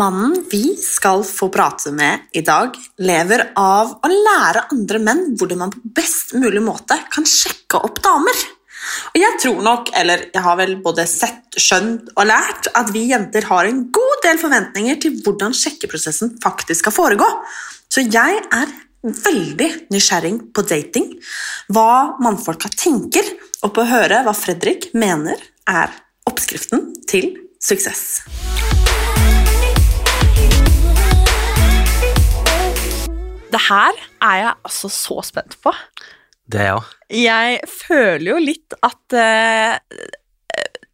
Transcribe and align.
Mannen 0.00 0.46
vi 0.50 0.76
skal 0.80 1.20
få 1.28 1.50
prate 1.52 1.90
med 1.92 2.30
i 2.32 2.40
dag, 2.40 2.72
lever 3.04 3.42
av 3.60 3.90
å 4.00 4.08
lære 4.08 4.62
andre 4.72 5.00
menn 5.02 5.20
hvordan 5.36 5.60
man 5.60 5.72
på 5.74 5.80
best 5.98 6.32
mulig 6.40 6.62
måte 6.64 6.96
kan 7.12 7.26
sjekke 7.28 7.82
opp 7.84 8.00
damer. 8.00 8.38
Og 9.12 9.18
jeg 9.20 9.40
tror 9.42 9.60
nok, 9.66 9.90
eller 10.00 10.22
jeg 10.32 10.44
har 10.46 10.56
vel 10.56 10.78
både 10.80 11.04
sett, 11.10 11.42
skjønt 11.52 12.14
og 12.14 12.30
lært, 12.30 12.70
at 12.72 12.94
vi 12.94 13.10
jenter 13.10 13.44
har 13.50 13.68
en 13.68 13.82
god 13.92 14.24
del 14.24 14.40
forventninger 14.40 15.02
til 15.04 15.20
hvordan 15.20 15.52
sjekkeprosessen 15.58 16.38
faktisk 16.40 16.86
skal 16.86 16.96
foregå. 16.96 17.28
Så 17.92 18.06
jeg 18.06 18.40
er 18.40 18.72
veldig 19.04 19.70
nysgjerrig 19.92 20.32
på 20.56 20.64
dating, 20.64 21.12
hva 21.76 22.16
mannfolka 22.24 22.72
tenker, 22.72 23.28
og 23.60 23.74
på 23.76 23.84
å 23.84 23.90
høre 23.92 24.24
hva 24.24 24.32
Fredrik 24.32 24.94
mener 24.96 25.44
er 25.68 25.92
oppskriften 26.30 26.88
til 27.10 27.34
suksess. 27.60 28.22
Det 33.60 33.66
her 33.68 33.96
er 34.24 34.36
jeg 34.40 34.54
altså 34.64 34.88
så 34.88 35.20
spent 35.26 35.58
på. 35.60 35.72
Det 36.48 36.62
er 36.62 36.64
jeg 36.70 36.78
òg. 36.78 36.88
Jeg 37.12 37.60
føler 37.68 38.30
jo 38.32 38.40
litt 38.40 38.76
at 38.80 39.16
eh, 39.18 39.76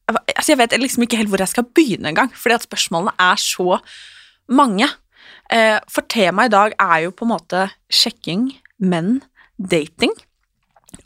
Altså, 0.06 0.52
jeg 0.52 0.58
vet 0.60 0.74
liksom 0.78 1.02
ikke 1.02 1.18
helt 1.18 1.30
hvor 1.32 1.42
jeg 1.42 1.50
skal 1.50 1.64
begynne 1.74 2.12
engang, 2.12 2.28
fordi 2.30 2.54
at 2.54 2.66
spørsmålene 2.66 3.14
er 3.18 3.40
så 3.42 3.80
mange. 4.54 4.86
Uh, 5.50 5.80
for 5.90 6.06
temaet 6.06 6.52
i 6.52 6.54
dag 6.54 6.76
er 6.78 7.00
jo 7.02 7.14
på 7.16 7.26
en 7.26 7.32
måte 7.32 7.64
sjekking, 7.90 8.44
menn, 8.78 9.16
dating. 9.58 10.14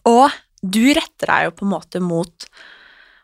Og 0.04 0.28
du 0.60 0.82
retter 0.92 1.32
deg 1.32 1.46
jo 1.46 1.54
på 1.56 1.64
en 1.64 1.72
måte 1.72 2.02
mot 2.04 2.44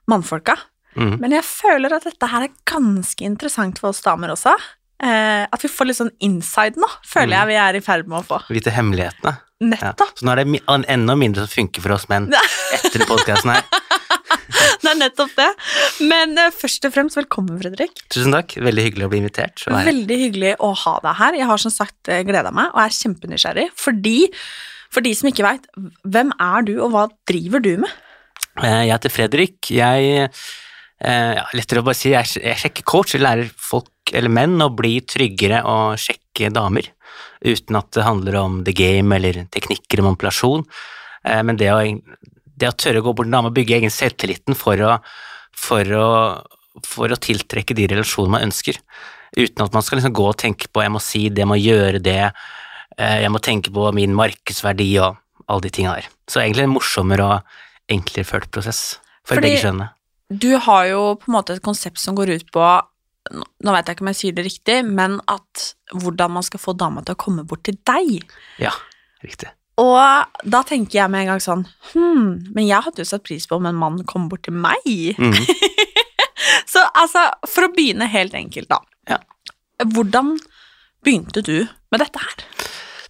mannfolka. 0.09 0.57
Mm. 0.97 1.19
Men 1.21 1.37
jeg 1.37 1.45
føler 1.45 1.93
at 1.93 2.09
dette 2.09 2.33
her 2.33 2.49
er 2.49 2.57
ganske 2.73 3.29
interessant 3.29 3.83
for 3.83 3.93
oss 3.93 4.01
damer 4.07 4.33
også. 4.33 4.57
Eh, 4.97 5.45
at 5.45 5.65
vi 5.65 5.69
får 5.69 5.91
litt 5.91 5.99
sånn 5.99 6.13
inside 6.25 6.81
nå, 6.81 6.89
føler 7.05 7.35
mm. 7.35 7.37
jeg 7.37 7.49
vi 7.51 7.59
er 7.61 7.79
i 7.79 7.83
ferd 7.85 8.09
med 8.09 8.23
å 8.23 8.27
få. 8.27 8.39
Vite 8.49 8.73
hemmelighetene. 8.73 9.35
Ja. 9.37 9.43
Nettopp. 9.73 10.19
Så 10.19 10.27
nå 10.27 10.35
er 10.35 10.43
det 10.43 10.61
enda 10.93 11.17
mindre 11.17 11.47
som 11.47 11.53
funker 11.53 11.85
for 11.85 11.97
oss 11.97 12.07
menn 12.13 12.29
etter 12.77 13.05
podkasten 13.09 13.55
her. 13.57 13.67
Det 14.77 14.93
er 14.93 14.99
nettopp 15.01 15.33
det. 15.35 15.47
Men 16.07 16.37
uh, 16.39 16.53
først 16.55 16.85
og 16.87 16.93
fremst, 16.95 17.17
velkommen, 17.19 17.57
Fredrik. 17.59 17.97
Tusen 18.13 18.35
takk. 18.37 18.53
Veldig 18.63 18.85
hyggelig 18.85 19.07
å 19.09 19.11
bli 19.11 19.19
invitert. 19.19 19.65
Veldig 19.67 20.19
hyggelig 20.21 20.53
å 20.63 20.69
ha 20.85 20.93
deg 21.03 21.19
her. 21.19 21.39
Jeg 21.41 21.49
har 21.51 21.63
som 21.65 21.73
sagt 21.75 22.11
gleda 22.29 22.53
meg 22.55 22.71
og 22.71 22.79
er 22.85 22.95
kjempenysgjerrig. 22.95 23.65
Fordi, 23.81 24.15
for 24.95 25.03
de 25.03 25.13
som 25.19 25.29
ikke 25.33 25.45
veit, 25.49 25.67
hvem 26.07 26.31
er 26.39 26.69
du, 26.69 26.77
og 26.77 26.95
hva 26.95 27.07
driver 27.29 27.65
du 27.65 27.73
med? 27.83 27.97
Eh, 28.63 28.85
Jeg 28.87 28.95
heter 28.95 29.13
Fredrik. 29.13 29.59
Jeg 29.73 30.13
eh, 30.23 30.47
ja, 31.01 31.45
Lettere 31.55 31.83
å 31.83 31.87
bare 31.87 31.99
si, 31.99 32.11
jeg, 32.15 32.39
jeg 32.41 32.61
sjekker 32.63 32.87
coach. 32.89 33.15
Jeg 33.15 33.23
lærer 33.25 33.51
folk, 33.57 33.91
eller 34.13 34.33
menn, 34.33 34.57
å 34.65 34.71
bli 34.75 34.99
tryggere 35.05 35.63
og 35.69 35.99
sjekke 36.01 36.51
damer. 36.55 36.89
Uten 37.45 37.77
at 37.79 37.91
det 37.93 38.05
handler 38.07 38.39
om 38.41 38.63
the 38.65 38.73
game 38.77 39.13
eller 39.17 39.45
teknikker 39.53 40.01
og 40.01 40.11
manipulasjon. 40.11 40.65
Eh, 41.27 41.43
Men 41.47 41.57
det 41.61 41.69
å, 41.75 41.81
det 42.57 42.71
å 42.71 42.77
tørre 42.77 43.03
å 43.03 43.07
gå 43.09 43.13
bort 43.13 43.27
til 43.27 43.33
en 43.35 43.39
dame 43.39 43.51
og 43.53 43.57
bygge 43.59 43.77
egen 43.81 43.93
selvtilliten 43.93 44.57
for 44.57 44.81
å, 44.81 44.95
for 45.57 45.93
å, 45.97 46.09
for 46.87 47.13
å 47.13 47.21
tiltrekke 47.21 47.77
de 47.77 47.89
relasjonene 47.93 48.37
man 48.39 48.47
ønsker. 48.49 48.81
Uten 49.37 49.67
at 49.67 49.75
man 49.77 49.85
skal 49.85 50.01
liksom 50.01 50.15
gå 50.17 50.25
og 50.31 50.39
tenke 50.41 50.71
på 50.73 50.81
jeg 50.85 50.93
må 50.95 51.03
si 51.03 51.27
det, 51.29 51.43
jeg 51.45 51.51
må 51.51 51.59
gjøre 51.61 52.01
det, 52.01 52.23
eh, 52.97 53.19
jeg 53.27 53.33
må 53.35 53.43
tenke 53.45 53.73
på 53.75 53.91
min 53.97 54.15
markedsverdi 54.17 54.89
og 55.05 55.19
alle 55.47 55.67
de 55.67 55.75
tinga 55.77 55.99
der. 55.99 56.09
Så 56.31 56.41
egentlig 56.41 56.65
en 56.65 56.73
morsommere 56.73 57.27
og 57.27 57.93
enklere 57.93 58.27
følt 58.27 58.49
prosess 58.51 58.97
for 59.27 59.37
Fordi- 59.37 59.51
begge 59.51 59.61
kjønnene. 59.67 59.91
Du 60.31 60.57
har 60.59 60.87
jo 60.91 61.03
på 61.21 61.31
en 61.31 61.37
måte 61.37 61.57
et 61.57 61.65
konsept 61.65 62.01
som 62.03 62.17
går 62.19 62.35
ut 62.39 62.49
på 62.55 62.67
Nå 63.27 63.73
vet 63.75 63.89
jeg 63.89 63.97
ikke 63.97 64.05
om 64.05 64.09
jeg 64.13 64.19
sier 64.21 64.35
det 64.37 64.43
riktig, 64.47 64.75
men 64.87 65.17
at 65.27 65.63
hvordan 65.91 66.31
man 66.37 66.45
skal 66.47 66.61
få 66.63 66.77
dama 66.79 67.03
til 67.03 67.17
å 67.17 67.19
komme 67.19 67.43
bort 67.43 67.65
til 67.67 67.75
deg. 67.83 68.21
Ja, 68.63 68.71
riktig. 69.25 69.49
Og 69.83 69.99
da 70.47 70.61
tenker 70.63 71.01
jeg 71.01 71.11
med 71.11 71.25
en 71.25 71.33
gang 71.33 71.43
sånn 71.43 71.65
Hm, 71.91 72.53
men 72.55 72.69
jeg 72.69 72.87
hadde 72.87 73.03
jo 73.03 73.09
satt 73.11 73.25
pris 73.27 73.49
på 73.51 73.59
om 73.59 73.67
en 73.67 73.81
mann 73.81 73.99
kom 74.09 74.29
bort 74.31 74.47
til 74.47 74.55
meg. 74.55 74.87
Mhm. 75.19 75.43
Så 76.71 76.83
altså, 76.99 77.25
for 77.49 77.67
å 77.67 77.73
begynne 77.75 78.07
helt 78.11 78.35
enkelt, 78.37 78.71
da. 78.71 78.79
Ja. 79.11 79.19
Hvordan 79.83 80.37
begynte 81.07 81.43
du 81.43 81.67
med 81.91 82.03
dette 82.03 82.23
her? 82.23 82.47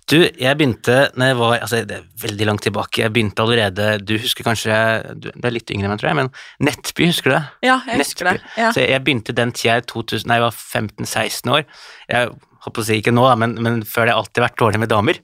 Du, 0.07 0.21
jeg 0.23 0.55
begynte 0.55 0.97
når 1.19 1.31
jeg 1.33 1.37
var 1.41 1.53
altså 1.57 1.79
det 1.83 1.97
er 1.97 2.05
veldig 2.23 2.47
langt 2.47 2.63
tilbake. 2.63 3.01
Jeg 3.03 3.13
begynte 3.15 3.43
allerede 3.43 3.87
Du 4.07 4.13
husker 4.23 4.47
kanskje 4.47 4.75
Du, 5.19 5.33
er 5.35 5.55
litt 5.55 5.71
yngre 5.75 5.89
enn 5.89 5.95
meg, 5.97 6.03
tror 6.03 6.13
jeg, 6.13 6.19
men 6.21 6.31
Nettby, 6.69 7.09
husker 7.11 7.33
du 7.33 7.35
det? 7.35 7.43
Ja, 7.67 7.81
jeg 7.91 8.05
husker 8.05 8.31
det. 8.31 8.37
Ja. 8.55 8.71
Så 8.75 8.85
jeg 8.85 9.03
begynte 9.03 9.35
den 9.35 9.55
tida 9.57 9.81
i 9.81 9.87
2000, 9.91 10.31
nei, 10.31 10.39
jeg 10.39 10.47
var 10.47 10.55
15-16 10.55 11.55
år. 11.57 11.67
Jeg 12.13 12.31
holdt 12.31 12.77
på 12.77 12.85
å 12.85 12.87
si 12.87 13.01
ikke 13.03 13.15
nå, 13.15 13.27
men, 13.43 13.59
men 13.63 13.83
før 13.83 14.07
det 14.07 14.15
har 14.15 14.15
jeg 14.15 14.23
alltid 14.23 14.47
vært 14.47 14.63
dårlig 14.63 14.83
med 14.85 14.93
damer. 14.95 15.21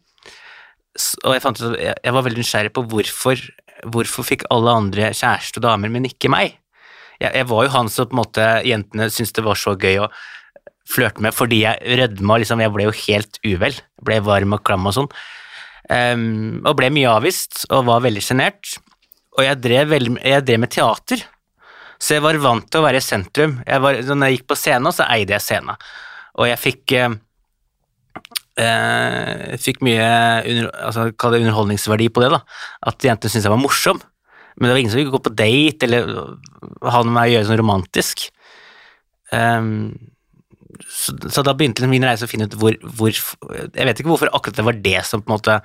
Så, 0.98 1.22
Og 1.22 1.36
jeg 1.36 1.44
fant 1.46 1.62
ut 1.62 1.78
jeg, 1.78 1.94
jeg 1.94 2.16
var 2.18 2.26
veldig 2.26 2.42
nysgjerrig 2.42 2.74
på 2.74 2.86
hvorfor, 2.90 3.46
hvorfor 3.94 4.28
fikk 4.32 4.48
alle 4.52 4.74
andre 4.82 5.14
kjæreste 5.14 5.62
og 5.62 5.68
damer, 5.68 5.94
men 5.94 6.10
ikke 6.10 6.32
meg. 6.32 6.58
Jeg, 7.22 7.30
jeg 7.30 7.50
var 7.54 7.68
jo 7.68 7.74
han 7.78 7.92
som 7.92 8.10
på 8.10 8.18
en 8.18 8.24
måte 8.24 8.52
jentene 8.66 9.12
syntes 9.14 9.38
det 9.38 9.46
var 9.46 9.62
så 9.62 9.78
gøy 9.78 10.02
å 10.02 10.10
flørte 10.88 11.22
med, 11.24 11.34
fordi 11.36 11.62
jeg 11.62 11.98
rødma, 12.00 12.38
liksom, 12.42 12.62
jeg 12.62 12.72
ble 12.74 12.88
jo 12.88 12.94
helt 13.04 13.38
uvel. 13.46 13.76
Ble 14.04 14.20
varm 14.26 14.56
og 14.56 14.64
klam 14.66 14.88
og 14.88 14.96
sånn. 14.96 15.10
Um, 15.92 16.62
og 16.62 16.76
ble 16.78 16.92
mye 16.94 17.10
avvist, 17.10 17.64
og 17.70 17.86
var 17.88 18.04
veldig 18.04 18.22
sjenert. 18.24 18.76
Og 19.38 19.44
jeg 19.46 19.60
drev, 19.64 19.92
veldig, 19.92 20.16
jeg 20.28 20.46
drev 20.46 20.62
med 20.62 20.72
teater, 20.74 21.26
så 22.02 22.16
jeg 22.16 22.24
var 22.24 22.40
vant 22.42 22.66
til 22.66 22.82
å 22.82 22.86
være 22.86 22.98
i 22.98 23.04
sentrum. 23.04 23.60
Jeg 23.66 23.82
var, 23.84 24.00
når 24.10 24.28
jeg 24.28 24.38
gikk 24.40 24.48
på 24.50 24.58
scenen, 24.58 24.94
så 24.94 25.06
eide 25.14 25.36
jeg 25.36 25.44
scenen. 25.44 25.84
Og 26.40 26.48
jeg 26.48 26.58
fikk 26.58 26.94
uh, 26.98 27.14
uh, 28.58 29.56
fikk 29.62 29.82
mye 29.86 30.08
under, 30.50 30.70
altså, 30.88 31.06
det 31.12 31.42
underholdningsverdi 31.44 32.08
på 32.12 32.24
det, 32.24 32.32
da. 32.34 32.42
At 32.90 33.06
jentene 33.06 33.32
syntes 33.32 33.46
jeg 33.48 33.54
var 33.54 33.62
morsom. 33.62 34.02
Men 34.56 34.68
det 34.68 34.74
var 34.74 34.82
ingen 34.82 34.92
som 34.92 35.00
ville 35.00 35.14
gå 35.14 35.22
på 35.24 35.34
date 35.36 35.86
eller 35.86 36.10
ha 36.12 37.00
noe 37.00 37.08
med 37.08 37.16
meg 37.16 37.30
å 37.30 37.34
gjøre 37.36 37.48
sånn 37.48 37.60
romantisk. 37.62 38.26
Ehm, 39.32 39.76
så, 40.88 41.14
så 41.30 41.42
da 41.44 41.54
begynte 41.56 41.88
min 41.90 42.04
reise 42.06 42.26
å 42.26 42.30
finne 42.30 42.46
ut 42.48 42.56
hvor, 42.58 42.76
hvor 42.96 43.12
Jeg 43.12 43.86
vet 43.88 44.00
ikke 44.00 44.10
hvorfor 44.12 44.30
akkurat 44.32 44.56
det 44.56 44.64
var 44.66 44.80
det 44.84 45.02
som 45.08 45.22
på 45.22 45.30
en 45.32 45.36
måte 45.36 45.58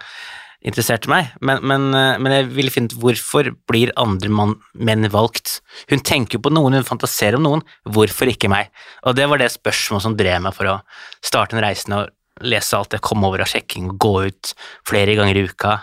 interesserte 0.68 1.08
meg, 1.12 1.30
men, 1.40 1.62
men, 1.70 1.84
eh, 1.94 2.16
men 2.18 2.34
jeg 2.34 2.48
ville 2.56 2.72
finne 2.74 2.90
ut 2.90 2.96
hvorfor 2.98 3.52
blir 3.70 3.92
andre 4.02 4.32
man, 4.34 4.56
menn 4.74 5.06
valgt. 5.14 5.60
Hun 5.92 6.02
tenker 6.02 6.40
jo 6.40 6.44
på 6.48 6.52
noen, 6.52 6.80
hun 6.80 6.88
fantaserer 6.88 7.38
om 7.38 7.46
noen, 7.46 7.62
hvorfor 7.86 8.32
ikke 8.32 8.50
meg? 8.52 8.72
Og 9.06 9.16
det 9.16 9.28
var 9.30 9.40
det 9.40 9.52
spørsmålet 9.54 10.08
som 10.08 10.18
drev 10.18 10.42
meg 10.48 10.56
for 10.58 10.72
å 10.72 10.78
starte 11.22 11.56
en 11.56 11.62
reisen 11.64 11.94
og 12.00 12.10
lese 12.42 12.78
alt 12.78 12.98
jeg 12.98 13.06
kom 13.06 13.24
over 13.26 13.46
av 13.46 13.52
sjekking, 13.54 13.92
og 13.94 14.02
gå 14.02 14.14
ut 14.32 14.56
flere 14.90 15.16
ganger 15.18 15.38
i 15.40 15.46
uka 15.48 15.78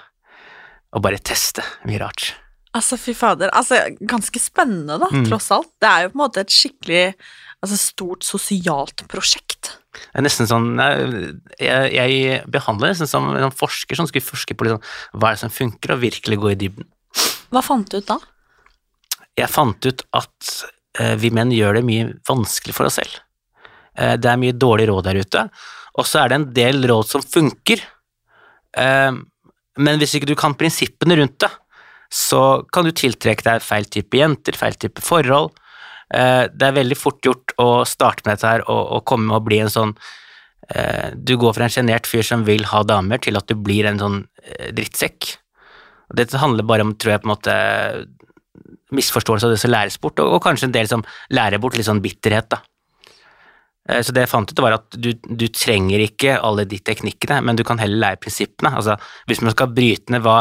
og 0.94 1.02
bare 1.06 1.22
teste 1.22 1.62
mye 1.88 2.02
rart. 2.02 2.32
Altså, 2.74 2.98
fy 2.98 3.14
fader. 3.14 3.52
Altså, 3.54 3.78
ganske 4.02 4.42
spennende, 4.42 4.98
da, 4.98 5.06
Mm. 5.06 5.28
tross 5.30 5.52
alt. 5.54 5.70
Det 5.78 5.88
er 5.88 6.02
jo 6.02 6.10
på 6.10 6.18
en 6.18 6.24
måte 6.24 6.42
et 6.42 6.50
skikkelig 6.50 7.14
altså, 7.64 7.78
stort 7.80 8.26
sosialt 8.26 9.04
prosjekt. 9.10 9.74
Det 9.94 10.20
er 10.20 10.24
nesten 10.26 10.48
sånn 10.50 10.72
jeg, 10.80 11.34
jeg, 11.94 12.38
behandler 12.50 12.90
det 12.90 12.94
nesten 12.96 13.10
som 13.10 13.28
en 13.30 13.46
sånn 13.46 13.56
forsker 13.56 13.98
som 13.98 14.08
skulle 14.10 14.26
forske 14.26 14.56
på 14.58 14.66
liksom, 14.66 14.82
hva 15.14 15.30
er 15.30 15.36
det 15.36 15.42
som 15.44 15.54
funker, 15.54 15.94
og 15.94 16.02
virkelig 16.02 16.40
gå 16.42 16.52
i 16.52 16.58
dybden. 16.64 16.88
Hva 17.54 17.62
fant 17.62 17.90
du 17.90 18.00
ut 18.00 18.08
da? 18.08 18.18
Jeg 19.38 19.50
fant 19.50 19.86
ut 19.86 20.02
at 20.14 20.54
eh, 21.00 21.14
vi 21.18 21.30
menn 21.34 21.54
gjør 21.54 21.78
det 21.78 21.86
mye 21.86 22.10
vanskelig 22.28 22.74
for 22.76 22.90
oss 22.90 22.98
selv. 23.00 23.18
Eh, 23.98 24.16
det 24.18 24.30
er 24.30 24.40
mye 24.42 24.56
dårlig 24.56 24.88
råd 24.90 25.08
der 25.08 25.20
ute, 25.22 25.44
og 25.94 26.08
så 26.10 26.22
er 26.22 26.30
det 26.30 26.40
en 26.40 26.48
del 26.56 26.86
råd 26.90 27.10
som 27.10 27.22
funker. 27.22 27.82
Eh, 28.78 29.12
men 29.74 30.00
hvis 30.00 30.16
ikke 30.18 30.30
du 30.30 30.36
kan 30.38 30.54
prinsippene 30.58 31.18
rundt 31.18 31.38
det, 31.42 31.50
så 32.14 32.62
kan 32.70 32.86
du 32.86 32.94
tiltrekke 32.94 33.46
deg 33.46 33.62
feil 33.64 33.86
type 33.90 34.18
jenter, 34.18 34.54
feil 34.58 34.76
type 34.78 35.02
forhold. 35.02 35.54
Eh, 36.12 36.44
det 36.52 36.66
er 36.66 36.76
veldig 36.76 36.98
fort 36.98 37.24
gjort 37.24 37.54
å 37.60 37.68
starte 37.88 38.24
med 38.24 38.36
dette 38.36 38.50
her 38.50 38.66
og, 38.68 38.82
og 38.98 39.06
komme 39.08 39.32
og 39.36 39.46
bli 39.46 39.62
en 39.64 39.72
sånn 39.72 39.94
eh, 40.68 41.14
Du 41.16 41.36
går 41.40 41.56
fra 41.56 41.66
en 41.66 41.72
sjenert 41.72 42.08
fyr 42.08 42.26
som 42.26 42.44
vil 42.46 42.66
ha 42.70 42.82
damer, 42.86 43.22
til 43.24 43.40
at 43.40 43.48
du 43.48 43.56
blir 43.56 43.88
en 43.88 44.02
sånn 44.02 44.20
eh, 44.44 44.70
drittsekk. 44.76 45.32
Dette 46.14 46.42
handler 46.42 46.68
bare 46.68 46.84
om, 46.84 46.92
tror 47.00 47.16
jeg, 47.16 47.24
på 47.24 47.30
en 47.30 47.34
måte 47.34 47.56
misforståelse 48.94 49.48
av 49.48 49.54
det 49.54 49.62
som 49.62 49.72
læres 49.72 49.96
bort, 49.98 50.20
og, 50.22 50.36
og 50.36 50.44
kanskje 50.44 50.68
en 50.68 50.76
del 50.76 50.90
som 50.90 51.02
lærer 51.34 51.62
bort 51.62 51.78
litt 51.78 51.88
sånn 51.88 52.04
bitterhet, 52.04 52.52
da. 52.52 52.60
Så 53.84 54.14
det 54.16 54.22
jeg 54.22 54.30
fant 54.30 54.48
ut, 54.48 54.60
var 54.64 54.78
at 54.78 54.94
du, 54.96 55.10
du 55.12 55.44
trenger 55.52 56.00
ikke 56.00 56.38
alle 56.40 56.62
de 56.64 56.78
teknikkene, 56.80 57.42
men 57.44 57.58
du 57.58 57.60
kan 57.68 57.76
heller 57.76 58.00
lære 58.00 58.20
prinsippene. 58.22 58.70
Altså, 58.78 58.94
hvis 59.28 59.42
man 59.44 59.52
skal 59.52 59.74
bryte 59.76 60.14
ned 60.14 60.22
hva, 60.24 60.38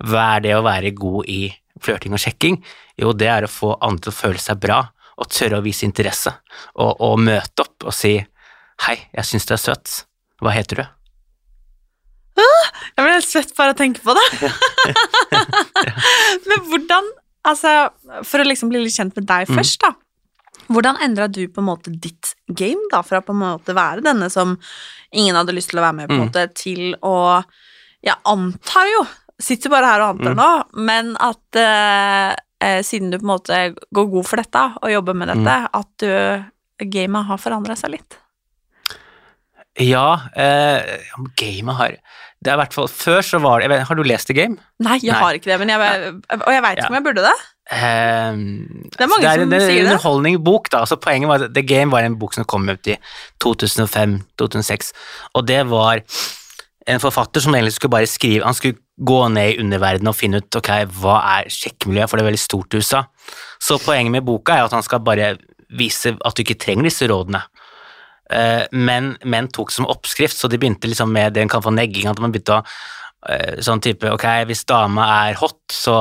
hva 0.00 0.22
er 0.36 0.46
det 0.46 0.54
å 0.56 0.62
være 0.64 0.94
god 0.96 1.28
i 1.28 1.42
flørting 1.84 2.16
og 2.16 2.22
sjekking, 2.22 2.56
jo, 2.96 3.12
det 3.12 3.28
er 3.28 3.44
å 3.44 3.52
få 3.52 3.74
andre 3.84 4.06
til 4.06 4.14
å 4.14 4.16
føle 4.16 4.40
seg 4.40 4.62
bra, 4.62 4.78
og 5.16 5.28
tørre 5.32 5.58
å 5.60 5.64
vise 5.64 5.86
interesse, 5.86 6.32
og, 6.76 7.00
og 7.00 7.18
møte 7.24 7.64
opp 7.64 7.86
og 7.88 7.94
si 7.96 8.16
hei, 8.86 8.96
jeg 9.16 9.24
syns 9.24 9.46
du 9.48 9.54
er 9.56 9.62
søt, 9.62 9.94
hva 10.44 10.52
heter 10.52 10.82
du? 10.82 10.84
Jeg 12.36 13.04
blir 13.04 13.14
helt 13.16 13.28
svett 13.28 13.54
bare 13.56 13.72
av 13.72 13.76
å 13.76 13.78
tenke 13.78 14.00
på 14.04 14.12
det. 14.16 14.50
Men 16.48 16.64
hvordan, 16.70 17.08
altså, 17.48 17.72
for 18.24 18.42
å 18.42 18.46
liksom 18.48 18.70
bli 18.72 18.82
litt 18.84 18.96
kjent 18.96 19.16
med 19.16 19.26
deg 19.28 19.48
Mm. 19.48 19.56
først, 19.58 19.80
da. 19.84 19.92
Hvordan 20.68 20.96
endra 21.04 21.28
du 21.30 21.46
på 21.48 21.60
en 21.62 21.68
måte 21.68 21.92
ditt 21.92 22.34
game, 22.48 22.80
da, 22.90 23.02
fra 23.06 23.20
på 23.22 23.32
en 23.32 23.40
måte 23.44 23.74
være 23.76 24.02
denne 24.04 24.28
som 24.32 24.56
ingen 25.12 25.36
hadde 25.38 25.54
lyst 25.54 25.70
til 25.70 25.78
å 25.80 25.84
være 25.86 25.94
med 26.00 26.08
på, 26.08 26.14
en 26.14 26.20
Mm. 26.20 26.26
måte, 26.28 26.46
til 26.54 26.96
å 27.02 27.44
Jeg 28.06 28.14
antar 28.24 28.86
jo, 28.92 29.06
sitter 29.40 29.70
bare 29.72 29.86
her 29.86 30.00
og 30.04 30.16
antar 30.20 30.34
Mm. 30.34 30.36
nå, 30.36 30.64
men 30.84 31.16
at 31.16 31.56
eh, 31.56 32.36
siden 32.86 33.10
du 33.12 33.18
på 33.18 33.24
en 33.26 33.32
måte 33.34 33.58
går 33.94 34.10
god 34.12 34.26
for 34.28 34.36
dette 34.42 34.62
og 34.82 34.90
jobber 34.92 35.14
med 35.22 35.28
dette, 35.32 35.56
Mm. 35.66 35.68
at 35.80 35.88
du 36.02 36.88
gamet 36.92 37.26
har 37.30 37.38
forandra 37.40 37.76
seg 37.78 37.90
litt. 37.96 38.16
Ja, 39.80 40.06
eh, 40.34 40.80
gamet 41.36 41.76
har 41.76 41.96
Det 42.42 42.48
er 42.52 42.56
i 42.56 42.60
hvert 42.62 42.72
fall 42.72 42.86
Før 42.88 43.20
så 43.24 43.38
var 43.42 43.60
det 43.60 43.68
vet, 43.68 43.82
Har 43.88 43.94
du 43.98 44.02
lest 44.08 44.26
The 44.28 44.32
Game? 44.36 44.56
Nei, 44.80 44.98
jeg 45.02 45.12
Nei. 45.12 45.18
har 45.20 45.34
ikke 45.36 45.50
det, 45.50 45.58
men 45.60 45.68
jeg, 45.68 46.14
og 46.32 46.48
jeg 46.52 46.62
veit 46.64 46.78
ikke 46.78 46.86
Ja. 46.86 46.88
om 46.88 46.94
jeg 46.96 47.04
burde 47.04 47.24
det. 47.26 47.34
Um, 47.66 48.40
Det 48.92 49.00
er 49.04 49.10
mange 49.10 49.26
så 49.26 49.40
som 49.40 49.50
det 49.50 49.60
er 49.60 49.66
sier 49.66 49.80
en 49.80 49.84
det. 49.84 49.92
underholdningbok, 49.92 50.70
da. 50.70 50.78
Altså, 50.84 50.96
poenget 50.96 51.28
var 51.28 51.42
at 51.44 51.54
The 51.54 51.62
Game 51.66 51.90
var 51.90 52.04
en 52.06 52.16
bok 52.16 52.34
som 52.34 52.44
kom 52.44 52.68
ut 52.70 52.86
i 52.86 52.96
2005-2006, 53.42 54.92
og 55.34 55.46
det 55.48 55.66
var 55.68 56.00
en 56.86 57.02
forfatter 57.02 57.42
som 57.42 57.54
egentlig 57.54 57.74
skulle 57.76 57.94
bare 57.96 58.08
skrive 58.10 58.46
Han 58.46 58.54
skulle 58.54 58.78
gå 58.96 59.18
ned 59.34 59.52
i 59.52 59.58
underverdenen 59.62 60.12
og 60.12 60.16
finne 60.16 60.40
ut 60.40 60.58
ok, 60.58 60.70
hva 61.00 61.18
er 61.36 61.50
sjekkmiljøet, 61.52 62.08
for 62.08 62.16
det 62.16 62.24
er 62.24 62.30
veldig 62.30 62.40
stort 62.40 62.72
i 62.72 62.80
USA. 62.80 63.02
Så 63.60 63.76
poenget 63.82 64.14
med 64.14 64.24
boka 64.24 64.54
er 64.54 64.64
at 64.64 64.72
han 64.72 64.86
skal 64.86 65.02
bare 65.04 65.34
vise 65.76 66.14
at 66.14 66.36
du 66.36 66.44
ikke 66.44 66.56
trenger 66.62 66.88
disse 66.88 67.08
rådene. 67.10 67.42
Eh, 68.32 68.64
men 68.72 69.12
menn 69.28 69.50
tok 69.52 69.74
som 69.74 69.88
oppskrift, 69.90 70.38
så 70.38 70.48
de 70.48 70.58
begynte 70.58 70.88
liksom 70.88 71.12
med 71.12 71.36
det 71.36 71.44
en 71.44 71.52
kan 71.52 71.64
få 71.64 71.74
negging. 71.74 72.08
At 72.08 72.22
man 72.22 72.32
begynte 72.34 72.60
å 72.60 72.62
eh, 73.28 73.58
sånn 73.66 73.82
type 73.84 74.14
Ok, 74.14 74.24
hvis 74.48 74.64
dama 74.68 75.10
er 75.26 75.38
hot, 75.42 75.60
så 75.74 75.98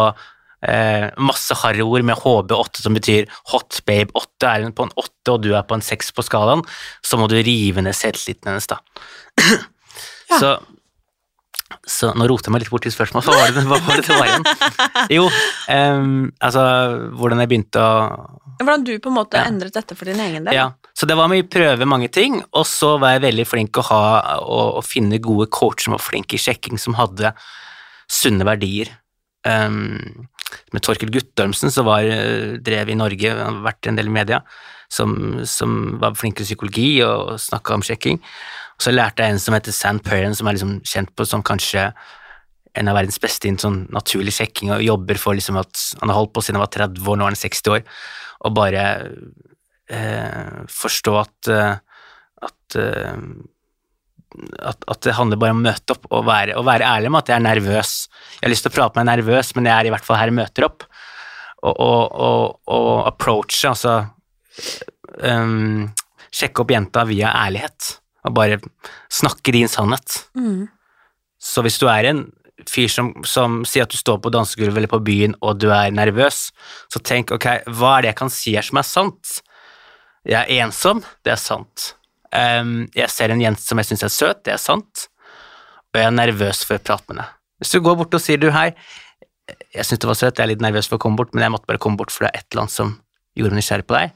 eh, 0.65 1.11
masse 1.19 1.57
harryord 1.61 2.05
med 2.07 2.21
HB8 2.21 2.85
som 2.85 2.95
betyr 2.97 3.29
hot 3.51 3.81
babe 3.89 4.15
8. 4.15 4.53
Er 4.53 4.67
hun 4.67 4.75
på 4.77 4.87
en 4.87 4.95
8 4.95 5.35
og 5.35 5.43
du 5.43 5.51
er 5.53 5.67
på 5.67 5.77
en 5.77 5.85
6 5.85 6.15
på 6.15 6.25
skalaen, 6.25 6.63
så 7.05 7.19
må 7.19 7.29
du 7.31 7.37
rive 7.41 7.83
ned 7.83 7.97
selvtilliten 7.97 8.53
hennes, 8.53 8.71
da. 8.71 8.79
Så, 10.39 10.55
så 11.89 12.11
nå 12.13 12.27
roter 12.29 12.49
jeg 12.49 12.53
meg 12.53 12.61
litt 12.61 12.69
bort 12.69 12.83
til 12.85 12.93
spørsmål. 12.93 13.23
Hva 13.25 13.35
var 13.39 13.53
det 13.55 13.63
hva 13.65 13.79
var 13.81 13.97
det, 13.97 14.03
det 14.05 14.17
var 14.19 14.27
igjen? 14.29 14.43
Jo, 15.17 15.23
um, 15.73 16.27
altså 16.45 16.63
hvordan 17.17 17.41
jeg 17.41 17.51
begynte 17.51 17.81
å 17.81 17.95
Hvordan 18.59 18.85
du 18.87 18.93
på 19.03 19.09
en 19.11 19.17
måte 19.17 19.35
Ja. 19.41 19.49
endret 19.49 19.73
dette 19.75 19.97
for 19.97 20.07
din 20.07 20.21
egen 20.23 20.45
del. 20.45 20.53
ja, 20.55 20.69
så 20.95 21.07
det 21.09 21.17
var 21.19 21.27
med 21.27 21.43
å 21.43 21.49
prøve 21.51 21.87
mange 21.89 22.07
ting, 22.13 22.37
og 22.53 22.63
så 22.69 22.93
var 23.01 23.15
jeg 23.17 23.25
veldig 23.25 23.45
flink 23.49 23.79
å 23.81 23.83
ha 23.89 24.03
å, 24.39 24.59
å 24.79 24.83
finne 24.85 25.19
gode 25.19 25.49
coacher 25.51 25.89
som 25.89 25.97
var 25.97 26.05
flinke 26.05 26.37
i 26.37 26.39
sjekking, 26.39 26.79
som 26.79 26.95
hadde 26.95 27.33
sunne 28.07 28.45
verdier. 28.47 28.93
Um, 29.43 30.29
med 30.71 30.85
Torkel 30.85 31.11
Guttormsen, 31.11 31.73
som 31.73 31.89
var, 31.89 32.05
eh, 32.05 32.55
drev 32.63 32.89
i 32.93 32.95
Norge, 32.95 33.33
han 33.33 33.57
har 33.59 33.73
vært 33.73 33.89
en 33.89 33.97
del 33.99 34.07
i 34.07 34.13
media, 34.21 34.39
som, 34.87 35.41
som 35.43 35.97
var 35.99 36.15
flink 36.15 36.39
i 36.39 36.45
psykologi 36.47 37.01
og 37.03 37.35
snakka 37.41 37.75
om 37.75 37.83
sjekking. 37.83 38.21
Og 38.75 38.85
så 38.85 38.93
lærte 38.93 39.23
jeg 39.23 39.35
en 39.35 39.41
som 39.41 39.55
heter 39.55 39.75
Sand 39.75 40.03
Perrin, 40.05 40.35
som 40.35 40.47
er 40.47 40.57
liksom 40.57 40.77
kjent 40.87 41.13
på 41.15 41.27
som 41.27 41.43
kanskje 41.45 41.89
en 42.75 42.91
av 42.91 42.97
verdens 42.97 43.21
beste 43.23 43.47
innen 43.47 43.61
sånn 43.61 43.79
naturlig 43.95 44.35
sjekking, 44.35 44.73
og 44.75 44.83
jobber 44.83 45.19
for 45.19 45.37
liksom 45.37 45.59
at 45.61 45.79
han 46.01 46.11
har 46.11 46.19
holdt 46.19 46.33
på 46.35 46.43
siden 46.43 46.59
han 46.59 46.65
var 46.65 46.73
30 46.75 47.07
år, 47.07 47.19
nå 47.19 47.27
er 47.27 47.35
han 47.35 47.39
60 47.39 47.71
år, 47.71 47.83
og 48.45 48.55
bare 48.57 48.85
eh, 49.87 50.63
forstå 50.75 51.15
at, 51.21 51.51
eh, 51.55 51.77
at, 52.49 52.77
eh, 52.81 53.15
at 54.71 54.87
at 54.91 55.01
det 55.07 55.15
handler 55.15 55.39
bare 55.39 55.55
om 55.55 55.63
å 55.63 55.67
møte 55.69 55.95
opp 55.95 56.09
og 56.11 56.27
være, 56.27 56.57
og 56.59 56.67
være 56.67 56.89
ærlig 56.97 57.13
med 57.13 57.23
at 57.23 57.31
jeg 57.31 57.39
er 57.39 57.47
nervøs. 57.47 57.93
Jeg 58.35 58.43
har 58.43 58.51
lyst 58.51 58.67
til 58.67 58.73
å 58.73 58.75
prate 58.75 58.99
med 58.99 59.05
meg 59.05 59.11
nervøs, 59.13 59.53
men 59.55 59.69
jeg 59.69 59.75
er 59.77 59.87
i 59.87 59.93
hvert 59.95 60.07
fall 60.07 60.19
her 60.19 60.33
og 60.33 60.39
møter 60.41 60.67
opp. 60.67 60.87
Og, 61.65 61.77
og, 61.79 62.57
og 62.69 63.07
approache, 63.07 63.71
altså 63.71 63.93
um, 65.23 65.87
Sjekke 66.35 66.61
opp 66.61 66.73
jenta 66.73 67.05
via 67.07 67.31
ærlighet, 67.45 67.93
og 68.25 68.33
bare 68.37 68.59
snakke 69.13 69.53
din 69.55 69.69
sannhet. 69.71 70.25
Mm. 70.37 70.65
Så 71.41 71.63
hvis 71.65 71.77
du 71.81 71.87
er 71.91 72.09
en 72.09 72.25
fyr 72.69 72.89
som, 72.89 73.11
som 73.27 73.59
sier 73.67 73.85
at 73.85 73.93
du 73.93 73.99
står 73.99 74.21
på 74.23 74.31
dansegulvet 74.33 74.79
eller 74.79 74.91
på 74.91 75.01
byen 75.05 75.35
og 75.43 75.59
du 75.61 75.67
er 75.73 75.93
nervøs, 75.93 76.49
så 76.91 77.01
tenk 77.03 77.33
ok, 77.35 77.49
hva 77.67 77.97
er 77.97 78.05
det 78.05 78.13
jeg 78.13 78.19
kan 78.21 78.33
si 78.33 78.55
her 78.55 78.65
som 78.65 78.81
er 78.81 78.87
sant? 78.87 79.39
Jeg 80.25 80.41
er 80.41 80.65
ensom, 80.65 81.03
det 81.25 81.35
er 81.35 81.41
sant. 81.41 81.91
Um, 82.33 82.87
jeg 82.97 83.11
ser 83.13 83.31
en 83.31 83.43
jente 83.43 83.61
som 83.61 83.79
jeg 83.79 83.91
syns 83.91 84.05
er 84.07 84.13
søt, 84.13 84.43
det 84.47 84.55
er 84.55 84.61
sant. 84.61 85.07
Og 85.93 86.01
jeg 86.01 86.09
er 86.09 86.15
nervøs 86.15 86.63
for 86.65 86.79
å 86.79 86.83
prate 86.83 87.05
med 87.11 87.19
henne. 87.19 87.31
Hvis 87.61 87.71
du 87.71 87.79
går 87.85 87.99
bort 87.99 88.15
og 88.17 88.23
sier 88.23 88.39
du 88.41 88.49
hei, 88.51 88.71
jeg 89.75 89.85
syns 89.87 90.01
du 90.01 90.09
var 90.09 90.17
søt, 90.17 90.33
jeg 90.33 90.43
er 90.43 90.51
litt 90.55 90.63
nervøs 90.63 90.89
for 90.89 90.97
å 90.97 91.03
komme 91.03 91.19
bort, 91.19 91.35
men 91.35 91.45
jeg 91.45 91.53
måtte 91.53 91.69
bare 91.69 91.79
komme 91.81 91.99
bort 91.99 92.11
for 92.11 92.25
det 92.25 92.33
er 92.33 92.41
et 92.41 92.49
eller 92.49 92.65
annet 92.65 92.75
som 92.75 92.95
gjorde 93.37 93.53
meg 93.53 93.61
nysgjerrig 93.61 93.87
på 93.87 93.95
deg. 93.99 94.15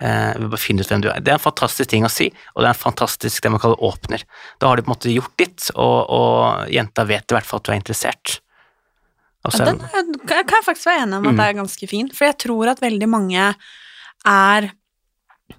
Eh, 0.00 0.32
jeg 0.32 0.48
bare 0.50 0.60
finner 0.62 0.82
ut 0.86 0.88
hvem 0.88 1.02
du 1.04 1.08
er. 1.12 1.20
Det 1.20 1.28
er 1.28 1.36
en 1.36 1.44
fantastisk 1.44 1.90
ting 1.92 2.04
å 2.04 2.10
si, 2.10 2.30
og 2.54 2.62
det 2.62 2.70
er 2.70 2.72
en 2.74 2.84
fantastisk 2.84 3.42
det 3.44 3.50
man 3.52 3.60
kaller 3.60 3.82
åpner. 3.84 4.22
Da 4.58 4.68
har 4.70 4.76
du 4.76 4.82
på 4.82 4.88
en 4.88 4.94
måte 4.96 5.12
gjort 5.12 5.34
ditt, 5.36 5.66
og, 5.76 5.98
og 6.08 6.70
jenta 6.72 7.04
vet 7.04 7.28
i 7.30 7.36
hvert 7.36 7.44
fall 7.48 7.60
at 7.60 7.68
du 7.68 7.72
er 7.74 7.80
interessert. 7.82 8.38
Også, 9.44 9.60
Ja, 9.64 9.64
den 9.72 9.80
er- 9.80 10.26
kan 10.28 10.44
kan 10.48 10.62
faktisk 10.64 10.86
være 10.86 11.02
enig 11.06 11.16
om 11.20 11.26
at 11.26 11.32
Mm. 11.32 11.36
det 11.36 11.46
er 11.48 11.60
ganske 11.62 11.88
fin, 11.88 12.08
for 12.12 12.24
jeg 12.26 12.38
tror 12.38 12.68
at 12.70 12.80
veldig 12.80 13.08
mange 13.08 13.54
er 14.26 14.70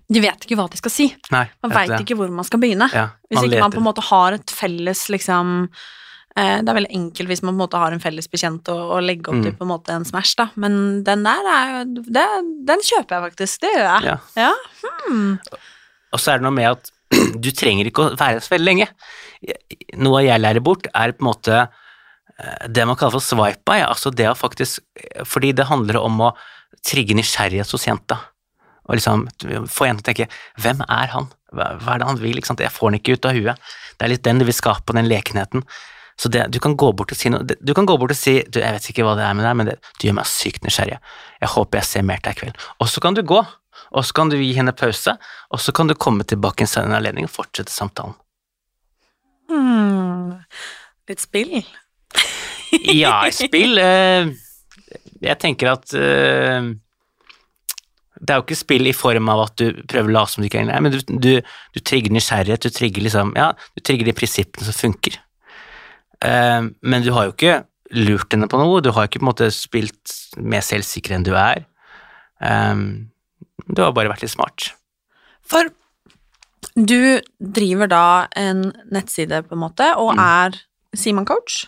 De 0.09 0.19
vet 0.21 0.39
ikke 0.45 0.55
hva 0.55 0.69
de 0.71 0.77
skal 0.77 0.91
si. 0.91 1.15
Nei, 1.31 1.49
Man 1.63 1.71
veit 1.71 1.89
ikke 1.99 2.15
hvor 2.15 2.29
man 2.31 2.45
skal 2.47 2.59
begynne. 2.59 2.87
Ja, 2.93 3.09
Hvis 3.29 3.43
ikke 3.43 3.55
ikke 3.57 3.59
man 3.61 3.71
på 3.71 3.77
en 3.77 3.83
måte 3.83 4.03
har 4.03 4.33
et 4.33 4.45
felles 4.47 5.07
liksom 5.09 5.69
Det 6.35 6.69
er 6.71 6.77
veldig 6.77 6.93
enkelt 6.95 7.27
hvis 7.27 7.41
man 7.43 7.51
på 7.51 7.57
en 7.57 7.61
måte 7.65 7.79
har 7.81 7.91
en 7.91 7.99
felles 7.99 8.29
bekjent 8.31 8.69
å, 8.71 8.75
å 8.95 8.99
legge 9.03 9.27
opp 9.31 9.35
Mm. 9.35 9.43
til 9.43 9.55
på 9.59 9.65
en 9.65 9.71
måte 9.73 9.91
en 9.91 10.05
Smash, 10.07 10.35
da. 10.39 10.45
Men 10.55 11.03
den 11.03 11.23
der 11.27 11.49
er 11.51 11.73
jo 11.73 12.03
det, 12.07 12.23
Den 12.69 12.79
kjøper 12.87 13.17
jeg 13.17 13.25
faktisk. 13.31 13.59
Det 13.65 13.71
gjør 13.73 13.87
jeg. 13.89 14.05
Ja. 14.05 14.17
Ja. 14.39 14.53
Hmm. 15.09 15.33
Og 16.13 16.19
så 16.23 16.31
er 16.31 16.39
det 16.39 16.45
noe 16.47 16.55
med 16.55 16.69
at 16.71 16.91
du 17.43 17.51
trenger 17.51 17.89
ikke 17.89 18.05
å 18.05 18.15
være 18.15 18.39
så 18.43 18.53
veldig 18.55 18.69
lenge. 18.69 18.87
Noe 19.99 20.23
jeg 20.23 20.39
lærer 20.39 20.63
bort, 20.63 20.87
er 20.95 21.11
på 21.17 21.25
en 21.25 21.29
måte 21.33 21.57
eh, 21.59 22.67
det 22.71 22.87
man 22.87 22.95
kaller 22.99 23.17
for 23.17 23.27
swipe-by, 23.27 23.81
altså 23.89 24.11
det 24.15 24.29
å 24.31 24.37
faktisk 24.37 24.79
Fordi 25.27 25.51
det 25.57 25.67
handler 25.67 25.99
om 25.99 26.19
å 26.29 26.33
trigge 26.87 27.15
nysgjerrighet 27.17 27.75
hos 27.75 27.87
jenta. 27.87 28.21
Og 28.87 28.95
liksom 28.97 29.27
få 29.69 29.87
jenta 29.89 30.07
til 30.07 30.13
å 30.13 30.27
tenke 30.27 30.61
Hvem 30.63 30.85
er 30.87 31.11
han? 31.13 31.27
Hva, 31.51 31.73
er 31.75 31.99
det 31.99 32.07
han 32.07 32.21
vil? 32.21 32.39
Jeg 32.39 32.71
får 32.71 32.89
den 32.91 32.99
ikke 33.01 33.17
ut 33.19 33.27
av 33.27 33.35
huet. 33.35 33.73
Det 33.99 34.05
er 34.07 34.13
litt 34.15 34.23
den 34.23 34.39
du 34.39 34.45
vil 34.47 34.55
skape, 34.55 34.95
den 34.95 35.09
lekenheten. 35.11 35.65
Så 36.21 36.29
det, 36.29 36.43
du 36.53 36.59
kan 36.61 36.75
gå 36.77 36.91
bort 36.93 37.13
og 37.13 37.17
si 37.17 37.31
noe 37.33 37.41
Du 37.41 37.71
kan 37.73 37.87
gå 37.89 37.95
bort 37.97 38.13
og 38.13 38.19
si 38.19 38.43
du, 38.45 38.59
'Jeg 38.61 38.75
vet 38.75 38.89
ikke 38.91 39.05
hva 39.07 39.15
det 39.17 39.25
er 39.25 39.33
med 39.37 39.45
deg, 39.47 39.55
men 39.57 39.69
det, 39.71 39.77
du 39.97 40.07
gjør 40.07 40.19
meg 40.19 40.29
sykt 40.29 40.67
nysgjerrig. 40.67 40.99
Jeg 41.41 41.49
håper 41.55 41.81
jeg 41.81 41.89
ser 41.89 42.05
mer 42.05 42.21
til 42.21 42.29
deg 42.29 42.37
i 42.37 42.41
kveld.' 42.41 42.67
Og 42.79 42.91
så 42.91 43.01
kan 43.01 43.17
du 43.17 43.23
gå, 43.25 43.39
og 43.91 44.05
så 44.05 44.13
kan 44.13 44.29
du 44.29 44.37
gi 44.37 44.51
henne 44.53 44.73
pause, 44.77 45.15
og 45.49 45.59
så 45.59 45.73
kan 45.73 45.89
du 45.89 45.95
komme 45.95 46.23
tilbake 46.23 46.61
en 46.61 46.69
senere 46.69 46.99
anledning 46.99 47.25
og 47.25 47.33
fortsette 47.33 47.73
samtalen. 47.73 48.13
Hmm. 49.49 50.37
Litt 51.09 51.23
spill. 51.23 51.57
Ja, 52.71 53.25
spill 53.35 53.75
eh, 53.83 54.29
Jeg 55.19 55.37
tenker 55.43 55.73
at 55.73 55.91
eh, 55.91 56.69
Det 58.15 58.31
er 58.31 58.39
jo 58.39 58.45
ikke 58.45 58.55
spill 58.55 58.87
i 58.87 58.93
form 58.95 59.27
av 59.33 59.41
at 59.49 59.57
du 59.59 59.81
prøver 59.91 60.07
å 60.07 60.15
late 60.15 60.31
som 60.31 60.39
du 60.43 60.47
ikke 60.47 60.61
er 60.63 60.79
men 60.79 60.95
du, 60.95 61.01
du, 61.11 61.33
du 61.75 61.81
trigger 61.83 62.15
nysgjerrighet, 62.15 62.63
du 62.63 62.71
trigger 62.71 63.03
liksom 63.03 63.33
Ja, 63.35 63.49
du 63.75 63.83
trigger 63.83 64.07
de 64.07 64.15
prinsippene 64.15 64.69
som 64.69 64.77
funker. 64.77 65.19
Eh, 66.23 66.61
men 66.81 67.03
du 67.05 67.11
har 67.15 67.25
jo 67.29 67.33
ikke 67.35 67.63
lurt 67.91 68.31
henne 68.31 68.47
på 68.47 68.59
noe, 68.61 68.81
du 68.81 68.91
har 68.95 69.07
ikke 69.09 69.19
på 69.19 69.25
en 69.25 69.31
måte 69.33 69.49
spilt 69.51 70.13
mer 70.39 70.61
selvsikker 70.63 71.15
enn 71.17 71.25
du 71.27 71.33
er. 71.35 71.65
Eh, 72.41 72.75
du 73.67 73.81
har 73.83 73.91
bare 73.95 74.09
vært 74.13 74.21
litt 74.25 74.31
smart. 74.35 74.71
For 75.43 75.69
du 76.77 77.19
driver 77.41 77.89
da 77.91 78.05
en 78.37 78.71
nettside, 78.93 79.41
på 79.47 79.57
en 79.57 79.63
måte, 79.65 79.89
og 79.97 80.13
Mm. 80.15 80.19
er 80.23 80.61
Sier 80.93 81.13
man 81.15 81.23
coach? 81.23 81.67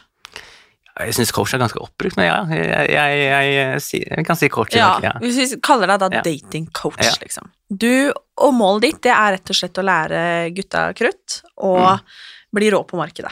Jeg 1.00 1.14
syns 1.16 1.32
coach 1.32 1.54
er 1.54 1.60
ganske 1.60 1.80
oppbrukt, 1.80 2.18
men 2.18 2.26
ja, 2.28 2.46
jeg, 2.52 2.90
jeg, 2.92 3.22
jeg, 3.24 4.08
jeg, 4.18 4.26
kan 4.28 4.36
si 4.36 4.50
coach. 4.50 4.76
Ja, 4.76 5.00
ja. 5.02 5.14
hvis 5.22 5.38
vi 5.40 5.58
kaller 5.64 5.88
deg 5.88 6.00
da 6.04 6.10
Ja. 6.12 6.22
dating 6.22 6.68
coach, 6.72 7.00
Ja. 7.00 7.14
liksom. 7.22 7.50
Du 7.72 8.12
og 8.38 8.54
målet 8.54 8.82
ditt, 8.82 9.02
det 9.02 9.12
er 9.16 9.32
rett 9.38 9.50
og 9.50 9.56
slett 9.56 9.74
å 9.80 9.86
lære 9.88 10.54
gutta 10.54 10.94
krutt 10.94 11.42
og 11.58 11.80
Mm. 11.80 12.00
bli 12.54 12.70
rå 12.70 12.84
på 12.86 12.98
markedet. 13.00 13.32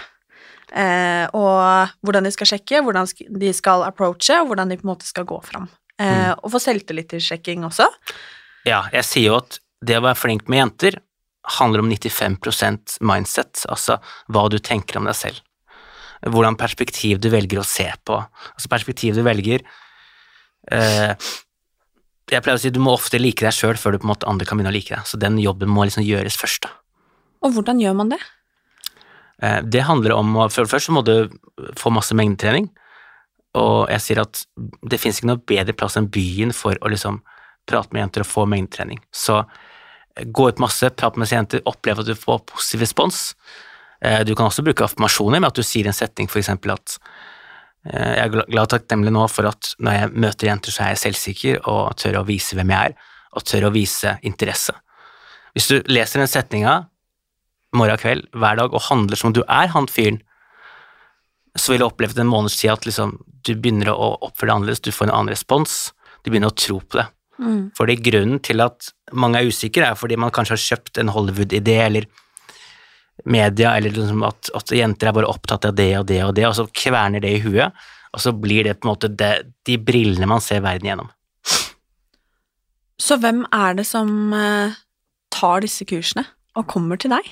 Eh, 0.72 1.28
og 1.36 1.92
hvordan 2.06 2.24
de 2.24 2.32
skal 2.32 2.48
sjekke, 2.54 2.82
hvordan 2.86 3.10
de 3.42 3.52
skal 3.54 3.84
approache, 3.84 4.38
og 4.40 4.52
hvordan 4.52 4.72
de 4.72 4.78
på 4.80 4.86
en 4.88 4.94
måte 4.94 5.08
skal 5.08 5.28
gå 5.28 5.40
fram. 5.44 5.70
Eh, 6.00 6.32
Mm. 6.32 6.40
Og 6.44 6.52
få 6.54 6.60
selvtillitssjekking 6.64 7.66
også. 7.68 7.86
Ja, 8.66 8.86
jeg 8.94 9.04
sier 9.06 9.28
jo 9.28 9.38
at 9.42 9.60
det 9.84 9.98
å 9.98 10.06
være 10.06 10.18
flink 10.18 10.48
med 10.50 10.62
jenter 10.62 11.00
handler 11.60 11.82
om 11.82 11.90
95% 11.90 13.00
mindset, 13.02 13.66
altså 13.70 13.98
hva 14.30 14.48
du 14.50 14.60
tenker 14.60 14.98
om 14.98 15.06
deg 15.10 15.16
selv. 15.18 15.42
Hvordan 16.22 16.58
perspektiv 16.58 17.20
du 17.20 17.30
velger 17.34 17.60
å 17.60 17.66
se 17.66 17.88
på. 18.06 18.20
Altså 18.54 18.70
perspektiv 18.70 19.16
du 19.18 19.24
velger 19.26 19.64
eh, 20.72 21.16
Jeg 22.30 22.44
pleier 22.46 22.60
å 22.60 22.62
si 22.62 22.70
du 22.70 22.80
må 22.80 22.94
ofte 22.94 23.18
like 23.20 23.42
deg 23.44 23.52
sjøl 23.58 23.76
før 23.76 23.92
du 23.94 23.98
på 24.00 24.06
en 24.06 24.14
måte 24.14 24.30
andre 24.30 24.46
kan 24.46 24.58
begynne 24.60 24.72
å 24.72 24.76
like 24.78 24.94
deg, 24.94 25.04
så 25.10 25.18
den 25.20 25.40
jobben 25.42 25.68
må 25.70 25.84
liksom 25.84 26.06
gjøres 26.06 26.38
først. 26.38 26.64
da. 26.64 26.70
Og 27.42 27.58
hvordan 27.58 27.82
gjør 27.82 27.98
man 27.98 28.14
det? 28.14 28.20
Eh, 29.42 29.62
Det 29.64 29.82
handler 29.82 30.12
om 30.16 30.34
For 30.50 30.64
det 30.64 30.72
første 30.72 30.92
må 30.94 31.04
du 31.06 31.30
få 31.78 31.92
masse 31.94 32.16
mengdetrening, 32.16 32.70
og 33.56 33.90
jeg 33.90 34.02
sier 34.02 34.22
at 34.22 34.46
det 34.88 35.00
finnes 35.00 35.20
ikke 35.20 35.28
noe 35.32 35.44
bedre 35.44 35.74
plass 35.76 35.98
enn 35.98 36.08
byen 36.08 36.54
for 36.56 36.78
å 36.80 36.92
liksom 36.92 37.22
prate 37.68 37.92
med 37.92 38.02
jenter 38.06 38.24
og 38.24 38.30
få 38.30 38.46
mengdetrening. 38.48 39.02
Så 39.12 39.42
eh, 40.16 40.26
gå 40.26 40.48
ut 40.50 40.60
masse, 40.60 40.90
prate 40.96 41.20
med 41.20 41.28
jenter, 41.32 41.62
oppleve 41.66 42.02
at 42.02 42.08
du 42.08 42.16
får 42.16 42.46
positiv 42.46 42.82
respons. 42.82 43.36
Eh, 44.02 44.24
Du 44.24 44.36
kan 44.36 44.48
også 44.48 44.64
bruke 44.64 44.84
affirmasjoner 44.84 45.40
med 45.40 45.52
at 45.52 45.56
du 45.56 45.64
sier 45.64 45.88
en 45.88 45.94
setning, 45.94 46.30
for 46.30 46.40
eksempel 46.40 46.72
at 46.78 47.00
jeg 47.82 48.20
er 48.22 48.30
glad 48.30 48.60
og 48.62 48.70
takknemlig 48.70 49.10
nå 49.10 49.24
for 49.28 49.48
at 49.50 49.72
når 49.82 49.92
jeg 49.96 50.10
møter 50.14 50.48
jenter, 50.52 50.70
så 50.70 50.84
er 50.84 50.90
jeg 50.94 51.00
selvsikker 51.02 51.64
og 51.66 51.96
tør 51.98 52.20
å 52.20 52.28
vise 52.28 52.54
hvem 52.54 52.70
jeg 52.70 52.92
er, 52.92 52.94
og 53.34 53.42
tør 53.44 53.66
å 53.66 53.72
vise 53.74 54.20
interesse. 54.22 54.76
Hvis 55.56 55.68
du 55.72 55.82
leser 55.90 56.22
den 56.22 56.30
setninga 56.30 56.76
morgen 57.76 57.96
og 57.96 58.04
kveld 58.04 58.28
hver 58.36 58.60
dag 58.60 58.74
og 58.74 58.86
handler 58.90 59.20
som 59.20 59.32
om 59.32 59.38
du 59.38 59.44
er 59.46 59.72
han 59.74 59.88
fyren, 59.92 60.20
så 61.60 61.74
vil 61.74 61.82
du 61.82 61.88
oppleve 61.88 62.20
en 62.22 62.32
måneds 62.32 62.58
tid 62.60 62.72
at 62.74 62.86
liksom, 62.88 63.18
du 63.44 63.54
begynner 63.56 63.92
å 63.92 64.14
oppføre 64.24 64.50
deg 64.50 64.56
annerledes, 64.56 64.84
du 64.84 64.92
får 64.96 65.10
en 65.10 65.16
annen 65.18 65.34
respons, 65.34 65.92
du 66.24 66.32
begynner 66.32 66.52
å 66.52 66.56
tro 66.56 66.80
på 66.80 67.02
det. 67.02 67.08
Mm. 67.42 67.62
Fordi 67.78 67.96
grunnen 68.06 68.42
til 68.46 68.64
at 68.64 68.92
mange 69.18 69.42
er 69.42 69.50
usikre, 69.50 69.90
er 69.90 70.00
fordi 70.00 70.20
man 70.20 70.32
kanskje 70.34 70.56
har 70.56 70.64
kjøpt 70.64 71.02
en 71.02 71.12
Hollywood-idé, 71.12 71.78
eller 71.88 72.08
media, 73.26 73.76
eller 73.78 73.94
liksom 73.94 74.24
at, 74.26 74.52
at 74.58 74.74
jenter 74.76 75.10
er 75.10 75.18
bare 75.18 75.30
opptatt 75.30 75.68
av 75.68 75.76
det 75.78 75.92
og 76.00 76.06
det 76.10 76.22
og 76.26 76.36
det, 76.38 76.46
og 76.48 76.56
så 76.58 76.68
kverner 76.72 77.24
det 77.24 77.34
i 77.36 77.42
huet, 77.44 77.76
og 78.12 78.24
så 78.24 78.34
blir 78.36 78.68
det 78.68 78.78
på 78.80 78.88
en 78.88 78.94
måte 78.94 79.12
det, 79.12 79.34
de 79.68 79.78
brillene 79.80 80.30
man 80.30 80.44
ser 80.44 80.64
verden 80.64 80.90
gjennom. 80.90 81.12
Så 83.02 83.18
hvem 83.18 83.44
er 83.56 83.78
det 83.80 83.88
som 83.90 84.34
eh, 84.38 84.78
tar 85.34 85.64
disse 85.66 85.88
kursene 85.90 86.28
og 86.60 86.68
kommer 86.70 87.00
til 87.02 87.14
deg? 87.16 87.28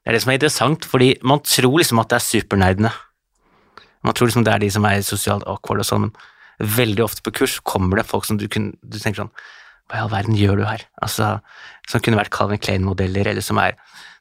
Det 0.00 0.10
er 0.10 0.16
det 0.16 0.22
som 0.24 0.32
er 0.32 0.38
interessant, 0.38 0.86
fordi 0.88 1.14
man 1.26 1.42
tror 1.44 1.78
liksom 1.80 2.00
at 2.00 2.10
det 2.12 2.18
er 2.18 2.24
supernerdene. 2.24 2.92
Man 4.06 4.16
tror 4.16 4.30
liksom 4.30 4.46
det 4.46 4.54
er 4.54 4.62
de 4.62 4.70
som 4.72 4.86
er 4.88 5.02
sosialt 5.04 5.44
awkward 5.50 5.82
og 5.82 5.88
sånn, 5.88 6.06
men 6.08 6.70
veldig 6.76 7.04
ofte 7.04 7.24
på 7.24 7.34
kurs 7.40 7.58
kommer 7.64 8.00
det 8.00 8.06
folk 8.08 8.26
som 8.28 8.38
du, 8.40 8.46
kun, 8.52 8.72
du 8.80 8.98
tenker 9.00 9.22
sånn 9.22 9.32
Hva 9.88 9.96
i 9.96 10.02
all 10.04 10.10
verden 10.12 10.36
gjør 10.36 10.60
du 10.60 10.64
her? 10.68 10.84
Altså, 11.00 11.38
Som 11.88 12.02
kunne 12.04 12.20
vært 12.20 12.32
Calvin 12.34 12.60
Klein-modeller, 12.60 13.32
eller 13.32 13.44
som 13.44 13.60
er 13.62 13.78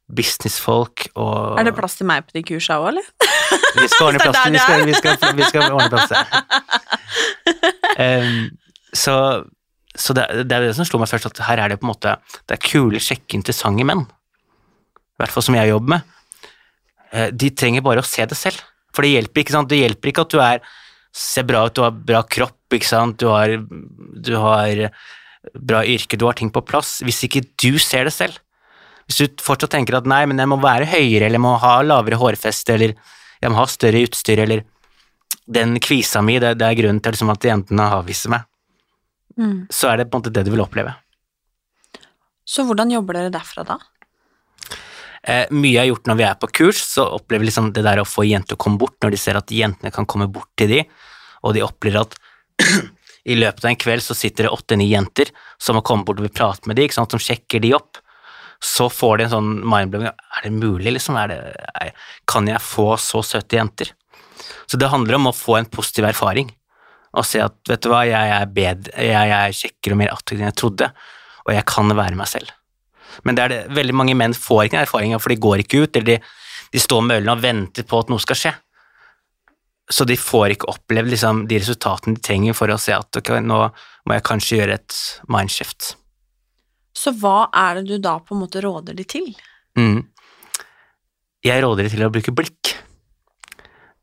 businessfolk 0.09 1.09
og 1.19 1.59
Er 1.59 1.67
det 1.67 1.75
plass 1.77 1.99
til 1.99 2.07
meg 2.09 2.25
på 2.25 2.37
de 2.39 2.43
kursa 2.47 2.79
òg, 2.81 2.93
eller? 2.93 3.09
Vi 3.75 3.87
skal 3.91 4.07
ordne 4.07 4.23
plass 4.25 4.39
til 4.41 4.55
vi 4.55 4.63
skal, 4.63 4.85
vi 4.87 4.97
skal, 4.97 5.35
vi 5.37 5.49
skal 5.51 5.67
ordne 5.69 5.89
plass 5.91 6.09
til. 6.09 6.17
um, 8.07 8.43
så 8.95 9.15
så 9.99 10.13
det, 10.15 10.23
det 10.47 10.55
er 10.55 10.63
det 10.63 10.75
som 10.77 10.87
slo 10.87 10.99
meg 11.01 11.09
først, 11.11 11.27
at 11.27 11.41
her 11.49 11.59
er 11.59 11.71
det 11.71 11.79
på 11.81 11.87
en 11.87 11.91
måte 11.91 12.13
Det 12.47 12.55
er 12.55 12.61
kule, 12.63 13.01
sjekke, 13.03 13.35
interessante 13.35 13.83
menn. 13.83 14.05
I 15.19 15.23
hvert 15.25 15.33
fall 15.35 15.43
som 15.43 15.55
jeg 15.59 15.69
jobber 15.73 15.97
med. 15.97 16.01
Eh, 17.11 17.29
De 17.35 17.49
trenger 17.51 17.83
bare 17.83 17.99
å 17.99 18.07
se 18.07 18.23
det 18.25 18.37
selv. 18.39 18.61
For 18.95 19.03
det 19.03 19.11
hjelper 19.17 19.43
ikke, 19.43 19.51
sant? 19.57 19.69
Det 19.69 19.81
hjelper 19.83 20.11
ikke 20.13 20.23
at 20.25 20.31
du 20.33 20.39
er 20.41 20.61
ser 21.13 21.43
bra 21.43 21.65
ut, 21.67 21.73
du 21.75 21.81
har 21.83 21.91
bra 21.91 22.21
kropp, 22.23 22.55
ikke 22.73 22.87
sant? 22.87 23.17
Du, 23.19 23.27
har, 23.33 23.51
du 23.59 24.31
har 24.37 24.85
bra 25.57 25.83
yrke, 25.85 26.17
du 26.17 26.25
har 26.29 26.37
ting 26.37 26.51
på 26.53 26.61
plass, 26.65 26.99
hvis 27.05 27.23
ikke 27.27 27.43
du 27.59 27.77
ser 27.81 28.05
det 28.07 28.13
selv. 28.13 28.37
Hvis 29.09 29.17
du 29.25 29.41
fortsatt 29.43 29.71
tenker 29.73 29.97
at 29.97 30.05
nei, 30.09 30.21
men 30.29 30.37
jeg 30.37 30.47
må 30.51 30.59
være 30.61 30.85
høyere, 30.85 31.25
eller 31.25 31.39
jeg 31.39 31.43
må 31.45 31.55
ha 31.59 31.79
lavere 31.81 32.19
hårfeste, 32.21 32.75
eller 32.77 32.93
jeg 33.41 33.49
må 33.51 33.57
ha 33.57 33.65
større 33.71 34.03
utstyr, 34.05 34.43
eller 34.45 34.63
den 35.49 35.79
kvisa 35.81 36.21
mi, 36.21 36.37
det, 36.39 36.53
det 36.61 36.67
er 36.67 36.77
grunnen 36.77 37.01
til 37.01 37.15
liksom, 37.15 37.31
at 37.33 37.49
jentene 37.51 37.89
avviser 37.99 38.35
meg, 38.37 38.45
Mm. 39.39 39.67
så 39.71 39.87
er 39.87 39.97
det 40.01 40.09
på 40.11 40.17
en 40.17 40.21
måte 40.23 40.31
det 40.35 40.41
du 40.43 40.49
vil 40.51 40.59
oppleve. 40.59 40.91
Så 42.49 42.65
hvordan 42.67 42.89
jobber 42.91 43.15
dere 43.15 43.31
derfra 43.31 43.63
da? 43.63 43.77
Eh, 45.23 45.45
mye 45.51 45.81
har 45.81 45.89
gjort 45.89 46.07
når 46.07 46.19
vi 46.19 46.25
er 46.27 46.37
på 46.39 46.49
kurs, 46.61 46.81
så 46.93 47.05
opplever 47.17 47.49
liksom 47.49 47.71
det 47.75 47.83
der 47.85 48.01
å 48.01 48.07
få 48.07 48.25
jenter 48.27 48.55
å 48.55 48.61
komme 48.61 48.79
bort, 48.79 48.97
når 49.03 49.15
de 49.15 49.19
ser 49.19 49.39
at 49.39 49.51
jentene 49.51 49.91
kan 49.95 50.07
komme 50.09 50.29
bort 50.31 50.49
til 50.59 50.71
de, 50.71 50.83
og 51.43 51.55
de 51.55 51.63
opplever 51.65 52.05
at 52.05 52.15
i 53.29 53.35
løpet 53.35 53.65
av 53.65 53.71
en 53.71 53.79
kveld 53.79 54.03
så 54.03 54.15
sitter 54.17 54.47
det 54.47 54.53
åtte-ni 54.55 54.87
jenter 54.89 55.31
som 55.61 55.77
har 55.77 55.85
kommet 55.87 56.07
bort 56.07 56.21
og 56.21 56.27
vil 56.27 56.35
prate 56.35 56.69
med 56.69 56.79
de, 56.79 56.87
sant, 56.93 57.11
som 57.11 57.21
sjekker 57.21 57.63
de 57.63 57.75
opp. 57.77 57.99
Så 58.63 58.89
får 58.91 59.19
de 59.19 59.25
en 59.25 59.31
sånn 59.31 59.51
mindblowing 59.63 60.09
Er 60.09 60.41
det 60.43 60.49
mulig, 60.51 60.91
liksom? 60.91 61.15
Er 61.15 61.29
det, 61.31 61.37
er, 61.79 61.93
kan 62.27 62.47
jeg 62.49 62.59
få 62.59 62.89
så 62.99 63.21
søte 63.23 63.55
jenter? 63.55 63.93
Så 64.67 64.79
det 64.79 64.89
handler 64.91 65.15
om 65.15 65.29
å 65.29 65.35
få 65.35 65.55
en 65.59 65.69
positiv 65.71 66.09
erfaring, 66.09 66.51
og 67.15 67.25
se 67.25 67.41
at 67.41 67.55
vet 67.67 67.81
du 67.81 67.89
hva, 67.91 68.03
jeg 68.07 68.35
er 68.35 68.51
bedre, 68.53 69.07
jeg 69.09 69.33
er 69.35 69.55
kjekkere 69.55 69.95
og 69.95 70.01
mer 70.03 70.11
attraktiv 70.13 70.39
enn 70.39 70.51
jeg 70.51 70.59
trodde, 70.61 70.91
og 71.47 71.55
jeg 71.55 71.65
kan 71.71 71.95
være 71.97 72.19
meg 72.19 72.29
selv. 72.29 72.51
Men 73.27 73.37
det 73.37 73.43
er 73.43 73.53
det, 73.53 73.59
veldig 73.75 73.95
mange 73.95 74.15
menn 74.17 74.35
får 74.37 74.65
ikke 74.65 74.77
den 74.77 74.85
erfaringa, 74.85 75.19
for 75.21 75.33
de 75.33 75.43
går 75.43 75.63
ikke 75.63 75.83
ut, 75.83 75.95
eller 75.95 76.07
de, 76.13 76.17
de 76.73 76.81
står 76.81 77.05
med 77.05 77.21
ølen 77.21 77.33
og 77.33 77.43
venter 77.43 77.87
på 77.87 78.01
at 78.01 78.11
noe 78.11 78.23
skal 78.23 78.39
skje. 78.39 78.53
Så 79.89 80.05
de 80.05 80.17
får 80.19 80.53
ikke 80.53 80.69
opplevd 80.69 81.09
liksom, 81.09 81.45
de 81.49 81.57
resultatene 81.61 82.17
de 82.17 82.25
trenger 82.25 82.57
for 82.57 82.69
å 82.69 82.77
se 82.81 82.93
at 82.93 83.21
ok, 83.21 83.33
nå 83.41 83.61
må 84.05 84.17
jeg 84.17 84.25
kanskje 84.27 84.59
gjøre 84.59 84.77
et 84.77 84.99
mindshift. 85.33 85.93
Så 86.95 87.13
hva 87.17 87.47
er 87.55 87.79
det 87.79 87.87
du 87.89 87.97
da 88.03 88.17
på 88.21 88.35
en 88.35 88.43
måte 88.43 88.61
råder 88.63 88.97
de 88.97 89.05
til? 89.07 89.31
Mm. 89.79 90.03
Jeg 91.45 91.63
råder 91.63 91.87
de 91.87 91.93
til 91.93 92.05
å 92.05 92.11
bruke 92.13 92.33
blikk. 92.35 92.73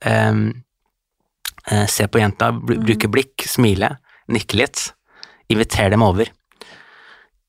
Eh, 0.07 1.87
se 1.91 2.07
på 2.09 2.23
jenta, 2.23 2.53
bruke 2.55 3.11
blikk, 3.11 3.47
smile, 3.51 3.97
nikke 4.33 4.59
litt, 4.63 4.89
inviter 5.53 5.91
dem 5.93 6.05
over. 6.07 6.31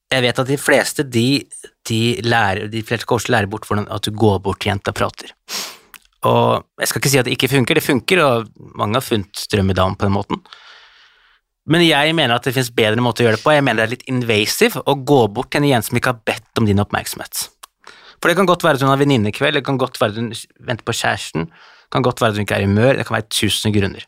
Jeg 0.08 0.24
vet 0.24 0.40
at 0.40 0.48
de 0.48 0.58
fleste, 0.60 1.04
de, 1.04 1.44
de 1.90 2.02
lærer, 2.24 2.70
de 2.72 2.84
fleste 2.86 3.08
coacher 3.10 3.34
lærer 3.36 3.50
bort 3.52 3.68
hvordan 3.68 3.90
at 3.92 4.06
du 4.08 4.14
går 4.16 4.40
bort 4.46 4.62
til 4.64 4.72
jenta 4.72 4.94
og 4.94 5.00
prater. 5.02 5.34
Og 6.28 6.64
jeg 6.80 6.90
skal 6.90 7.02
ikke 7.02 7.12
si 7.12 7.20
at 7.20 7.28
det 7.28 7.36
ikke 7.36 7.52
funker, 7.52 7.78
det 7.78 7.84
funker, 7.84 8.24
og 8.24 8.72
mange 8.80 8.98
har 8.98 9.06
funnet 9.06 9.44
drømmedam 9.52 9.98
på 10.00 10.08
den 10.08 10.16
måten. 10.16 10.42
Men 11.68 11.84
jeg 11.84 12.16
mener 12.16 12.38
at 12.38 12.48
det 12.48 12.56
finnes 12.56 12.72
bedre 12.72 13.04
måter 13.04 13.26
å 13.26 13.28
gjøre 13.28 13.38
det 13.38 13.44
på. 13.44 13.52
Jeg 13.52 13.66
mener 13.68 13.82
det 13.82 13.86
er 13.86 13.96
litt 13.98 14.10
invasive 14.12 14.82
å 14.88 14.96
gå 14.96 15.20
bort 15.36 15.52
til 15.52 15.66
en 15.66 15.70
jente 15.74 15.90
som 15.90 16.00
ikke 16.00 16.14
har 16.14 16.24
bedt 16.32 16.62
om 16.62 16.68
din 16.70 16.80
oppmerksomhet. 16.80 17.50
For 18.18 18.32
det 18.32 18.38
kan 18.40 18.48
godt 18.50 18.64
være 18.64 18.80
at 18.80 18.86
hun 18.86 18.94
har 18.94 19.02
venninnekveld, 19.02 19.60
det 19.60 19.66
kan 19.68 19.80
godt 19.80 20.00
være 20.02 20.16
at 20.16 20.22
hun 20.22 20.30
venter 20.64 20.88
på 20.88 20.96
kjæresten, 20.96 21.50
det 21.52 21.94
kan 21.94 22.06
godt 22.08 22.24
være 22.24 22.34
at 22.34 22.40
hun 22.40 22.48
ikke 22.48 22.56
er 22.56 22.64
i 22.64 22.70
humør, 22.70 22.96
det 22.96 23.06
kan 23.06 23.18
være 23.20 23.28
tusen 23.36 23.76
grunner. 23.76 24.08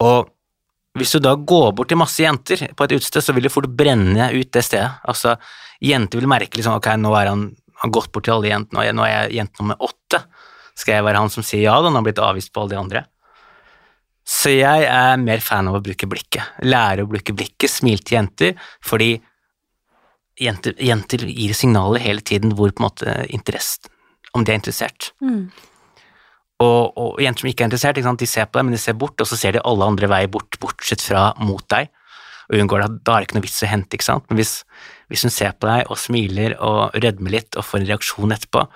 Og 0.00 0.30
hvis 0.98 1.14
du 1.14 1.20
da 1.22 1.36
går 1.36 1.70
bort 1.78 1.90
til 1.92 2.00
masse 2.00 2.22
jenter 2.22 2.66
på 2.74 2.86
et 2.86 2.96
utested, 2.96 3.22
så 3.22 3.34
vil 3.36 3.46
du 3.46 3.52
fort 3.52 3.70
brenne 3.70 4.30
ut 4.34 4.50
det 4.50 4.64
stedet. 4.66 4.90
Altså, 5.08 5.36
jenter 5.84 6.18
vil 6.18 6.30
merke 6.30 6.58
liksom, 6.58 6.80
ok, 6.80 6.90
nå 6.98 7.14
er 7.14 7.30
han, 7.30 7.46
han 7.84 7.94
gått 7.94 8.10
bort 8.12 8.26
til 8.26 8.36
alle 8.36 8.50
jentene, 8.50 8.82
og 8.82 8.98
nå 8.98 9.06
er 9.06 9.14
jeg 9.14 9.38
jente 9.38 9.62
nummer 9.62 9.86
åtte. 9.86 10.24
Skal 10.74 10.98
jeg 10.98 11.06
være 11.06 11.22
han 11.22 11.32
som 11.32 11.46
sier 11.46 11.68
ja, 11.68 11.78
da, 11.78 11.90
han 11.90 12.00
har 12.00 12.06
blitt 12.08 12.22
avvist 12.24 12.52
på 12.52 12.64
alle 12.64 12.74
de 12.74 12.80
andre? 12.80 13.04
Så 14.30 14.52
jeg 14.54 14.84
er 14.86 15.22
mer 15.22 15.42
fan 15.42 15.70
av 15.70 15.78
å 15.78 15.82
bruke 15.84 16.06
blikket. 16.10 16.60
Lære 16.66 17.06
å 17.06 17.10
bruke 17.10 17.34
blikket, 17.34 17.70
smile 17.70 18.02
til 18.02 18.18
jenter, 18.18 18.68
fordi 18.86 19.14
jenter, 20.40 20.74
jenter 20.80 21.24
gir 21.30 21.54
signaler 21.56 22.02
hele 22.02 22.22
tiden 22.26 22.54
hvor 22.58 22.72
på 22.72 22.82
en 22.82 22.88
måte 22.88 23.16
interesse, 23.30 23.90
om 24.34 24.44
de 24.46 24.54
er 24.54 24.60
interessert. 24.60 25.12
Mm. 25.22 25.50
Og, 26.60 26.98
og 27.00 27.22
jenter 27.22 27.44
som 27.44 27.48
ikke 27.48 27.64
er 27.64 27.70
interessert, 27.70 27.98
ikke 28.00 28.12
de 28.20 28.28
ser 28.28 28.48
på 28.48 28.58
deg, 28.58 28.68
men 28.68 28.76
de 28.76 28.82
ser 28.82 28.98
bort, 29.00 29.16
og 29.22 29.28
så 29.28 29.38
ser 29.38 29.56
de 29.56 29.64
alle 29.64 29.86
andre 29.86 30.10
veier 30.12 30.28
bort, 30.32 30.58
bortsett 30.60 31.00
fra 31.04 31.30
mot 31.40 31.64
deg. 31.72 31.88
og 32.50 32.58
unngår 32.58 32.82
det, 32.82 32.90
da 33.06 33.14
er 33.14 33.22
det 33.22 33.28
ikke 33.28 33.38
noe 33.38 33.46
vits 33.46 33.62
å 33.64 33.70
hente, 33.70 33.96
ikke 33.96 34.08
sant. 34.08 34.26
Men 34.28 34.40
hvis, 34.40 34.52
hvis 35.08 35.24
hun 35.24 35.32
ser 35.32 35.54
på 35.56 35.70
deg 35.70 35.88
og 35.88 36.00
smiler 36.02 36.56
og 36.58 36.96
rødmer 36.98 37.36
litt 37.38 37.56
og 37.56 37.64
får 37.64 37.80
en 37.80 37.88
reaksjon 37.92 38.36
etterpå, 38.36 38.66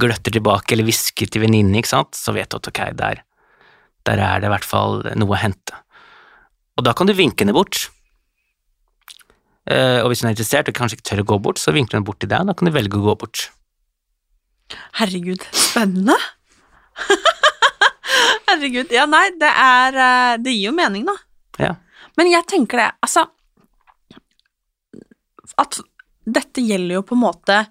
gløtter 0.00 0.36
tilbake 0.36 0.76
eller 0.76 0.86
hvisker 0.86 1.28
til 1.28 1.44
venninnen, 1.44 1.76
ikke 1.76 1.92
sant, 1.92 2.16
så 2.16 2.32
vet 2.36 2.48
du 2.52 2.60
at 2.60 2.70
ok, 2.70 2.82
der, 2.96 3.22
der 4.08 4.24
er 4.24 4.40
det 4.40 4.48
i 4.48 4.54
hvert 4.54 4.68
fall 4.72 5.02
noe 5.18 5.36
å 5.36 5.42
hente. 5.42 5.80
Og 6.78 6.86
da 6.86 6.94
kan 6.96 7.10
du 7.10 7.16
vinke 7.18 7.44
henne 7.44 7.56
bort. 7.56 7.90
Eh, 9.68 10.00
og 10.00 10.08
hvis 10.08 10.22
hun 10.22 10.30
er 10.30 10.36
interessert 10.38 10.70
og 10.70 10.78
kanskje 10.78 10.96
ikke 10.96 11.10
tør 11.10 11.24
å 11.26 11.30
gå 11.34 11.42
bort, 11.50 11.60
så 11.60 11.74
vinker 11.76 11.98
hun 11.98 12.06
bort 12.06 12.22
til 12.22 12.30
deg, 12.30 12.46
og 12.46 12.54
da 12.54 12.56
kan 12.56 12.70
du 12.70 12.76
velge 12.78 12.96
å 12.96 13.08
gå 13.10 13.18
bort. 13.20 13.50
Herregud, 14.96 15.44
spennende! 15.50 16.16
Herregud. 18.50 18.90
Ja, 18.94 19.06
nei, 19.10 19.26
det 19.40 19.50
er 19.50 20.00
eh, 20.04 20.32
Det 20.42 20.54
gir 20.54 20.70
jo 20.70 20.74
mening, 20.76 21.06
da. 21.08 21.16
Ja. 21.60 21.74
Men 22.18 22.30
jeg 22.32 22.46
tenker 22.50 22.82
det, 22.82 22.88
altså 23.04 23.26
At 25.60 25.80
dette 26.30 26.62
gjelder 26.62 27.00
jo 27.00 27.06
på 27.06 27.16
en 27.16 27.24
måte 27.24 27.62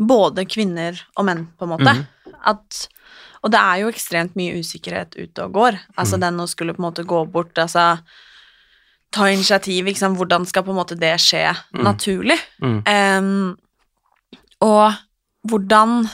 både 0.00 0.46
kvinner 0.48 0.96
og 1.20 1.26
menn, 1.28 1.44
på 1.56 1.66
en 1.66 1.70
måte. 1.74 1.92
Mm. 1.96 2.34
At 2.50 2.86
Og 3.44 3.52
det 3.52 3.60
er 3.60 3.82
jo 3.82 3.92
ekstremt 3.92 4.34
mye 4.36 4.58
usikkerhet 4.60 5.16
ute 5.16 5.44
og 5.44 5.54
går. 5.56 5.78
Altså 5.96 6.18
mm. 6.18 6.24
den 6.24 6.42
å 6.42 6.48
skulle 6.50 6.74
på 6.76 6.82
en 6.82 6.88
måte 6.88 7.06
gå 7.08 7.22
bort, 7.32 7.56
altså 7.58 8.00
Ta 9.10 9.26
initiativ, 9.26 9.88
ikke 9.90 9.98
sant. 9.98 10.18
Hvordan 10.20 10.44
skal 10.46 10.62
på 10.62 10.70
en 10.70 10.78
måte 10.78 10.94
det 10.94 11.16
skje 11.18 11.48
mm. 11.50 11.80
naturlig? 11.82 12.36
Em, 12.62 13.56
og 14.62 15.00
hvordan 15.50 16.04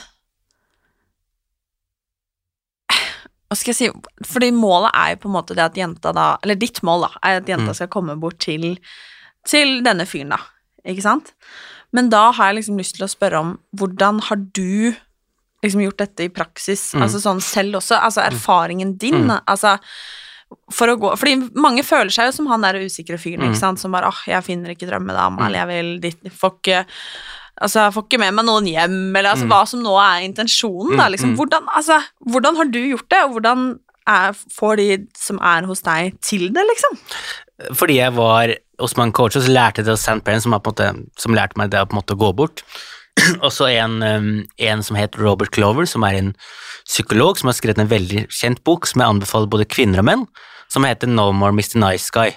Hva 3.47 3.55
skal 3.55 3.71
jeg 3.73 3.77
si 3.79 3.89
Fordi 4.27 4.51
målet 4.51 4.91
er 4.93 5.13
jo 5.15 5.21
på 5.23 5.29
en 5.29 5.35
måte 5.37 5.55
det 5.55 5.63
at 5.63 5.73
jenta 5.79 6.11
da 6.13 6.37
Eller 6.43 6.55
ditt 6.59 6.81
mål, 6.83 7.07
da, 7.07 7.11
er 7.23 7.37
at 7.41 7.45
jenta 7.47 7.71
Mm. 7.71 7.75
skal 7.75 7.87
komme 7.87 8.15
bort 8.19 8.39
til, 8.39 8.77
til 9.47 9.81
denne 9.83 10.05
fyren, 10.05 10.29
da. 10.35 10.37
Ikke 10.85 11.01
sant? 11.01 11.33
Men 11.93 12.09
da 12.09 12.31
har 12.31 12.51
jeg 12.53 12.57
liksom 12.63 12.77
lyst 12.77 12.95
til 12.97 13.05
å 13.05 13.09
spørre 13.11 13.39
om 13.39 13.59
hvordan 13.75 14.19
har 14.27 14.35
du 14.35 14.93
liksom 15.63 15.81
gjort 15.81 15.97
dette 15.97 16.23
i 16.27 16.29
praksis? 16.29 16.93
Mm. 16.93 17.01
Altså 17.03 17.19
sånn 17.23 17.41
selv 17.41 17.75
også, 17.79 17.97
altså 17.99 18.21
erfaringen 18.27 18.97
din, 18.97 19.27
Mm. 19.27 19.41
altså 19.47 19.79
for 20.71 20.87
å 20.87 20.95
gå, 20.99 21.09
fordi 21.17 21.49
mange 21.59 21.83
føler 21.83 22.09
seg 22.11 22.25
jo 22.29 22.31
som 22.31 22.47
han 22.47 22.61
der 22.61 22.75
usikre 22.75 23.17
fyren, 23.19 23.41
Mm. 23.41 23.51
ikke 23.51 23.59
sant, 23.59 23.79
som 23.79 23.91
bare 23.91 24.07
åh, 24.07 24.21
jeg 24.27 24.43
finner 24.43 24.69
ikke 24.75 24.87
drømmedama, 24.87 25.37
Mm. 25.39 25.45
eller 25.47 25.59
jeg 25.59 25.67
vil 25.67 25.99
ditt 25.99 26.23
får 26.31 26.51
ikke 26.61 26.85
Altså, 27.61 27.79
jeg 27.87 27.93
får 27.95 28.03
ikke 28.05 28.19
med 28.21 28.33
meg 28.37 28.45
noen 28.45 28.67
hjem, 28.69 28.97
eller 29.17 29.31
altså, 29.33 29.45
Mm. 29.47 29.49
hva 29.51 29.61
som 29.67 29.81
nå 29.81 29.95
er 29.97 30.25
intensjonen, 30.27 30.97
da, 30.97 31.07
Mm, 31.07 31.11
liksom. 31.15 31.29
mm. 31.33 31.37
Hvordan, 31.37 31.67
altså, 31.75 31.97
hvordan 32.29 32.55
har 32.55 32.65
du 32.65 32.79
gjort 32.79 33.09
det, 33.09 33.23
og 33.23 33.31
hvordan 33.33 33.79
er, 34.07 34.33
får 34.59 34.75
de 34.77 35.07
som 35.17 35.39
er 35.41 35.65
hos 35.65 35.81
deg, 35.81 36.19
til 36.21 36.49
det, 36.53 36.63
liksom? 36.69 36.99
Fordi 37.73 37.95
jeg 37.97 38.13
var 38.13 38.53
hos 38.79 38.93
mange 38.95 39.13
coacher, 39.13 39.41
så 39.41 39.49
lærte 39.49 39.77
jeg 39.81 39.85
det 39.85 39.95
av 39.95 39.97
St. 39.97 40.21
Parent, 40.23 40.43
som, 40.43 40.51
måte, 40.53 40.91
som 41.17 41.33
lærte 41.33 41.57
meg 41.57 41.71
det 41.71 41.79
å 41.81 41.87
på 41.89 41.97
en 41.97 42.01
måte 42.03 42.15
gå 42.17 42.29
bort. 42.35 42.61
Og 43.41 43.49
så 43.51 43.65
en, 43.73 44.03
um, 44.03 44.45
en 44.59 44.83
som 44.83 44.95
het 44.95 45.17
Robert 45.17 45.49
Clover, 45.51 45.87
som 45.89 46.03
er 46.03 46.13
en 46.19 46.35
psykolog 46.85 47.37
som 47.39 47.47
har 47.49 47.57
skrevet 47.57 47.79
en 47.81 47.89
veldig 47.89 48.27
kjent 48.29 48.61
bok 48.63 48.85
som 48.85 49.01
jeg 49.01 49.09
anbefaler 49.09 49.49
både 49.49 49.65
kvinner 49.65 49.99
og 49.99 50.05
menn, 50.05 50.27
som 50.69 50.85
heter 50.85 51.09
No 51.09 51.31
More 51.33 51.51
Mr. 51.51 51.79
Nice 51.81 52.11
Guy. 52.13 52.35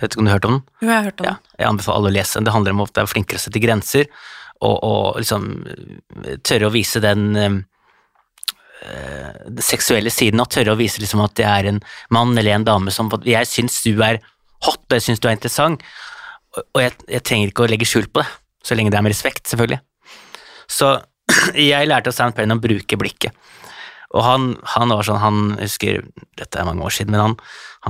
Vet 0.00 0.12
du 0.14 0.18
om 0.20 0.24
du 0.24 0.30
har 0.30 0.38
hørt 0.38 0.44
om 0.48 0.56
den? 0.58 0.64
Jo, 0.80 0.88
jeg 0.88 0.96
har 0.96 1.04
hørt 1.10 1.20
om 1.20 1.26
Ja, 1.26 1.36
jeg 1.58 1.68
anbefaler 1.68 1.96
alle 1.98 2.10
å 2.10 2.16
lese 2.16 2.34
den. 2.38 2.44
Det 2.44 2.52
handler 2.54 2.72
om 2.72 2.80
at 2.82 2.92
det 2.94 3.02
er 3.02 3.06
flinkere 3.12 3.36
å 3.38 3.44
sette 3.44 3.60
grenser, 3.62 4.06
og, 4.60 4.76
og 4.84 5.18
liksom 5.20 5.50
eh, 6.24 6.38
tørre 6.42 6.70
å 6.70 6.74
vise 6.74 7.02
den 7.04 7.64
den 8.78 9.58
seksuelle 9.64 10.10
siden, 10.14 10.38
og 10.38 10.52
tørre 10.54 10.70
å 10.70 10.78
vise 10.78 11.00
liksom 11.02 11.18
at 11.24 11.32
det 11.36 11.46
er 11.50 11.66
en 11.66 11.80
mann 12.14 12.30
eller 12.38 12.54
en 12.54 12.66
dame 12.68 12.92
som 12.94 13.10
Jeg 13.26 13.48
syns 13.50 13.80
du 13.82 13.98
er 14.06 14.20
hot, 14.62 14.84
og 14.86 14.94
jeg 14.94 15.02
syns 15.02 15.18
du 15.18 15.26
er 15.26 15.34
interessant, 15.34 15.82
og, 16.56 16.80
jeg, 16.80 16.94
jeg 17.10 17.24
trenger 17.26 17.50
ikke 17.50 17.66
å 17.66 17.70
legge 17.70 17.88
skjul 17.88 18.06
på 18.06 18.22
det, 18.22 18.28
så 18.64 18.78
lenge 18.78 18.92
det 18.94 19.00
er 19.00 19.06
med 19.06 19.14
respekt, 19.14 19.46
selvfølgelig. 19.50 19.80
Så 20.70 20.92
jeg 21.58 21.88
lærte 21.88 22.12
av 22.12 22.16
Sand 22.16 22.36
Perrin 22.36 22.54
å 22.54 22.60
bruke 22.62 23.00
blikket. 23.00 23.36
Og 24.16 24.24
han, 24.24 24.52
han 24.76 24.94
var 24.94 25.04
sånn, 25.04 25.20
han 25.20 25.40
husker, 25.58 26.00
dette 26.40 26.60
er 26.60 26.68
mange 26.68 26.86
år 26.86 26.94
siden, 26.96 27.12
men 27.12 27.24
han, 27.26 27.36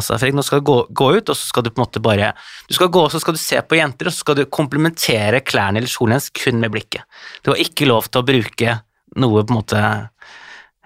sa 0.05 0.19
Fredrik, 0.19 0.37
nå 0.38 0.45
skal 0.47 0.62
du 0.62 0.69
gå, 0.69 0.78
gå 0.90 1.09
ut, 1.17 1.33
og 1.33 1.37
så 1.37 1.52
skal 1.52 1.67
du 1.67 1.71
på 1.71 1.81
en 1.81 1.87
måte 1.87 2.02
bare 2.05 2.33
Du 2.68 2.75
skal 2.77 2.90
gå, 2.92 3.07
og 3.07 3.14
så 3.14 3.20
skal 3.23 3.37
du 3.37 3.40
se 3.42 3.61
på 3.62 3.79
jenter, 3.79 4.11
og 4.11 4.14
så 4.14 4.25
skal 4.25 4.38
du 4.38 4.44
komplementere 4.46 5.42
klærne 5.46 5.81
eller 5.81 5.90
kjolen 5.90 6.16
hennes 6.16 6.31
kun 6.35 6.61
med 6.62 6.75
blikket. 6.75 7.05
Du 7.42 7.53
har 7.53 7.62
ikke 7.62 7.88
lov 7.88 8.11
til 8.11 8.23
å 8.23 8.29
bruke 8.29 8.79
noe 9.18 9.42
på 9.42 9.55
en 9.55 9.59
måte 9.59 9.83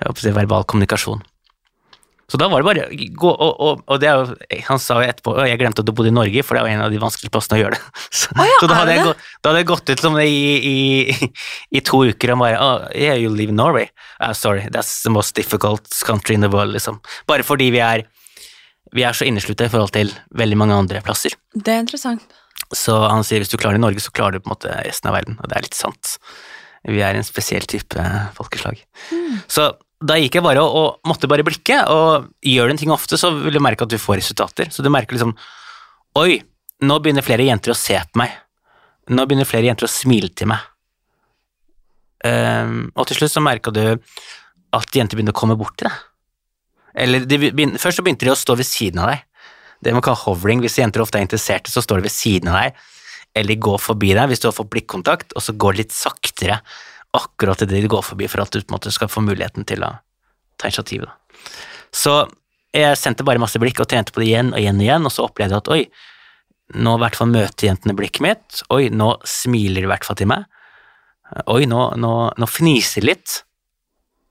jeg 0.02 0.08
håper 0.08 0.18
å 0.18 0.24
si 0.24 0.34
verbal 0.34 0.64
kommunikasjon. 0.66 1.22
Så 2.32 2.38
da 2.40 2.46
var 2.48 2.62
det 2.62 2.64
bare 2.64 2.84
gå, 2.96 3.28
og, 3.28 3.58
og, 3.60 3.80
og 3.92 3.98
det 4.00 4.08
er 4.08 4.20
jo, 4.22 4.37
Han 4.70 4.78
sa 4.80 4.96
jo 5.02 5.08
etterpå 5.10 5.34
«Å, 5.34 5.42
jeg 5.50 5.58
glemte 5.60 5.82
at 5.82 5.88
du 5.88 5.92
bodde 5.92 6.08
i 6.08 6.14
Norge, 6.16 6.44
for 6.46 6.56
det 6.56 6.62
er 6.62 6.70
jo 6.70 6.78
en 6.78 6.84
av 6.87 6.94
de 6.94 7.00
vanskelige 7.02 7.32
plassene 7.34 7.58
å 7.58 7.60
gjøre 7.60 7.76
det. 7.76 7.82
Så, 8.22 8.30
oh 8.32 8.46
ja, 8.48 8.54
så 8.56 8.68
da, 8.70 8.78
hadde 8.78 8.94
det 8.94 8.96
jeg, 8.96 9.16
da 9.42 9.50
hadde 9.50 9.60
jeg 9.60 9.68
gått 9.68 9.92
ut 9.92 10.04
som 10.06 10.16
det 10.16 10.24
i, 10.30 10.40
i, 10.70 11.28
i 11.76 11.82
to 11.84 12.00
uker 12.08 12.32
og 12.32 12.40
bare 12.40 12.62
oh, 12.62 12.87
Yeah, 12.96 13.18
you 13.20 13.28
live 13.28 13.52
in 13.52 13.60
Norway. 13.60 13.90
Uh, 14.16 14.32
sorry, 14.32 14.64
that's 14.72 14.94
the 15.04 15.12
most 15.12 15.37
difficult 15.37 15.92
country 16.08 16.38
in 16.38 16.46
the 16.46 16.50
world, 16.52 16.72
liksom. 16.72 17.02
Bare 17.28 17.44
fordi 17.44 17.68
vi 17.74 17.82
er, 17.84 18.06
vi 18.92 19.05
er 19.07 19.16
så 19.16 19.26
inneslutta 19.28 19.66
i 19.66 19.72
forhold 19.72 19.92
til 19.94 20.12
veldig 20.37 20.59
mange 20.61 20.76
andre 20.76 21.02
plasser. 21.05 21.37
Det 21.55 21.72
er 21.72 21.85
interessant. 21.85 22.24
Så 22.72 22.94
han 23.05 23.24
sier 23.26 23.42
hvis 23.42 23.52
du 23.52 23.59
klarer 23.61 23.76
det 23.76 23.83
i 23.83 23.87
Norge, 23.87 24.02
så 24.05 24.12
klarer 24.14 24.37
du 24.37 24.42
på 24.42 24.50
en 24.50 24.55
måte 24.55 24.74
resten 24.87 25.11
av 25.11 25.16
verden, 25.16 25.38
og 25.40 25.48
det 25.48 25.57
er 25.57 25.66
litt 25.66 25.78
sant. 25.78 26.16
Vi 26.88 27.00
er 27.05 27.16
en 27.16 27.26
spesiell 27.26 27.66
type 27.70 28.05
folkeslag. 28.37 28.81
Så 29.50 29.70
da 30.02 30.16
gikk 30.18 30.38
jeg 30.38 30.44
bare 30.44 30.62
og, 30.64 30.76
og 30.76 31.09
måtte 31.11 31.31
bare 31.31 31.44
blikke, 31.46 31.78
og 31.92 32.31
gjør 32.46 32.68
du 32.68 32.74
en 32.74 32.81
ting 32.81 32.94
ofte, 32.94 33.18
så 33.20 33.31
vil 33.37 33.55
du 33.55 33.62
merke 33.62 33.87
at 33.87 33.92
du 33.92 34.00
får 34.00 34.18
resultater. 34.20 34.72
Så 34.74 34.85
du 34.85 34.90
merker 34.92 35.16
liksom 35.16 35.37
Oi, 36.20 36.42
nå 36.85 36.98
begynner 37.00 37.24
flere 37.24 37.46
jenter 37.46 37.72
å 37.72 37.78
se 37.78 37.96
på 37.96 38.20
meg. 38.20 38.35
Nå 39.09 39.24
begynner 39.24 39.48
flere 39.48 39.70
jenter 39.70 39.88
å 39.88 39.92
smile 39.92 40.28
til 40.37 40.50
meg. 40.50 40.61
Um, 42.22 42.90
og 42.92 43.09
til 43.09 43.18
slutt 43.18 43.33
så 43.33 43.42
merka 43.42 43.72
du 43.74 43.83
at 44.76 44.94
jenter 44.94 45.16
begynner 45.16 45.35
å 45.35 45.38
komme 45.40 45.57
bort 45.59 45.78
til 45.81 45.88
deg. 45.88 46.02
Eller 46.94 47.26
de 47.26 47.38
begynner, 47.42 47.81
først 47.81 48.00
så 48.00 48.05
begynte 48.05 48.26
de 48.26 48.33
å 48.35 48.38
stå 48.38 48.57
ved 48.59 48.68
siden 48.68 49.02
av 49.02 49.12
deg. 49.12 49.24
Det 49.83 49.94
man 49.94 50.05
kaller 50.05 50.22
hovering. 50.26 50.62
Hvis 50.62 50.78
jenter 50.78 51.02
ofte 51.02 51.18
er 51.18 51.26
interesserte, 51.26 51.72
så 51.72 51.83
står 51.83 52.00
de 52.00 52.09
ved 52.09 52.14
siden 52.14 52.52
av 52.52 52.61
deg, 52.61 52.81
eller 53.35 53.55
de 53.55 53.64
går 53.64 53.81
forbi 53.81 54.12
deg 54.16 54.28
hvis 54.31 54.42
du 54.42 54.48
har 54.50 54.57
fått 54.57 54.70
blikkontakt, 54.72 55.33
og 55.37 55.44
så 55.44 55.55
går 55.57 55.81
litt 55.81 55.94
saktere 55.96 56.61
akkurat 57.16 57.61
til 57.61 57.68
det 57.68 57.83
de 57.85 57.90
går 57.92 58.05
forbi, 58.05 58.28
for 58.31 58.44
at 58.44 58.52
du 58.52 58.61
på 58.61 58.70
en 58.70 58.76
måte 58.76 58.92
skal 58.94 59.11
få 59.12 59.24
muligheten 59.24 59.66
til 59.68 59.85
å 59.85 59.90
ta 60.61 60.68
initiativet. 60.68 61.09
da. 61.09 61.42
Så 61.92 62.14
jeg 62.72 62.96
sendte 62.96 63.24
bare 63.26 63.40
masse 63.40 63.61
blikk 63.61 63.83
og 63.85 63.88
trente 63.90 64.14
på 64.14 64.22
det 64.22 64.31
igjen 64.31 64.55
og 64.55 64.61
igjen 64.61 64.81
og 64.81 64.87
igjen, 64.87 65.09
og 65.09 65.12
så 65.12 65.26
opplevde 65.26 65.57
jeg 65.59 65.64
at 65.64 65.72
oi, 65.74 65.83
nå 66.83 66.94
i 66.96 67.02
hvert 67.02 67.18
fall 67.18 67.28
møter 67.33 67.68
jentene 67.68 67.96
blikket 67.96 68.24
mitt, 68.24 68.62
oi, 68.72 68.87
nå 68.88 69.11
smiler 69.28 69.83
de 69.83 69.88
i 69.88 69.92
hvert 69.92 70.07
fall 70.09 70.16
til 70.20 70.31
meg, 70.33 70.46
oi, 71.52 71.66
nå, 71.68 71.83
nå, 72.00 72.14
nå 72.38 72.48
fniser 72.48 73.05
litt, 73.05 73.42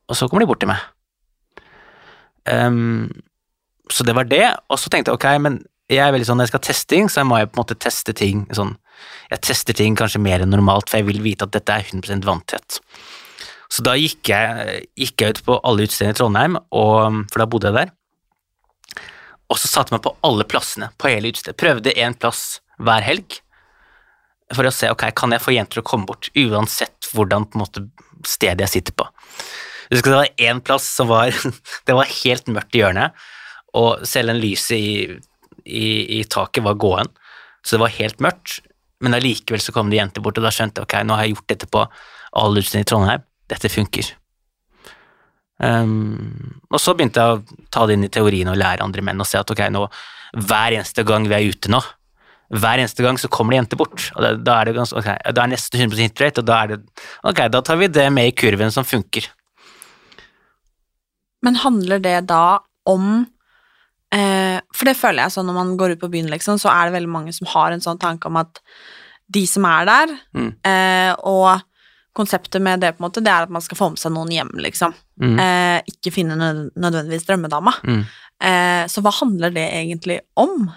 og 0.10 0.18
så 0.18 0.30
kommer 0.30 0.46
de 0.46 0.50
bort 0.50 0.64
til 0.64 0.72
meg. 0.72 0.82
Ehm, 2.50 3.10
så 3.92 4.06
det 4.08 4.16
var 4.16 4.30
det, 4.30 4.46
og 4.72 4.80
så 4.80 4.90
tenkte 4.90 5.12
jeg 5.12 5.20
ok, 5.20 5.28
men 5.44 5.60
jeg 5.92 6.06
er 6.06 6.14
veldig 6.16 6.28
sånn 6.30 6.40
når 6.40 6.48
jeg 6.48 6.54
skal 6.54 6.66
teste 6.70 6.94
ting, 6.94 7.10
så 7.12 7.26
må 7.28 7.42
jeg 7.42 7.50
på 7.52 7.58
en 7.58 7.64
måte 7.66 7.80
teste 7.80 8.16
ting 8.16 8.46
sånn 8.56 8.78
Jeg 9.32 9.42
tester 9.48 9.76
ting 9.76 9.96
kanskje 9.98 10.20
mer 10.22 10.44
enn 10.44 10.52
normalt, 10.54 10.92
for 10.92 11.00
jeg 11.00 11.08
vil 11.08 11.24
vite 11.24 11.48
at 11.48 11.54
dette 11.56 11.74
er 11.74 11.88
100% 11.88 12.26
vanntett. 12.28 12.78
Så 13.72 13.82
da 13.88 13.96
gikk 13.98 14.30
jeg, 14.30 14.82
gikk 15.00 15.24
jeg 15.24 15.34
ut 15.34 15.40
på 15.48 15.56
alle 15.66 15.88
utestedene 15.88 16.14
i 16.14 16.18
Trondheim, 16.20 16.58
og, 16.76 17.24
for 17.32 17.42
da 17.42 17.48
bodde 17.50 17.72
jeg 17.72 17.78
der. 17.80 17.94
Og 19.50 19.58
så 19.58 19.72
satte 19.72 19.90
jeg 19.90 19.98
meg 19.98 20.04
på 20.06 20.14
alle 20.28 20.46
plassene 20.52 20.92
på 21.00 21.10
hele 21.10 21.32
utestedet. 21.32 21.58
Prøvde 21.60 21.96
én 21.96 22.18
plass 22.20 22.60
hver 22.78 23.08
helg 23.08 23.40
for 24.56 24.68
å 24.68 24.76
se 24.76 24.92
ok, 24.92 25.08
kan 25.16 25.34
jeg 25.34 25.44
få 25.44 25.56
jenter 25.56 25.82
å 25.82 25.88
komme 25.88 26.08
bort, 26.10 26.30
uansett 26.36 27.10
hvordan 27.16 27.48
på 27.48 27.58
en 27.58 27.64
måte 27.64 27.86
stedet 28.28 28.68
jeg 28.68 28.76
sitter 28.76 29.00
på. 29.00 29.08
Jeg 29.92 30.00
husker 30.00 30.14
det 30.14 30.20
var 30.22 30.46
én 30.48 30.62
plass 30.64 30.86
som 30.88 31.10
var 31.12 31.36
Det 31.88 31.96
var 31.98 32.08
helt 32.24 32.48
mørkt 32.48 32.78
i 32.78 32.80
hjørnet, 32.80 33.18
og 33.76 34.06
selv 34.08 34.32
en 34.32 34.40
lyset 34.40 34.78
i, 34.78 34.94
i, 35.68 35.88
i 36.20 36.24
taket 36.32 36.64
var 36.64 36.80
gåen, 36.80 37.12
så 37.60 37.76
det 37.76 37.84
var 37.84 37.98
helt 37.98 38.24
mørkt. 38.24 38.62
Men 39.04 39.18
allikevel 39.18 39.62
så 39.64 39.74
kom 39.76 39.92
det 39.92 40.00
jenter 40.00 40.24
bort, 40.24 40.40
og 40.40 40.46
da 40.46 40.52
skjønte 40.54 40.82
jeg 40.82 40.88
ok, 40.88 40.98
nå 41.08 41.18
har 41.18 41.28
jeg 41.28 41.36
gjort 41.36 41.52
dette 41.52 41.70
på 41.72 41.84
utstillingene 41.84 42.86
i 42.86 42.90
Trondheim. 42.90 43.24
Dette 43.52 43.72
funker. 43.72 44.14
Um, 45.62 46.62
og 46.72 46.80
så 46.82 46.96
begynte 46.98 47.22
jeg 47.22 47.38
å 47.38 47.66
ta 47.74 47.84
det 47.86 47.98
inn 47.98 48.06
i 48.08 48.12
teorien 48.14 48.50
og 48.50 48.58
lære 48.58 48.86
andre 48.86 49.04
menn 49.06 49.20
og 49.22 49.28
se 49.30 49.38
at 49.42 49.52
ok, 49.52 49.66
nå, 49.74 49.84
hver 50.48 50.78
eneste 50.78 51.04
gang 51.06 51.28
vi 51.30 51.36
er 51.38 51.52
ute 51.52 51.70
nå, 51.70 51.82
hver 52.62 52.82
eneste 52.82 53.04
gang 53.06 53.20
så 53.22 53.30
kommer 53.32 53.54
det 53.54 53.62
jenter 53.62 53.80
bort, 53.80 54.08
og 54.16 54.24
da, 54.26 54.32
da 54.40 54.56
er 54.58 54.72
det 54.72 54.78
ganske, 54.80 55.04
ok, 55.04 55.12
da 55.36 55.44
er 55.44 55.52
nesten 55.52 55.84
100 55.86 56.02
hit 56.02 56.24
rate, 56.24 56.42
og 56.42 56.50
da 56.50 56.58
er 56.64 56.74
det, 56.74 57.06
ok, 57.30 57.44
da 57.54 57.62
tar 57.68 57.78
vi 57.80 57.92
det 57.94 58.08
med 58.16 58.32
i 58.32 58.34
kurven 58.36 58.74
som 58.74 58.88
funker. 58.88 59.30
Men 61.42 61.56
handler 61.56 62.00
det 62.04 62.28
da 62.30 62.60
om 62.86 63.26
eh, 64.14 64.60
For 64.76 64.86
det 64.90 64.98
føler 65.00 65.24
jeg 65.26 65.32
sånn 65.36 65.48
når 65.50 65.58
man 65.58 65.76
går 65.80 65.96
ut 65.96 66.02
på 66.04 66.10
byen, 66.12 66.30
liksom, 66.32 66.60
så 66.62 66.70
er 66.74 66.90
det 66.90 66.98
veldig 67.00 67.10
mange 67.12 67.34
som 67.34 67.48
har 67.54 67.72
en 67.72 67.84
sånn 67.84 68.00
tanke 68.02 68.28
om 68.28 68.38
at 68.42 68.60
de 69.32 69.46
som 69.48 69.64
er 69.66 69.86
der, 69.88 70.18
Mm. 70.36 70.50
eh, 70.68 71.14
og 71.24 71.62
konseptet 72.14 72.62
med 72.62 72.82
det 72.82 72.90
på 72.98 73.00
en 73.00 73.08
måte, 73.10 73.24
det 73.24 73.32
er 73.32 73.44
at 73.46 73.50
man 73.50 73.62
skal 73.64 73.78
få 73.80 73.90
med 73.94 74.00
seg 74.02 74.12
noen 74.12 74.28
hjem, 74.34 74.50
liksom. 74.60 74.94
Mm. 75.22 75.38
Eh, 75.40 75.82
ikke 75.88 76.12
finne 76.12 76.36
nødvendigvis 76.76 77.24
drømmedama. 77.30 77.72
Mm. 77.88 78.02
Eh, 78.44 78.84
så 78.92 79.00
hva 79.02 79.14
handler 79.22 79.54
det 79.56 79.64
egentlig 79.72 80.20
om? 80.36 80.70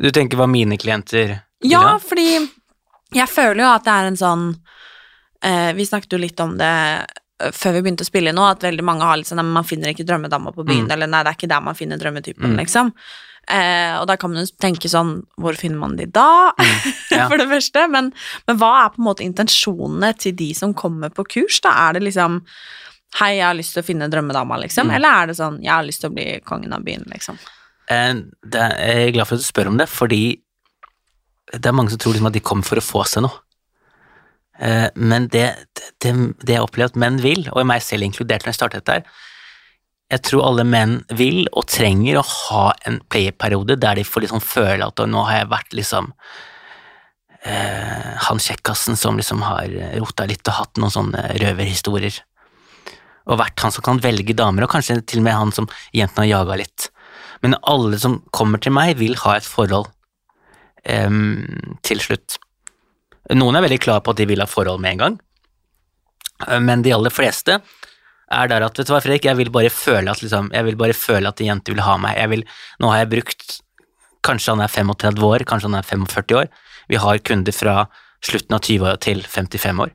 Du 0.00 0.08
tenker 0.10 0.38
hva 0.40 0.46
mine 0.48 0.78
klienter 0.80 1.42
vil 1.60 1.70
Ja, 1.74 1.98
fordi 1.98 2.48
jeg 3.12 3.28
føler 3.28 3.60
jo 3.66 3.68
at 3.74 3.84
det 3.84 3.92
er 3.92 4.06
en 4.06 4.16
sånn 4.16 4.46
eh, 5.42 5.72
Vi 5.76 5.84
snakket 5.84 6.12
jo 6.12 6.18
litt 6.22 6.40
om 6.40 6.56
det 6.56 6.72
før 7.50 7.72
vi 7.74 7.82
begynte 7.82 8.04
å 8.04 8.08
spille 8.08 8.32
nå, 8.32 8.44
at 8.50 8.60
veldig 8.62 8.84
mange 8.86 9.02
har 9.02 9.16
litt 9.16 9.26
sånn 9.26 9.40
at 9.42 9.44
man 9.44 9.64
finner 9.64 9.90
ikke 9.92 10.06
drømmedama 10.06 10.52
på 10.54 10.64
byen, 10.64 10.86
Mm. 10.86 10.92
eller 10.92 11.06
nei, 11.06 11.22
det 11.24 11.30
er 11.32 11.38
ikke 11.40 11.48
der 11.48 11.60
man 11.60 11.74
finner 11.74 11.98
drømmetypen, 11.98 12.52
Mm. 12.54 12.58
liksom. 12.60 12.92
Eh, 13.48 13.98
og 13.98 14.06
da 14.06 14.16
kan 14.16 14.30
man 14.32 14.44
jo 14.44 14.52
tenke 14.60 14.86
sånn, 14.88 15.24
hvor 15.40 15.56
finner 15.58 15.78
man 15.78 15.96
de 15.96 16.06
da, 16.06 16.52
Mm. 16.58 16.94
Ja. 17.10 17.28
for 17.28 17.36
det 17.36 17.48
første? 17.48 17.90
Men, 17.90 18.12
men 18.46 18.56
hva 18.58 18.84
er 18.84 18.90
på 18.90 18.98
en 19.02 19.04
måte 19.04 19.24
intensjonene 19.26 20.16
til 20.16 20.32
de 20.32 20.52
som 20.54 20.72
kommer 20.74 21.10
på 21.10 21.24
kurs, 21.26 21.60
da? 21.60 21.70
Er 21.88 21.92
det 21.94 22.02
liksom 22.02 22.42
Hei, 23.16 23.34
jeg 23.36 23.44
har 23.44 23.52
lyst 23.54 23.74
til 23.74 23.82
å 23.82 23.84
finne 23.84 24.08
drømmedama, 24.08 24.56
liksom? 24.62 24.86
Mm. 24.88 24.94
Eller 24.94 25.08
er 25.22 25.26
det 25.26 25.36
sånn, 25.36 25.58
jeg 25.62 25.68
har 25.70 25.82
lyst 25.84 26.00
til 26.00 26.08
å 26.08 26.14
bli 26.14 26.40
kongen 26.46 26.72
av 26.72 26.80
byen, 26.82 27.04
liksom? 27.12 27.36
Eh, 27.90 28.14
er, 28.54 28.72
jeg 28.78 29.08
er 29.08 29.12
glad 29.12 29.26
for 29.28 29.34
at 29.34 29.42
du 29.42 29.44
spør 29.44 29.66
om 29.68 29.76
det, 29.76 29.86
fordi 29.86 30.38
det 31.52 31.66
er 31.66 31.72
mange 31.76 31.90
som 31.90 31.98
tror 31.98 32.14
liksom 32.14 32.26
at 32.30 32.32
de 32.32 32.40
kommer 32.40 32.64
for 32.64 32.76
å 32.76 32.80
få 32.80 33.04
seg 33.06 33.24
noe. 33.26 33.36
Eh, 34.58 34.88
Men 34.94 35.28
det, 35.32 35.46
det, 36.02 36.12
det 36.42 36.56
jeg 36.56 36.64
opplever 36.64 36.92
at 36.92 36.98
menn 37.00 37.20
vil, 37.22 37.46
og 37.52 37.66
meg 37.66 37.82
selv 37.84 38.06
inkludert 38.06 38.44
når 38.44 38.52
jeg 38.52 38.60
startet 38.60 38.88
der, 38.88 39.04
jeg 40.12 40.20
tror 40.28 40.44
alle 40.44 40.64
menn 40.68 40.98
vil 41.16 41.46
og 41.56 41.70
trenger 41.72 42.18
å 42.20 42.26
ha 42.28 42.64
en 42.88 42.98
playerperiode 43.08 43.78
der 43.80 43.96
de 43.96 44.04
får 44.04 44.26
liksom 44.26 44.42
føle 44.44 44.84
at 44.84 45.00
nå 45.08 45.22
har 45.24 45.38
jeg 45.38 45.52
vært 45.54 45.76
liksom 45.78 46.10
eh, 47.48 48.10
han 48.26 48.42
kjekkasen 48.42 48.98
som 49.00 49.16
liksom 49.16 49.40
har 49.46 49.72
rota 50.02 50.28
litt 50.28 50.44
og 50.52 50.58
hatt 50.58 50.82
noen 50.82 50.92
sånne 50.92 51.24
røverhistorier. 51.40 52.20
Og 53.24 53.38
vært 53.40 53.64
han 53.64 53.72
som 53.72 53.86
kan 53.86 54.02
velge 54.02 54.36
damer, 54.36 54.66
og 54.66 54.74
kanskje 54.74 54.98
til 55.00 55.22
og 55.22 55.28
med 55.30 55.38
han 55.38 55.54
som 55.54 55.70
jentene 55.96 56.26
har 56.26 56.42
jaga 56.42 56.60
litt. 56.60 56.90
Men 57.40 57.56
alle 57.62 57.96
som 58.02 58.20
kommer 58.34 58.60
til 58.60 58.74
meg, 58.76 58.98
vil 59.00 59.16
ha 59.24 59.38
et 59.38 59.48
forhold 59.48 59.88
eh, 60.84 61.08
til 61.88 62.04
slutt. 62.04 62.36
Noen 63.30 63.56
er 63.56 63.62
veldig 63.62 63.78
klare 63.82 64.02
på 64.02 64.12
at 64.12 64.18
de 64.18 64.26
vil 64.26 64.42
ha 64.42 64.48
forhold 64.50 64.82
med 64.82 64.96
en 64.96 65.02
gang, 65.04 65.20
Eh, 66.48 66.60
men 66.60 66.82
de 66.82 66.94
aller 66.94 67.14
fleste 67.14 67.58
er 68.32 68.48
der 68.48 68.64
at 68.64 68.78
vet 68.78 68.88
du 68.88 68.94
hva, 68.94 69.02
Fredrik, 69.04 69.26
jeg 69.28 69.38
vil 69.38 69.52
bare 69.52 69.72
føle 69.72 70.12
at, 70.12 70.22
liksom, 70.24 70.50
jeg 70.54 70.68
vil 70.70 70.78
bare 70.80 70.96
føle 70.96 71.28
at 71.28 71.40
en 71.42 71.52
jente 71.52 71.74
vil 71.74 71.84
ha 71.84 71.98
meg. 72.00 72.16
Jeg 72.16 72.32
vil, 72.32 72.46
nå 72.80 72.92
har 72.92 73.04
jeg 73.04 73.14
brukt 73.18 73.60
Kanskje 74.22 74.52
han 74.52 74.60
er 74.62 74.70
35 74.70 75.24
år, 75.26 75.42
kanskje 75.50 75.66
han 75.66 75.80
er 75.80 75.82
45 75.82 76.36
år. 76.38 76.44
Vi 76.86 76.98
har 77.02 77.18
kunder 77.26 77.54
fra 77.56 77.72
slutten 78.22 78.54
av 78.54 78.60
20 78.62 78.84
år 78.86 79.00
til 79.02 79.24
55 79.26 79.80
år. 79.82 79.90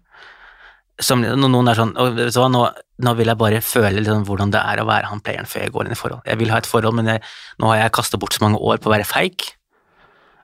Som, 1.00 1.24
noen 1.24 1.72
er 1.72 1.80
sånn 1.80 1.94
«Å, 1.96 2.10
vet 2.12 2.36
du 2.36 2.40
hva, 2.42 2.50
nå, 2.52 2.66
nå 3.08 3.14
vil 3.16 3.32
jeg 3.32 3.40
bare 3.40 3.62
føle 3.64 4.02
liksom, 4.02 4.26
hvordan 4.28 4.52
det 4.52 4.60
er 4.60 4.82
å 4.84 4.88
være 4.90 5.08
han 5.14 5.24
playeren 5.24 5.48
før 5.48 5.64
jeg 5.64 5.72
går 5.78 5.88
inn 5.88 5.96
i 5.96 6.00
forhold. 6.02 6.28
Jeg 6.28 6.42
vil 6.42 6.52
ha 6.52 6.60
et 6.60 6.68
forhold, 6.68 6.98
men 7.00 7.08
jeg, 7.14 7.24
nå 7.64 7.72
har 7.72 7.80
jeg 7.86 7.96
kasta 7.96 8.20
bort 8.20 8.36
så 8.36 8.44
mange 8.44 8.60
år 8.60 8.84
på 8.84 8.92
å 8.92 8.96
være 8.98 9.08
feig. 9.08 9.48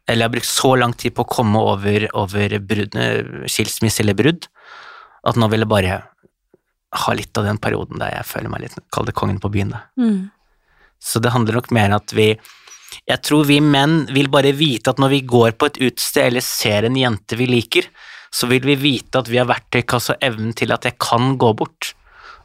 Eller 0.09 0.27
har 0.27 0.33
brukt 0.33 0.49
så 0.49 0.73
lang 0.75 0.93
tid 0.99 1.15
på 1.15 1.23
å 1.23 1.29
komme 1.29 1.59
over, 1.63 2.07
over 2.19 2.57
skilsmisse 3.47 4.03
eller 4.03 4.17
brudd, 4.19 4.49
at 5.23 5.39
nå 5.39 5.47
vil 5.51 5.63
jeg 5.63 5.71
bare 5.71 5.99
ha 6.93 7.13
litt 7.15 7.37
av 7.39 7.47
den 7.47 7.59
perioden 7.61 8.01
der 8.01 8.11
jeg 8.17 8.29
føler 8.29 8.51
meg 8.53 8.65
litt 8.65 8.75
Kall 8.93 9.07
det 9.07 9.15
kongen 9.17 9.39
på 9.41 9.49
byen, 9.53 9.71
da. 9.73 9.85
Mm. 9.97 10.27
Så 11.01 11.21
det 11.23 11.31
handler 11.33 11.57
nok 11.57 11.71
mer 11.73 11.89
om 11.89 11.97
at 11.97 12.13
vi 12.15 12.27
Jeg 13.07 13.19
tror 13.25 13.47
vi 13.49 13.57
menn 13.63 14.03
vil 14.13 14.29
bare 14.31 14.53
vite 14.55 14.93
at 14.93 15.01
når 15.01 15.15
vi 15.15 15.21
går 15.27 15.55
på 15.57 15.71
et 15.71 15.79
utested 15.81 16.27
eller 16.27 16.45
ser 16.45 16.85
en 16.85 16.99
jente 16.99 17.39
vi 17.39 17.47
liker, 17.49 17.87
så 18.33 18.47
vil 18.51 18.65
vi 18.65 18.75
vite 18.79 19.21
at 19.21 19.29
vi 19.31 19.39
har 19.39 19.49
verktøykasse 19.49 20.13
og 20.13 20.25
evnen 20.25 20.53
til 20.57 20.73
at 20.75 20.85
jeg 20.85 20.99
kan 21.01 21.33
gå 21.41 21.49
bort 21.57 21.93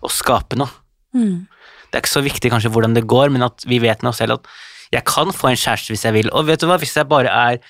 og 0.04 0.12
skape 0.14 0.56
noe. 0.56 0.70
Mm. 1.16 1.44
Det 1.88 1.96
er 1.96 2.04
ikke 2.04 2.16
så 2.16 2.24
viktig 2.24 2.50
kanskje 2.52 2.72
hvordan 2.72 2.96
det 2.96 3.06
går, 3.08 3.30
men 3.32 3.46
at 3.46 3.64
vi 3.68 3.80
vet 3.82 4.02
med 4.04 4.12
oss 4.12 4.20
selv 4.22 4.38
at 4.38 4.50
jeg 4.94 5.04
kan 5.08 5.32
få 5.34 5.50
en 5.50 5.58
kjæreste 5.58 5.92
hvis 5.92 6.06
jeg 6.06 6.16
vil. 6.16 6.30
Og 6.32 6.46
vet 6.48 6.62
du 6.62 6.68
hva, 6.70 6.78
hvis 6.80 6.96
jeg 6.96 7.08
bare 7.10 7.32
er 7.32 7.60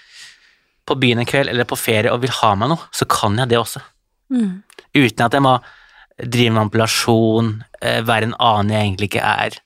på 0.88 0.96
byen 0.98 1.22
en 1.22 1.28
kveld 1.28 1.50
eller 1.52 1.68
på 1.68 1.78
ferie 1.78 2.12
og 2.12 2.22
vil 2.22 2.34
ha 2.40 2.54
meg 2.56 2.72
noe, 2.72 2.88
så 2.94 3.08
kan 3.10 3.36
jeg 3.38 3.50
det 3.50 3.60
også. 3.60 3.82
Mm. 4.32 4.60
Uten 4.96 5.26
at 5.26 5.36
jeg 5.36 5.44
må 5.44 5.58
drive 6.18 6.54
med 6.54 6.66
ampulasjon, 6.66 7.52
være 7.78 8.30
en 8.30 8.38
annen 8.42 8.74
jeg 8.74 8.86
egentlig 8.86 9.10
ikke 9.12 9.26
er, 9.26 9.58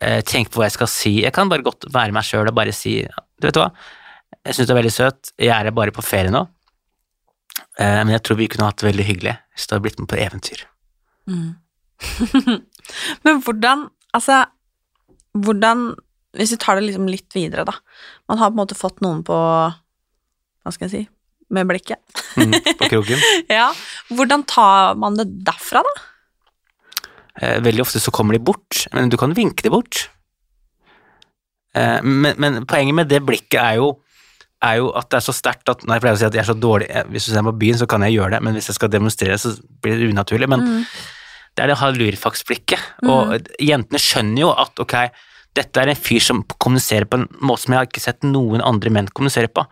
eh, 0.00 0.20
tenke 0.24 0.52
på 0.52 0.60
hva 0.60 0.70
jeg 0.70 0.78
skal 0.78 0.90
si. 0.90 1.14
Jeg 1.24 1.34
kan 1.36 1.50
bare 1.52 1.66
godt 1.66 1.88
være 1.92 2.14
meg 2.14 2.24
sjøl 2.24 2.48
og 2.48 2.56
bare 2.56 2.72
si 2.72 3.02
du 3.04 3.48
vet 3.48 3.58
hva, 3.58 3.70
jeg 4.44 4.56
syns 4.56 4.68
du 4.68 4.74
er 4.74 4.80
veldig 4.80 4.94
søt, 4.94 5.32
jeg 5.40 5.52
er 5.52 5.68
her 5.68 5.76
bare 5.76 5.94
på 5.94 6.04
ferie 6.04 6.32
nå, 6.32 6.44
eh, 7.78 8.00
men 8.04 8.14
jeg 8.14 8.24
tror 8.24 8.40
vi 8.40 8.48
kunne 8.52 8.70
hatt 8.70 8.80
det 8.80 8.88
veldig 8.88 9.08
hyggelig 9.10 9.36
hvis 9.54 9.66
du 9.66 9.74
hadde 9.74 9.86
blitt 9.86 10.00
med 10.00 10.10
på 10.10 10.20
eventyr. 10.20 10.64
Men 13.24 13.38
hvordan, 13.40 13.86
altså, 14.12 14.42
hvordan, 15.32 15.94
hvis 16.36 16.52
vi 16.54 16.58
tar 16.62 16.76
det 16.78 16.86
liksom 16.88 17.06
litt 17.10 17.34
videre, 17.36 17.64
da. 17.68 17.74
Man 18.30 18.38
har 18.40 18.50
på 18.50 18.56
en 18.58 18.62
måte 18.64 18.76
fått 18.78 19.00
noen 19.04 19.22
på, 19.26 19.34
hva 19.34 20.72
skal 20.74 20.88
jeg 20.88 20.94
si, 20.94 21.02
med 21.54 21.68
blikket. 21.68 22.00
Mm, 22.40 22.54
på 22.80 22.88
kroken. 22.90 23.20
ja, 23.52 23.68
hvordan 24.10 24.42
tar 24.50 24.96
man 24.98 25.18
det 25.20 25.28
derfra, 25.46 25.82
da? 25.86 25.94
Eh, 27.42 27.58
Veldig 27.62 27.82
ofte 27.84 28.00
så 28.02 28.12
kommer 28.14 28.34
de 28.36 28.42
bort, 28.42 28.84
men 28.94 29.10
du 29.12 29.16
kan 29.20 29.34
vinke 29.36 29.62
de 29.66 29.70
bort. 29.74 30.08
Eh, 31.74 32.00
Men, 32.02 32.34
men 32.38 32.64
poenget 32.70 32.94
med 32.94 33.08
det 33.10 33.22
blikket 33.26 33.60
er 33.60 33.78
jo, 33.80 33.88
er 34.64 34.78
jo 34.80 34.90
at 34.96 35.08
det 35.10 35.18
er 35.18 35.24
så 35.26 35.34
sterkt 35.36 35.68
at 35.72 35.82
Nei, 35.84 35.96
jeg 35.98 36.04
pleier 36.04 36.16
å 36.16 36.20
si 36.22 36.26
at 36.28 36.36
jeg 36.38 36.44
er 36.44 36.48
så 36.48 36.54
dårlig 36.56 36.86
eh, 36.88 37.02
Hvis 37.12 37.26
du 37.26 37.32
ser 37.34 37.42
meg 37.44 37.52
på 37.56 37.60
byen, 37.64 37.78
så 37.82 37.88
kan 37.90 38.04
jeg 38.06 38.14
gjøre 38.16 38.36
det, 38.36 38.42
men 38.46 38.54
hvis 38.56 38.70
jeg 38.70 38.78
skal 38.78 38.92
demonstrere, 38.92 39.36
så 39.42 39.52
blir 39.84 39.98
det 40.00 40.10
unaturlig. 40.14 40.48
Men 40.54 40.62
Mm. 40.64 40.84
det 41.54 41.62
er 41.64 41.70
det 41.70 41.78
halvlurfaksblikket. 41.82 42.80
Og 43.06 43.50
jentene 43.62 44.00
skjønner 44.02 44.40
jo 44.46 44.48
at 44.58 44.80
ok, 44.82 44.94
dette 45.54 45.80
er 45.80 45.92
en 45.92 45.98
fyr 45.98 46.22
som 46.22 46.42
kommuniserer 46.58 47.06
på 47.06 47.20
en 47.20 47.28
måte 47.40 47.64
som 47.64 47.74
jeg 47.74 47.80
har 47.80 47.88
ikke 47.88 48.02
sett 48.02 48.26
noen 48.26 48.62
andre 48.64 48.90
menn 48.90 49.10
kommunisere 49.14 49.50
på. 49.52 49.64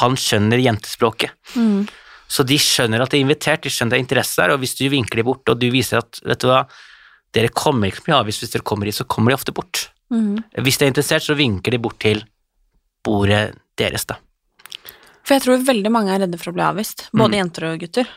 Han 0.00 0.16
skjønner 0.18 0.62
jentespråket. 0.62 1.34
Mm. 1.54 1.86
Så 2.30 2.44
de 2.46 2.58
skjønner 2.62 3.02
at 3.02 3.10
de 3.10 3.18
er 3.18 3.24
invitert, 3.26 3.62
de 3.62 3.70
skjønner 3.72 3.96
det 3.96 4.00
er 4.00 4.04
interesse 4.04 4.38
der, 4.38 4.54
og 4.54 4.62
hvis 4.62 4.76
du 4.78 4.84
vinker 4.90 5.18
de 5.18 5.26
bort, 5.26 5.48
og 5.50 5.58
du 5.58 5.66
viser 5.70 5.98
at 6.02 6.20
vet 6.26 6.42
du 6.42 6.46
hva, 6.50 6.64
dere 7.34 7.50
kommer 7.54 7.90
ikke 7.90 8.02
så 8.02 8.10
mye 8.10 8.20
avvis 8.24 8.40
hvis 8.42 8.54
dere 8.54 8.66
kommer 8.66 8.90
hit, 8.90 8.98
så 8.98 9.06
kommer 9.06 9.30
de 9.30 9.38
ofte 9.38 9.54
bort. 9.54 9.88
Mm. 10.10 10.38
Hvis 10.66 10.78
de 10.78 10.86
er 10.86 10.92
interessert, 10.92 11.26
så 11.26 11.38
vinker 11.38 11.74
de 11.74 11.82
bort 11.82 11.98
til 12.02 12.24
bordet 13.06 13.54
deres, 13.78 14.06
da. 14.06 14.18
For 15.22 15.36
jeg 15.36 15.44
tror 15.44 15.62
veldig 15.66 15.92
mange 15.94 16.14
er 16.14 16.24
redde 16.24 16.38
for 16.40 16.50
å 16.50 16.56
bli 16.56 16.66
avvist, 16.66 17.06
både 17.14 17.34
Mm. 17.34 17.38
jenter 17.38 17.66
og 17.70 17.80
gutter. 17.84 18.08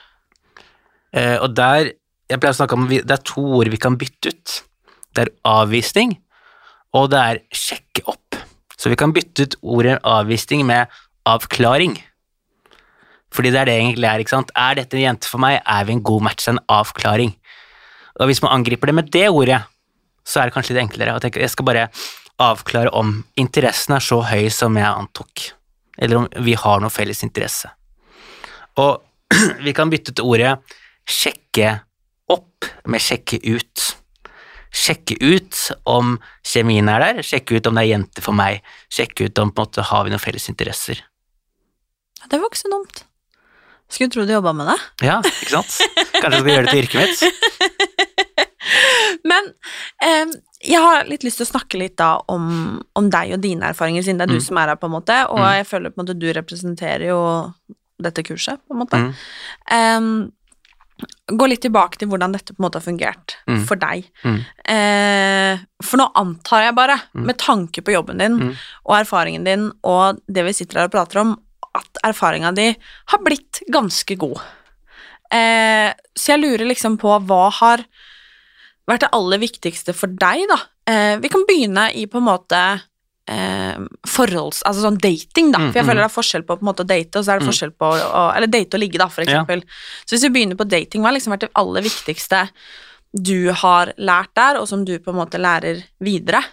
Eh, 1.13 1.37
og 1.37 1.53
der, 1.53 1.91
jeg 2.29 2.39
pleier 2.39 2.53
å 2.55 2.57
snakke 2.57 2.73
om, 2.77 2.87
det 2.89 3.11
er 3.11 3.21
to 3.23 3.41
ord 3.59 3.69
vi 3.69 3.77
kan 3.77 3.97
bytte 3.97 4.33
ut. 4.33 4.63
Det 5.13 5.27
er 5.27 5.33
avvisning, 5.45 6.17
og 6.93 7.09
det 7.13 7.19
er 7.19 7.41
sjekke 7.55 8.05
opp. 8.09 8.37
Så 8.77 8.91
vi 8.91 8.97
kan 8.99 9.13
bytte 9.15 9.47
ut 9.47 9.59
ordet 9.61 9.99
avvisning 10.03 10.65
med 10.67 10.91
avklaring. 11.29 11.95
Fordi 13.33 13.49
det 13.53 13.61
er 13.61 13.69
det 13.69 13.77
egentlig 13.79 14.09
er, 14.09 14.21
ikke 14.21 14.35
sant. 14.35 14.51
Er 14.59 14.77
dette 14.77 14.97
en 14.97 15.05
jente 15.07 15.29
for 15.29 15.41
meg, 15.41 15.59
er 15.65 15.85
vi 15.87 15.95
en 15.95 16.03
god 16.05 16.25
match, 16.27 16.47
en 16.49 16.61
avklaring. 16.69 17.33
Og 18.19 18.29
hvis 18.29 18.43
man 18.43 18.53
angriper 18.59 18.91
det 18.91 18.97
med 18.97 19.09
det 19.13 19.29
ordet, 19.29 19.63
så 20.23 20.39
er 20.39 20.49
det 20.49 20.55
kanskje 20.55 20.75
litt 20.75 20.83
enklere 20.85 21.15
å 21.17 21.21
tenke, 21.23 21.41
jeg 21.41 21.51
skal 21.51 21.67
bare 21.67 21.87
avklare 22.41 22.91
om 22.95 23.15
interessen 23.39 23.95
er 23.97 24.03
så 24.03 24.19
høy 24.25 24.47
som 24.53 24.77
jeg 24.77 24.89
antok, 24.89 25.47
eller 26.01 26.21
om 26.21 26.27
vi 26.45 26.55
har 26.57 26.81
noe 26.81 26.93
felles 26.93 27.23
interesse. 27.25 27.69
Og 28.81 29.01
vi 29.65 29.73
kan 29.75 29.91
bytte 29.91 30.13
ut 30.13 30.23
ordet 30.23 30.55
sjekke 31.09 31.75
opp 32.33 32.69
med 32.89 33.03
sjekke 33.03 33.41
ut. 33.43 33.89
Sjekke 34.73 35.15
ut 35.21 35.59
om 35.85 36.15
kjemien 36.49 36.87
er 36.89 36.99
der, 37.03 37.21
sjekke 37.25 37.59
ut 37.59 37.67
om 37.69 37.75
det 37.77 37.83
er 37.85 37.91
jente 37.93 38.23
for 38.25 38.33
meg, 38.33 38.63
sjekke 38.89 39.27
ut 39.29 39.39
om 39.43 39.51
på 39.53 39.61
en 39.61 39.67
måte 39.67 39.85
har 39.91 40.03
vi 40.07 40.09
noen 40.13 40.23
felles 40.23 40.49
interesser. 40.49 41.03
Ja, 42.19 42.29
Det 42.31 42.39
var 42.41 42.49
ikke 42.49 42.61
så 42.63 42.71
dumt. 42.73 43.03
Skulle 43.93 44.09
tro 44.09 44.25
du 44.25 44.31
jobba 44.33 44.53
med 44.57 44.65
det. 44.71 44.77
Ja, 45.05 45.19
ikke 45.21 45.51
sant? 45.61 45.75
Kanskje 46.17 46.31
jeg 46.31 46.41
skal 46.41 46.53
gjøre 46.55 46.65
det 46.65 46.71
til 46.73 46.83
yrket 46.83 46.99
mitt? 47.03 47.19
Men 49.29 49.49
eh, 50.03 50.33
jeg 50.65 50.79
har 50.81 51.05
litt 51.09 51.23
lyst 51.27 51.37
til 51.41 51.45
å 51.47 51.51
snakke 51.51 51.77
litt 51.79 51.97
da 51.99 52.15
om, 52.31 52.79
om 52.97 53.09
deg 53.13 53.35
og 53.35 53.41
dine 53.43 53.69
erfaringer, 53.73 54.03
siden 54.05 54.19
det 54.21 54.25
er 54.29 54.33
du 54.33 54.39
Mm. 54.39 54.45
som 54.47 54.57
er 54.57 54.71
her, 54.73 54.79
på 54.79 54.87
en 54.89 54.95
måte, 54.95 55.17
og 55.29 55.37
Mm. 55.39 55.49
jeg 55.59 55.67
føler 55.69 55.89
på 55.93 55.99
en 55.99 56.05
måte 56.05 56.17
du 56.19 56.27
representerer 56.33 57.05
jo 57.11 57.19
dette 58.01 58.23
kurset, 58.25 58.59
på 58.67 58.73
en 58.73 58.79
måte. 58.81 58.97
Mm. 58.97 59.13
Em, 59.71 60.31
gå 61.31 61.47
litt 61.49 61.61
tilbake 61.61 61.97
til 61.97 62.07
hvordan 62.11 62.33
dette 62.33 62.53
på 62.53 62.59
en 62.61 62.65
måte 62.69 62.79
har 62.81 62.85
fungert 62.85 63.35
Mm. 63.47 63.65
for 63.67 63.75
deg. 63.75 64.05
Mm. 64.23 64.39
Eh, 64.65 65.59
for 65.83 65.97
nå 65.97 66.11
antar 66.15 66.63
jeg 66.67 66.75
bare, 66.75 66.97
Mm. 67.15 67.25
med 67.25 67.37
tanke 67.37 67.81
på 67.83 67.93
jobben 67.93 68.17
din 68.17 68.37
Mm. 68.39 68.55
og 68.85 68.95
erfaringen 68.97 69.43
din 69.43 69.71
og 69.83 70.19
det 70.31 70.43
vi 70.45 70.51
sitter 70.53 70.79
her 70.79 70.85
og 70.85 70.91
prater 70.91 71.19
om, 71.21 71.39
at 71.75 71.97
erfaringa 72.03 72.53
di 72.53 72.75
har 73.07 73.19
blitt 73.19 73.61
ganske 73.71 74.15
god. 74.17 74.39
Eh, 75.31 75.93
så 76.15 76.33
jeg 76.35 76.41
lurer 76.43 76.67
liksom 76.67 76.97
på 76.97 77.09
hva 77.25 77.51
har 77.51 77.83
vært 78.87 78.99
det 78.99 79.09
aller 79.13 79.39
viktigste 79.39 79.93
for 79.95 80.07
deg, 80.07 80.47
da? 80.49 80.57
Eh, 80.85 81.17
vi 81.17 81.29
kan 81.29 81.45
begynne 81.47 81.95
i 81.95 82.05
på 82.05 82.17
en 82.17 82.27
måte 82.27 82.81
eh, 83.27 83.77
forholds... 84.07 84.61
Altså 84.67 84.83
sånn 84.83 84.97
dating, 85.01 85.51
da. 85.53 85.59
Mm, 85.59 85.71
For 85.71 85.79
jeg 85.79 85.85
mm. 85.85 85.89
føler 85.89 86.01
det 86.03 86.09
er 86.09 86.15
forskjell 86.17 86.43
på 86.47 86.57
på 86.57 86.65
en 86.65 86.69
måte 86.71 86.83
å 86.83 86.89
date, 86.89 87.19
og 87.19 87.25
så 87.25 87.33
er 87.33 87.39
det 87.39 87.45
Mm. 87.47 87.51
forskjell 87.51 87.71
på 87.79 87.91
å 87.93 88.23
Eller 88.35 88.47
date 88.47 88.75
og 88.75 88.81
ligge, 88.83 88.97
da, 88.99 89.07
for 89.07 89.23
Ja. 89.23 89.27
eksempel. 89.29 89.63
Så 90.05 90.15
hvis 90.15 90.23
vi 90.27 90.33
begynner 90.35 90.57
på 90.59 90.67
dating, 90.67 91.01
hva 91.01 91.11
har 91.11 91.17
liksom 91.17 91.33
vært 91.35 91.47
det 91.47 91.53
aller 91.55 91.81
viktigste 91.81 92.49
du 93.13 93.51
har 93.51 93.93
lært 93.97 94.33
der, 94.35 94.57
og 94.59 94.67
som 94.67 94.83
du 94.85 94.97
på 94.99 95.11
en 95.13 95.19
måte 95.21 95.37
lærer 95.37 95.83
videre 96.01 96.43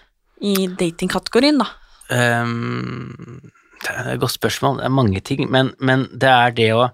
i 0.43 0.67
datingkategorien, 0.69 1.59
da? 1.59 1.67
Um, 2.11 3.41
Det 3.81 3.89
er 3.97 4.13
et 4.13 4.21
godt 4.21 4.37
spørsmål. 4.37 4.77
Det 4.77 4.85
er 4.85 4.93
mange 4.93 5.21
ting, 5.25 5.51
men, 5.51 5.75
men 5.81 6.07
det 6.13 6.29
er 6.29 6.51
det 6.51 6.71
å 6.77 6.91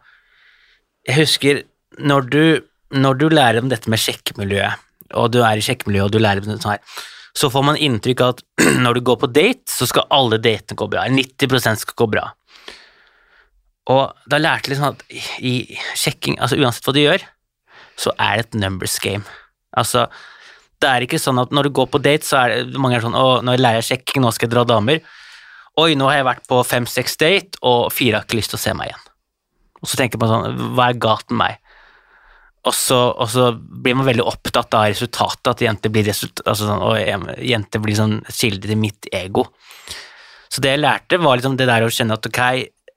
Jeg 1.09 1.17
husker 1.17 1.63
når 1.99 2.31
du, 2.31 2.61
når 2.93 3.19
du 3.19 3.29
lærer 3.29 3.59
om 3.63 3.69
dette 3.69 3.89
med 3.89 3.99
sjekkemiljøet, 3.99 4.75
og 5.15 5.31
du 5.33 5.41
er 5.43 5.57
i 5.57 5.61
sjekkemiljøet 5.65 6.05
og 6.05 6.13
du 6.13 6.19
lærer 6.19 6.43
om 6.43 6.59
sånn 6.59 6.73
her, 6.77 6.81
så 7.37 7.51
får 7.53 7.65
man 7.69 7.77
inntrykk 7.77 8.23
av 8.25 8.35
at 8.35 8.43
når 8.85 8.99
du 8.99 9.07
går 9.11 9.21
på 9.21 9.31
date, 9.31 9.69
så 9.69 9.89
skal 9.89 10.09
alle 10.15 10.41
datene 10.41 10.79
gå 10.79 10.89
bra. 10.93 11.05
90% 11.13 11.83
skal 11.85 11.99
gå 12.01 12.09
bra. 12.17 12.31
Og 13.93 14.31
da 14.31 14.39
lærte 14.41 14.67
jeg 14.67 14.75
liksom 14.75 14.95
at 14.95 15.05
i 15.45 15.57
sjekking, 15.95 16.41
altså 16.43 16.59
uansett 16.59 16.89
hva 16.89 16.95
du 16.97 17.03
gjør, 17.05 17.27
så 18.01 18.13
er 18.21 18.41
det 18.41 18.47
et 18.47 18.59
numbers 18.65 18.97
game. 19.03 19.23
Altså, 19.77 20.07
det 20.83 20.89
er 20.91 21.05
ikke 21.07 21.21
sånn 21.21 21.39
at 21.41 21.53
når 21.55 21.69
du 21.69 21.77
går 21.77 21.91
på 21.93 22.01
date, 22.03 22.27
så 22.27 22.41
er 22.41 22.67
det 22.73 22.81
mange 22.81 22.99
er 22.99 23.05
sånn 23.05 23.17
å, 23.17 23.41
nå 23.45 23.55
lærer 23.61 23.81
jeg 23.81 23.91
sjekking, 23.93 24.25
nå 24.25 24.33
skal 24.35 24.49
jeg 24.49 24.57
dra 24.57 24.65
damer. 24.69 25.05
Oi, 25.81 25.93
nå 25.97 26.09
har 26.09 26.19
jeg 26.19 26.29
vært 26.31 26.49
på 26.49 26.63
fem-seks 26.65 27.21
date, 27.21 27.61
og 27.61 27.93
fire 27.93 28.19
har 28.19 28.27
ikke 28.27 28.41
lyst 28.41 28.55
til 28.55 28.61
å 28.61 28.65
se 28.65 28.75
meg 28.77 28.91
igjen. 28.91 29.07
Og 29.83 29.93
så 29.93 30.01
tenker 30.01 30.21
man 30.21 30.33
sånn, 30.33 30.61
hva 30.77 30.91
er 30.91 31.01
galt 31.05 31.29
med 31.31 31.43
meg? 31.45 31.66
Og 32.67 32.75
så, 32.75 32.99
og 33.15 33.29
så 33.31 33.51
blir 33.55 33.95
man 33.95 34.09
veldig 34.09 34.25
opptatt 34.27 34.75
av 34.75 34.89
resultatet, 34.91 35.53
at 35.53 35.63
jenter 35.63 35.93
blir, 35.95 36.07
resultat, 36.09 36.43
altså 36.51 36.67
sånn, 36.67 37.29
jenter 37.47 37.83
blir 37.83 37.99
sånn 37.99 38.17
kilde 38.27 38.67
til 38.67 38.81
mitt 38.81 39.07
ego. 39.15 39.47
Så 40.51 40.63
det 40.65 40.75
jeg 40.75 40.83
lærte, 40.83 41.21
var 41.23 41.39
liksom 41.39 41.59
det 41.61 41.69
der 41.71 41.87
å 41.87 41.93
kjenne 41.93 42.17
at 42.19 42.27
ok, 42.27 42.41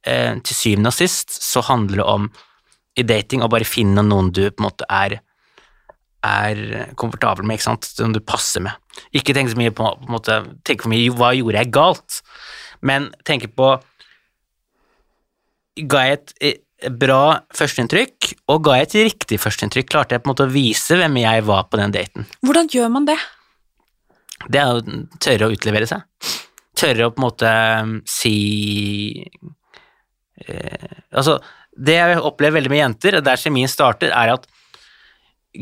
eh, 0.09 0.39
til 0.41 0.57
syvende 0.57 0.89
og 0.89 0.97
sist 0.97 1.37
så 1.43 1.61
handler 1.69 2.01
det 2.01 2.07
om 2.07 2.29
i 2.97 3.05
dating 3.05 3.45
å 3.45 3.51
bare 3.51 3.67
finne 3.67 4.03
noen 4.05 4.31
du 4.33 4.47
på 4.49 4.63
en 4.63 4.69
måte 4.71 4.87
er 4.89 5.19
er 6.25 6.89
komfortabel 6.99 7.45
med, 7.47 7.55
ikke 7.55 7.69
sant, 7.69 7.85
som 7.87 8.11
du 8.11 8.19
passer 8.19 8.63
med. 8.65 8.75
Ikke 9.15 9.31
tenk 9.35 9.53
så 9.53 9.59
mye 9.59 9.71
på, 9.71 9.85
på 10.01 10.09
en 10.09 10.15
måte, 10.17 10.39
tenk 10.67 10.83
for 10.83 10.91
mye 10.91 11.13
hva 11.15 11.29
gjorde 11.37 11.61
jeg 11.61 11.71
galt, 11.75 12.17
men 12.83 13.11
tenke 13.27 13.51
på 13.51 13.77
Ga 15.89 15.99
jeg 16.03 16.17
et 16.17 16.57
bra 16.99 17.41
førsteinntrykk, 17.55 18.29
og 18.51 18.61
ga 18.65 18.77
jeg 18.79 18.87
et 18.87 18.95
riktig 19.09 19.39
førsteinntrykk? 19.43 19.89
Klarte 19.91 20.15
jeg 20.15 20.23
på 20.23 20.29
en 20.29 20.33
måte 20.33 20.47
å 20.47 20.53
vise 20.53 20.97
hvem 20.99 21.19
jeg 21.21 21.45
var 21.47 21.67
på 21.69 21.79
den 21.81 21.95
daten? 21.95 22.27
Hvordan 22.45 22.69
gjør 22.71 22.93
man 22.93 23.07
det? 23.09 23.17
Det 24.47 24.61
er 24.61 24.77
å 24.77 24.99
tørre 25.19 25.49
å 25.49 25.55
utlevere 25.55 25.89
seg. 25.89 26.05
Tørre 26.79 27.09
å 27.09 27.13
på 27.13 27.19
en 27.19 27.25
måte 27.25 27.49
um, 27.83 27.95
si 28.07 28.35
eh, 30.45 30.99
Altså, 31.11 31.39
det 31.75 31.97
jeg 31.97 32.21
opplever 32.23 32.59
veldig 32.59 32.71
med 32.71 32.83
jenter, 32.83 33.19
og 33.19 33.25
der 33.27 33.39
kjemien 33.41 33.71
starter, 33.71 34.13
er 34.15 34.35
at 34.37 34.47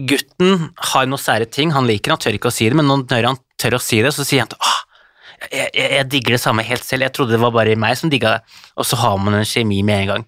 gutten 0.08 0.70
har 0.92 1.08
noen 1.08 1.22
sære 1.22 1.48
ting 1.50 1.72
han 1.74 1.88
liker, 1.88 2.14
han 2.14 2.22
tør 2.22 2.36
ikke 2.38 2.52
å 2.52 2.54
si 2.54 2.68
det, 2.68 2.78
men 2.78 2.90
når 2.90 3.30
han 3.32 3.40
tør 3.58 3.78
å 3.78 3.82
si 3.82 4.02
det, 4.04 4.12
så 4.14 4.26
sier 4.28 4.44
jenta 4.44 4.60
jeg, 5.48 5.70
jeg, 5.70 5.90
jeg 5.94 6.08
digger 6.12 6.36
det 6.36 6.42
samme 6.42 6.66
helt 6.66 6.86
selv, 6.86 7.06
jeg 7.06 7.14
trodde 7.16 7.36
det 7.36 7.42
var 7.42 7.54
bare 7.56 7.78
meg 7.80 7.98
som 8.00 8.12
digga 8.12 8.38
det, 8.38 8.56
og 8.76 8.88
så 8.90 9.00
har 9.00 9.18
man 9.22 9.38
en 9.38 9.48
kjemi 9.48 9.84
med 9.86 10.04
en 10.04 10.10
gang. 10.12 10.26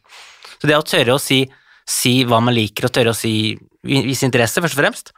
Så 0.59 0.69
det 0.69 0.77
å 0.77 0.85
tørre 0.85 1.15
å 1.15 1.21
si, 1.21 1.43
si 1.87 2.19
hva 2.27 2.41
man 2.43 2.55
liker, 2.55 2.87
og 2.87 2.95
tørre 2.95 3.13
å 3.13 3.17
si, 3.17 3.55
vise 3.87 4.27
interesse, 4.27 4.61
først 4.63 4.77
og 4.77 4.81
fremst, 4.83 5.13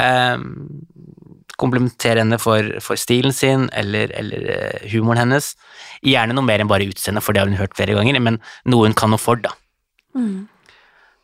eh, 0.00 0.36
komplementere 1.56 2.20
henne 2.20 2.38
for, 2.40 2.68
for, 2.84 3.00
stilen 3.00 3.32
sin 3.32 3.70
eller, 3.72 4.12
eller, 4.18 4.50
eh, 4.52 4.84
humoren 4.92 5.24
hennes, 5.24 5.54
gjerne 6.04 6.36
noe 6.36 6.44
mer 6.44 6.62
enn 6.62 6.70
bare 6.70 6.88
utseendet, 6.88 7.24
for 7.24 7.32
det 7.32 7.42
har 7.42 7.50
hun 7.50 7.58
hørt 7.60 7.76
flere 7.78 7.96
ganger, 7.96 8.20
men 8.20 8.38
noe 8.68 8.90
hun 8.90 8.96
kan 8.96 9.12
noe 9.12 9.22
for, 9.22 9.40
da. 9.40 9.54
Mm. 10.16 10.44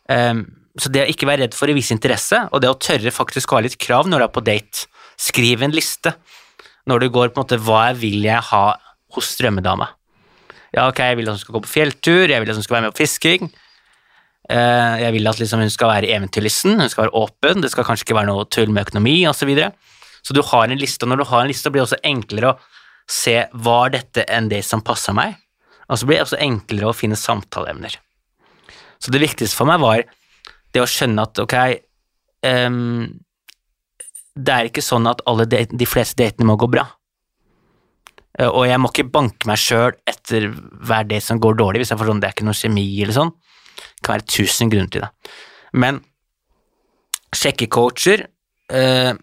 Um, 0.09 0.43
så 0.81 0.89
det 0.89 1.03
å 1.05 1.09
ikke 1.11 1.29
være 1.29 1.45
redd 1.45 1.57
for 1.57 1.69
å 1.69 1.75
vise 1.77 1.93
interesse, 1.93 2.39
og 2.49 2.63
det 2.63 2.71
å 2.71 2.79
tørre 2.81 3.13
faktisk 3.13 3.53
å 3.53 3.59
ha 3.59 3.65
litt 3.65 3.77
krav 3.81 4.09
når 4.09 4.23
du 4.23 4.25
er 4.25 4.33
på 4.33 4.45
date, 4.45 4.87
skriv 5.21 5.61
en 5.61 5.73
liste 5.73 6.15
når 6.89 7.05
du 7.05 7.11
går 7.13 7.29
på 7.29 7.37
en 7.37 7.45
måte 7.45 7.59
hva 7.61 7.85
vil 7.95 8.25
jeg 8.25 8.41
ha 8.49 8.63
hos 9.13 9.29
drømmedama. 9.39 9.91
Ja, 10.73 10.87
ok, 10.89 11.03
jeg 11.05 11.19
vil 11.19 11.29
at 11.29 11.37
hun 11.37 11.43
skal 11.43 11.55
gå 11.57 11.61
på 11.67 11.69
fjelltur, 11.69 12.31
jeg 12.31 12.41
vil 12.41 12.49
at 12.49 12.57
hun 12.57 12.65
skal 12.65 12.79
være 12.79 12.87
med 12.87 12.95
på 12.95 13.03
fisking. 13.03 13.51
Eh, 14.49 14.95
jeg 15.03 15.13
vil 15.15 15.29
at 15.29 15.39
liksom 15.39 15.61
hun 15.61 15.71
skal 15.71 15.91
være 15.91 16.09
eventyrlysten, 16.15 16.79
hun 16.81 16.89
skal 16.91 17.05
være 17.05 17.15
åpen, 17.15 17.61
det 17.61 17.71
skal 17.71 17.85
kanskje 17.87 18.07
ikke 18.07 18.17
være 18.17 18.31
noe 18.31 18.47
tull 18.51 18.73
med 18.73 18.87
økonomi 18.87 19.21
osv. 19.29 19.43
Så, 19.43 19.49
videre. 19.49 19.71
så 20.25 20.33
du 20.35 20.41
har 20.49 20.65
en 20.67 20.81
liste, 20.81 21.05
og 21.05 21.13
når 21.13 21.21
du 21.21 21.29
har 21.29 21.43
en 21.43 21.51
liste, 21.51 21.69
blir 21.69 21.83
det 21.83 21.89
også 21.91 22.01
enklere 22.09 22.55
å 22.55 22.57
se 23.09 23.37
var 23.53 23.93
dette 23.93 24.25
enn 24.31 24.49
det 24.49 24.63
som 24.65 24.81
passer 24.81 25.15
meg, 25.15 25.37
og 25.91 25.99
så 25.99 26.07
blir 26.07 26.19
det 26.19 26.25
også 26.25 26.41
enklere 26.41 26.89
å 26.89 26.97
finne 26.97 27.19
samtaleemner. 27.19 27.99
Så 29.03 29.11
det 29.11 29.21
viktigste 29.21 29.59
for 29.59 29.69
meg 29.69 29.83
var 29.83 30.05
det 30.73 30.81
å 30.81 30.89
skjønne 30.89 31.27
at 31.27 31.39
ok, 31.43 31.55
um, 32.47 33.11
det 34.33 34.53
er 34.53 34.69
ikke 34.69 34.81
sånn 34.81 35.05
at 35.11 35.21
alle 35.29 35.45
de, 35.45 35.65
de 35.69 35.87
fleste 35.87 36.17
datene 36.23 36.47
må 36.49 36.55
gå 36.57 36.71
bra. 36.71 36.87
Eh, 38.39 38.49
og 38.49 38.65
jeg 38.67 38.81
må 38.81 38.89
ikke 38.91 39.09
banke 39.13 39.49
meg 39.49 39.61
sjøl 39.61 39.93
etter 40.09 40.49
hver 40.49 41.05
date 41.09 41.25
som 41.25 41.41
går 41.41 41.59
dårlig, 41.59 41.83
hvis 41.83 41.93
jeg 41.93 42.01
får 42.01 42.09
sånn 42.09 42.23
det 42.23 42.29
er 42.29 42.37
ikke 42.37 42.47
noe 42.47 42.57
kjemi 42.57 42.87
eller 43.03 43.17
sånn. 43.17 43.33
Det 43.83 44.05
kan 44.05 44.15
være 44.17 44.29
tusen 44.35 44.73
grunner 44.73 44.93
til 44.93 45.05
det. 45.05 45.11
Men 45.83 46.01
sjekkecoacher 47.33 48.27
uh, 48.73 49.13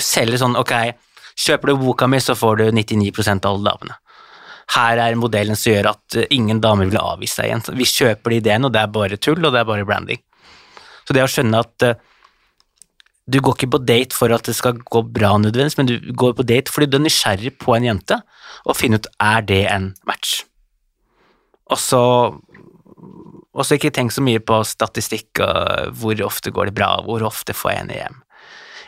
selger 0.00 0.40
sånn 0.40 0.56
ok, 0.56 0.72
kjøper 1.44 1.70
du 1.70 1.82
boka 1.82 2.08
mi, 2.08 2.20
så 2.22 2.36
får 2.38 2.62
du 2.62 2.64
99% 2.72 3.44
av 3.44 3.56
alle 3.56 3.72
damene. 3.72 3.98
Her 4.74 5.02
er 5.02 5.18
modellen 5.20 5.58
som 5.60 5.74
gjør 5.74 5.90
at 5.90 6.16
eh, 6.16 6.30
ingen 6.32 6.62
damer 6.64 6.88
vil 6.88 6.96
avvise 6.96 7.42
deg 7.42 7.50
igjen. 7.50 7.64
Vi 7.76 7.88
kjøper 7.90 8.32
de 8.32 8.38
ideen, 8.40 8.64
og 8.64 8.72
det 8.72 8.80
er 8.80 8.94
bare 8.94 9.18
tull, 9.20 9.42
og 9.44 9.52
det 9.52 9.60
er 9.60 9.68
bare 9.68 9.84
branding. 9.88 10.22
Så 11.04 11.16
det 11.16 11.24
å 11.24 11.28
skjønne 11.28 11.60
at 11.60 11.84
uh, 11.84 11.98
du 13.24 13.40
går 13.40 13.56
ikke 13.56 13.72
på 13.72 13.80
date 13.88 14.16
for 14.16 14.32
at 14.36 14.44
det 14.44 14.56
skal 14.56 14.76
gå 14.76 15.00
bra 15.14 15.32
nødvendigvis, 15.40 15.78
men 15.80 15.88
du 15.88 16.12
går 16.12 16.34
på 16.36 16.44
date 16.46 16.72
fordi 16.72 16.90
du 16.92 16.98
er 16.98 17.06
nysgjerrig 17.06 17.54
på 17.60 17.76
en 17.76 17.86
jente, 17.88 18.18
og 18.64 18.76
finner 18.76 19.00
ut 19.00 19.08
er 19.22 19.46
det 19.48 19.62
en 19.72 19.92
match. 20.08 20.42
Og 21.72 21.80
så 21.80 22.02
og 23.54 23.62
så 23.62 23.76
ikke 23.78 23.92
tenk 23.94 24.10
så 24.10 24.22
mye 24.24 24.42
på 24.42 24.58
statistikk 24.66 25.38
og 25.44 25.94
hvor 26.00 26.18
ofte 26.26 26.50
går 26.54 26.70
det 26.70 26.76
bra, 26.76 26.96
hvor 27.06 27.22
ofte 27.26 27.54
får 27.54 27.70
jeg 27.70 27.80
henne 27.84 27.98
hjem. 28.00 28.16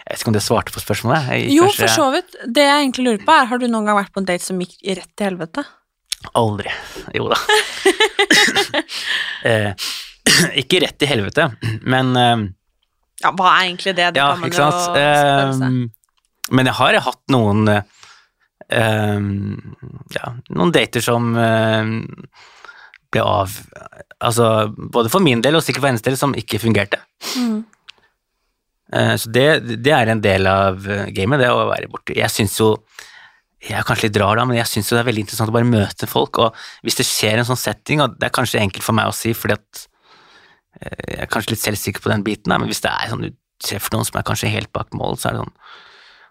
Jeg 0.06 0.14
vet 0.14 0.22
ikke 0.22 0.30
om 0.30 0.36
det 0.36 0.42
svarte 0.42 0.74
på 0.74 0.82
spørsmålet? 0.82 1.28
Jeg, 1.30 1.52
jo, 1.54 1.66
kanskje... 1.66 1.82
for 1.82 1.94
så 1.94 2.06
vidt. 2.14 2.36
Det 2.54 2.64
jeg 2.66 2.82
egentlig 2.82 3.06
lurer 3.06 3.22
på, 3.26 3.34
er 3.34 3.48
har 3.50 3.62
du 3.62 3.66
noen 3.66 3.88
gang 3.88 3.98
vært 3.98 4.12
på 4.14 4.22
en 4.22 4.28
date 4.28 4.46
som 4.46 4.58
gikk 4.62 4.74
rett 4.98 5.10
til 5.14 5.28
helvete? 5.28 5.64
Aldri. 6.38 6.74
Jo 7.14 7.30
da. 7.30 7.38
eh, 9.50 9.88
ikke 10.62 10.82
rett 10.82 10.98
til 10.98 11.10
helvete, 11.10 11.48
men 11.86 12.12
eh, 12.18 12.46
ja, 13.26 13.34
hva 13.34 13.52
er 13.56 13.68
egentlig 13.68 13.94
det? 13.96 14.10
det 14.14 14.22
ja, 14.22 14.32
ikke 14.46 14.58
sant. 14.58 14.96
Uh, 14.96 16.50
men 16.54 16.70
jeg 16.70 16.78
har 16.78 16.98
hatt 17.02 17.22
noen 17.34 17.70
uh, 17.70 17.80
ja, 20.14 20.34
noen 20.54 20.74
dater 20.74 21.04
som 21.04 21.32
uh, 21.38 21.86
ble 23.14 23.22
av 23.22 23.62
Altså 24.16 24.70
både 24.72 25.10
for 25.12 25.20
min 25.20 25.42
del 25.44 25.58
og 25.58 25.64
sikkert 25.64 25.82
for 25.82 25.90
hennes 25.90 26.04
del 26.04 26.14
som 26.16 26.32
ikke 26.40 26.56
fungerte. 26.62 26.96
Mm. 27.36 27.58
så 29.20 29.28
det, 29.28 29.42
det, 29.84 29.92
er 29.92 30.08
en 30.08 30.22
del 30.24 30.48
av 30.48 30.80
gamet, 31.12 31.42
det 31.42 31.50
å 31.52 31.66
være 31.68 31.90
borte. 31.92 32.14
Jeg 32.16 32.32
syns 32.32 32.54
jo 32.56 32.70
jeg 33.60 33.76
er 33.76 33.84
kanskje 33.84 34.08
litt 34.08 34.16
rar 34.22 34.40
da, 34.40 34.46
men 34.48 34.56
jeg 34.56 34.70
syns 34.70 34.88
det 34.88 35.02
er 35.02 35.08
veldig 35.10 35.26
interessant 35.26 35.52
å 35.52 35.56
bare 35.58 35.68
møte 35.68 36.08
folk, 36.08 36.40
og 36.40 36.56
hvis 36.86 36.96
det 36.96 37.06
skjer 37.10 37.42
en 37.42 37.48
sånn 37.50 37.60
setting, 37.60 38.00
og 38.00 38.16
det 38.16 38.30
er 38.30 38.34
kanskje 38.38 38.62
enkelt 38.62 38.88
for 38.88 38.96
meg 38.96 39.12
å 39.12 39.16
si, 39.16 39.36
fordi 39.36 39.58
at 39.58 39.84
Eh, 39.84 39.95
jeg 40.80 41.18
er 41.24 41.30
kanskje 41.32 41.54
litt 41.54 41.64
selvsikker 41.64 42.04
på 42.04 42.12
den 42.12 42.24
biten, 42.26 42.52
men 42.52 42.68
hvis 42.70 42.82
det 42.84 42.92
er 42.92 43.12
sånn 43.12 43.26
du 43.26 43.32
treffer 43.64 43.94
noen 43.94 44.06
som 44.08 44.18
er 44.20 44.26
kanskje 44.28 44.52
helt 44.52 44.72
bak 44.76 44.92
mål, 44.96 45.16
så 45.20 45.30
er 45.30 45.36
det 45.36 45.44
sånn 45.44 45.58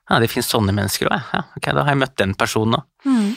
Ja, 0.05 0.19
det 0.21 0.29
finnes 0.29 0.51
sånne 0.51 0.73
mennesker 0.77 1.09
òg, 1.09 1.29
ja. 1.33 1.41
Ok, 1.57 1.71
da 1.73 1.81
har 1.81 1.95
jeg 1.95 2.01
møtt 2.03 2.17
den 2.21 2.35
personen 2.37 2.77
òg. 2.77 2.83
Mm. 3.09 3.31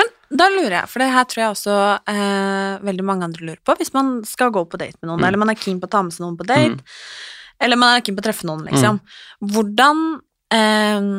Men 0.00 0.12
da 0.40 0.46
lurer 0.48 0.78
jeg, 0.78 0.88
for 0.88 1.04
det 1.04 1.08
her 1.12 1.26
tror 1.28 1.42
jeg 1.42 1.52
også 1.52 1.74
eh, 2.10 2.84
veldig 2.88 3.04
mange 3.04 3.26
andre 3.28 3.44
lurer 3.44 3.60
på, 3.60 3.76
hvis 3.76 3.92
man 3.92 4.16
skal 4.26 4.52
gå 4.54 4.64
på 4.64 4.80
date 4.80 4.96
med 5.02 5.10
noen, 5.10 5.20
mm. 5.20 5.26
eller 5.28 5.42
man 5.42 5.52
er 5.52 5.60
keen 5.60 5.82
på 5.82 5.90
å 5.90 5.92
ta 5.92 6.00
med 6.06 6.16
seg 6.16 6.24
noen 6.24 6.38
på 6.40 6.46
date, 6.48 6.78
mm. 6.80 7.58
eller 7.66 7.80
man 7.80 7.98
er 7.98 8.06
keen 8.06 8.16
på 8.16 8.24
å 8.24 8.28
treffe 8.30 8.48
noen, 8.48 8.64
liksom. 8.70 9.02
Mm. 9.02 9.52
Hvordan 9.52 10.00
eh, 10.56 11.10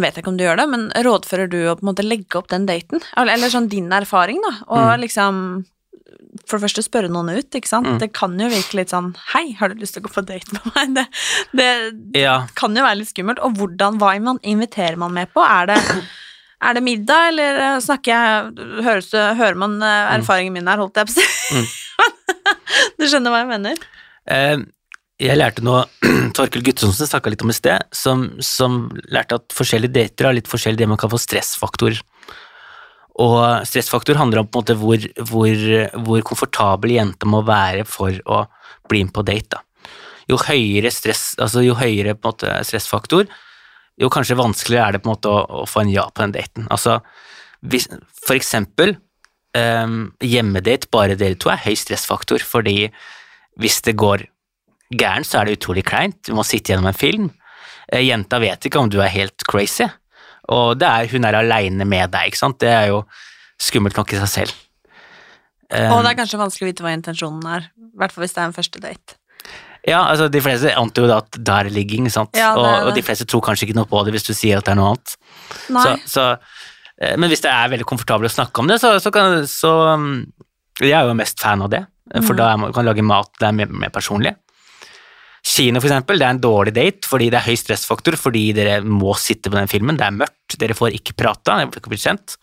vet 0.00 0.16
jeg 0.16 0.24
ikke 0.24 0.32
om 0.32 0.40
du 0.40 0.46
gjør 0.46 0.62
det, 0.62 0.66
men 0.72 0.88
rådfører 1.06 1.52
du 1.52 1.60
å 1.68 1.76
på 1.76 1.84
en 1.84 1.92
måte 1.92 2.06
legge 2.06 2.40
opp 2.40 2.48
den 2.50 2.64
daten? 2.70 3.04
Eller, 3.12 3.36
eller 3.36 3.52
sånn 3.52 3.68
din 3.70 3.92
erfaring, 3.94 4.40
da, 4.42 4.56
og 4.70 4.88
mm. 4.88 5.04
liksom 5.04 5.44
for 6.44 6.58
det 6.58 6.66
første 6.66 6.84
spørre 6.84 7.10
noen 7.12 7.32
ut, 7.34 7.48
ikke 7.56 7.70
sant. 7.70 7.88
Mm. 7.88 7.98
Det 8.02 8.10
kan 8.16 8.34
jo 8.40 8.50
virke 8.52 8.78
litt 8.78 8.92
sånn 8.92 9.12
Hei, 9.32 9.46
har 9.58 9.70
du 9.70 9.80
lyst 9.80 9.96
til 9.96 10.04
å 10.04 10.06
gå 10.08 10.12
på 10.14 10.24
date 10.26 10.56
med 10.56 10.68
meg? 10.74 10.92
Det, 10.96 11.06
det 12.14 12.24
ja. 12.26 12.36
kan 12.58 12.76
jo 12.76 12.84
være 12.84 13.00
litt 13.00 13.12
skummelt. 13.12 13.42
Og 13.44 13.56
hvordan, 13.60 13.98
hva 14.02 14.14
inviterer 14.42 15.00
man 15.00 15.14
med 15.16 15.32
på? 15.34 15.44
Er 15.44 15.72
det, 15.72 15.78
er 16.64 16.78
det 16.78 16.84
middag, 16.86 17.30
eller 17.32 17.60
eh, 17.66 17.80
snakker 17.84 18.14
jeg 18.14 18.68
Høres, 18.86 19.10
Hører 19.14 19.58
man 19.60 19.76
eh, 19.80 19.98
mm. 20.04 20.14
erfaringen 20.18 20.56
min 20.56 20.70
her, 20.70 20.82
holdt 20.82 21.00
jeg 21.00 21.10
på 21.10 21.14
å 21.14 21.18
si? 21.18 21.58
Mm. 21.58 21.68
du 22.98 23.06
skjønner 23.08 23.34
hva 23.34 23.44
jeg 23.44 23.52
mener? 23.54 23.84
Eh, 24.34 24.64
jeg 25.22 25.38
lærte 25.38 25.62
noe 25.64 25.84
Torkel 26.36 26.64
Guttormsen 26.66 27.08
snakka 27.08 27.30
litt 27.30 27.44
om 27.44 27.52
i 27.52 27.56
sted, 27.56 27.86
som, 27.94 28.26
som, 28.42 28.88
lærte 29.12 29.38
at 29.38 29.54
forskjellige 29.54 29.94
dater 29.94 30.28
har 30.28 30.36
litt 30.36 30.50
forskjellig 30.50 30.82
det 30.82 30.90
man 30.90 31.00
kan 31.00 31.12
få 31.12 31.20
stressfaktorer. 31.22 32.00
Og 33.22 33.66
stressfaktor 33.68 34.18
handler 34.18 34.42
om 34.42 34.48
på 34.48 34.58
en 34.58 34.64
måte 34.64 34.78
hvor, 34.80 35.04
hvor, 35.30 35.60
hvor 36.06 36.24
komfortabel 36.26 36.96
jenta 36.96 37.28
må 37.30 37.44
være 37.46 37.84
for 37.86 38.16
å 38.26 38.44
bli 38.90 39.04
med 39.06 39.14
på 39.14 39.22
date. 39.26 39.54
Da. 39.54 39.62
Jo 40.30 40.38
høyere, 40.40 40.90
stress, 40.90 41.34
altså 41.38 41.62
jo 41.62 41.76
høyere 41.78 42.16
måte, 42.24 42.50
stressfaktor, 42.66 43.28
jo 44.00 44.10
kanskje 44.10 44.38
vanskeligere 44.40 44.88
er 44.88 44.96
det 44.96 45.02
på 45.04 45.10
en 45.10 45.14
måte 45.14 45.30
å, 45.30 45.62
å 45.62 45.66
få 45.68 45.84
en 45.84 45.92
ja 45.92 46.08
på 46.10 46.24
den 46.24 46.34
daten. 46.34 46.66
Altså, 46.74 46.98
hvis, 47.62 47.86
for 48.24 48.34
eksempel, 48.34 48.96
um, 49.54 50.08
hjemmedate, 50.24 50.90
bare 50.92 51.18
dere 51.20 51.38
to, 51.38 51.52
er 51.52 51.62
høy 51.62 51.76
stressfaktor, 51.78 52.42
fordi 52.42 52.88
hvis 53.60 53.78
det 53.86 53.94
går 54.00 54.26
gærent, 54.94 55.28
så 55.28 55.40
er 55.40 55.48
det 55.48 55.60
utrolig 55.60 55.84
kleint. 55.86 56.18
Du 56.26 56.34
må 56.34 56.44
sitte 56.46 56.72
gjennom 56.72 56.90
en 56.90 56.96
film. 56.96 57.30
Eh, 57.92 58.02
Jenta 58.08 58.40
vet 58.42 58.66
ikke 58.66 58.82
om 58.82 58.90
du 58.90 58.98
er 59.02 59.12
helt 59.12 59.46
crazy, 59.46 59.86
og 60.48 60.78
det 60.78 60.88
er, 60.88 61.06
hun 61.12 61.24
er 61.24 61.34
aleine 61.40 61.84
med 61.88 62.10
deg, 62.12 62.28
ikke 62.32 62.38
sant. 62.40 62.58
Det 62.60 62.68
er 62.68 62.88
jo 62.92 63.04
skummelt 63.60 63.96
nok 63.96 64.12
i 64.12 64.20
seg 64.24 64.28
selv. 64.28 64.54
Og 65.74 65.78
det 65.78 65.90
Um, 65.90 66.06
er 66.06 66.14
kanskje 66.18 66.38
vanskelig 66.38 66.66
å 66.66 66.68
vite 66.70 66.84
hva 66.84 66.92
intensjonen 66.94 67.46
er, 67.50 67.64
i 67.80 67.96
hvert 67.98 68.12
fall 68.12 68.22
hvis 68.22 68.34
det 68.36 68.42
er 68.42 68.48
en 68.50 68.54
første 68.54 68.80
date. 68.82 69.16
Ja, 69.88 70.02
altså 70.10 70.28
De 70.30 70.40
fleste 70.40 70.70
antar 70.76 71.02
jo 71.02 71.08
da 71.10 71.16
at 71.22 71.30
det 71.36 71.54
er 71.56 71.70
ligging, 71.72 72.06
sant? 72.12 72.30
Ja, 72.36 72.52
det 72.54 72.62
er 72.68 72.82
og, 72.84 72.90
og 72.90 72.94
de 72.94 73.02
fleste 73.04 73.26
tror 73.28 73.42
kanskje 73.44 73.66
ikke 73.68 73.76
noe 73.76 73.88
på 73.88 74.02
det 74.06 74.12
hvis 74.14 74.28
du 74.28 74.32
sier 74.36 74.60
at 74.60 74.64
det 74.68 74.72
er 74.74 74.78
noe 74.78 74.92
annet. 74.92 75.16
Nei. 75.74 75.82
Så, 76.04 76.12
så, 76.14 76.26
eh, 77.00 77.16
men 77.20 77.32
hvis 77.32 77.42
det 77.44 77.50
er 77.50 77.72
veldig 77.72 77.88
komfortabelt 77.88 78.30
å 78.30 78.36
snakke 78.36 78.62
om 78.62 78.70
det, 78.70 78.78
så, 78.84 78.94
så 79.02 79.10
kan 79.12 79.40
så, 79.50 79.72
um, 79.96 80.06
Jeg 80.80 80.92
er 80.96 81.08
jo 81.08 81.16
mest 81.18 81.40
fan 81.40 81.62
av 81.64 81.70
det, 81.72 81.82
for 82.22 82.34
Mm. 82.34 82.36
da 82.36 82.56
man- 82.56 82.72
kan 82.72 82.84
man 82.84 82.90
lage 82.94 83.02
mat 83.04 83.30
det 83.40 83.48
er 83.48 83.52
mer, 83.52 83.66
mer 83.66 83.90
personlig. 83.90 84.34
Kino, 85.44 85.80
for 85.82 85.90
eksempel, 85.90 86.18
det 86.18 86.24
er 86.26 86.34
en 86.34 86.40
dårlig 86.40 86.72
date 86.74 87.08
fordi 87.08 87.26
det 87.32 87.36
er 87.40 87.44
høy 87.50 87.56
stressfaktor, 87.60 88.16
fordi 88.16 88.46
dere 88.56 88.78
må 88.80 89.12
sitte 89.20 89.50
på 89.52 89.58
den 89.58 89.68
filmen, 89.68 89.98
det 90.00 90.06
er 90.06 90.16
mørkt, 90.16 90.56
dere 90.60 90.76
får 90.76 90.96
ikke 90.96 91.16
prata, 91.20 91.58
dere 91.60 91.68
får 91.74 91.82
ikke 91.84 92.00
kjent. 92.00 92.36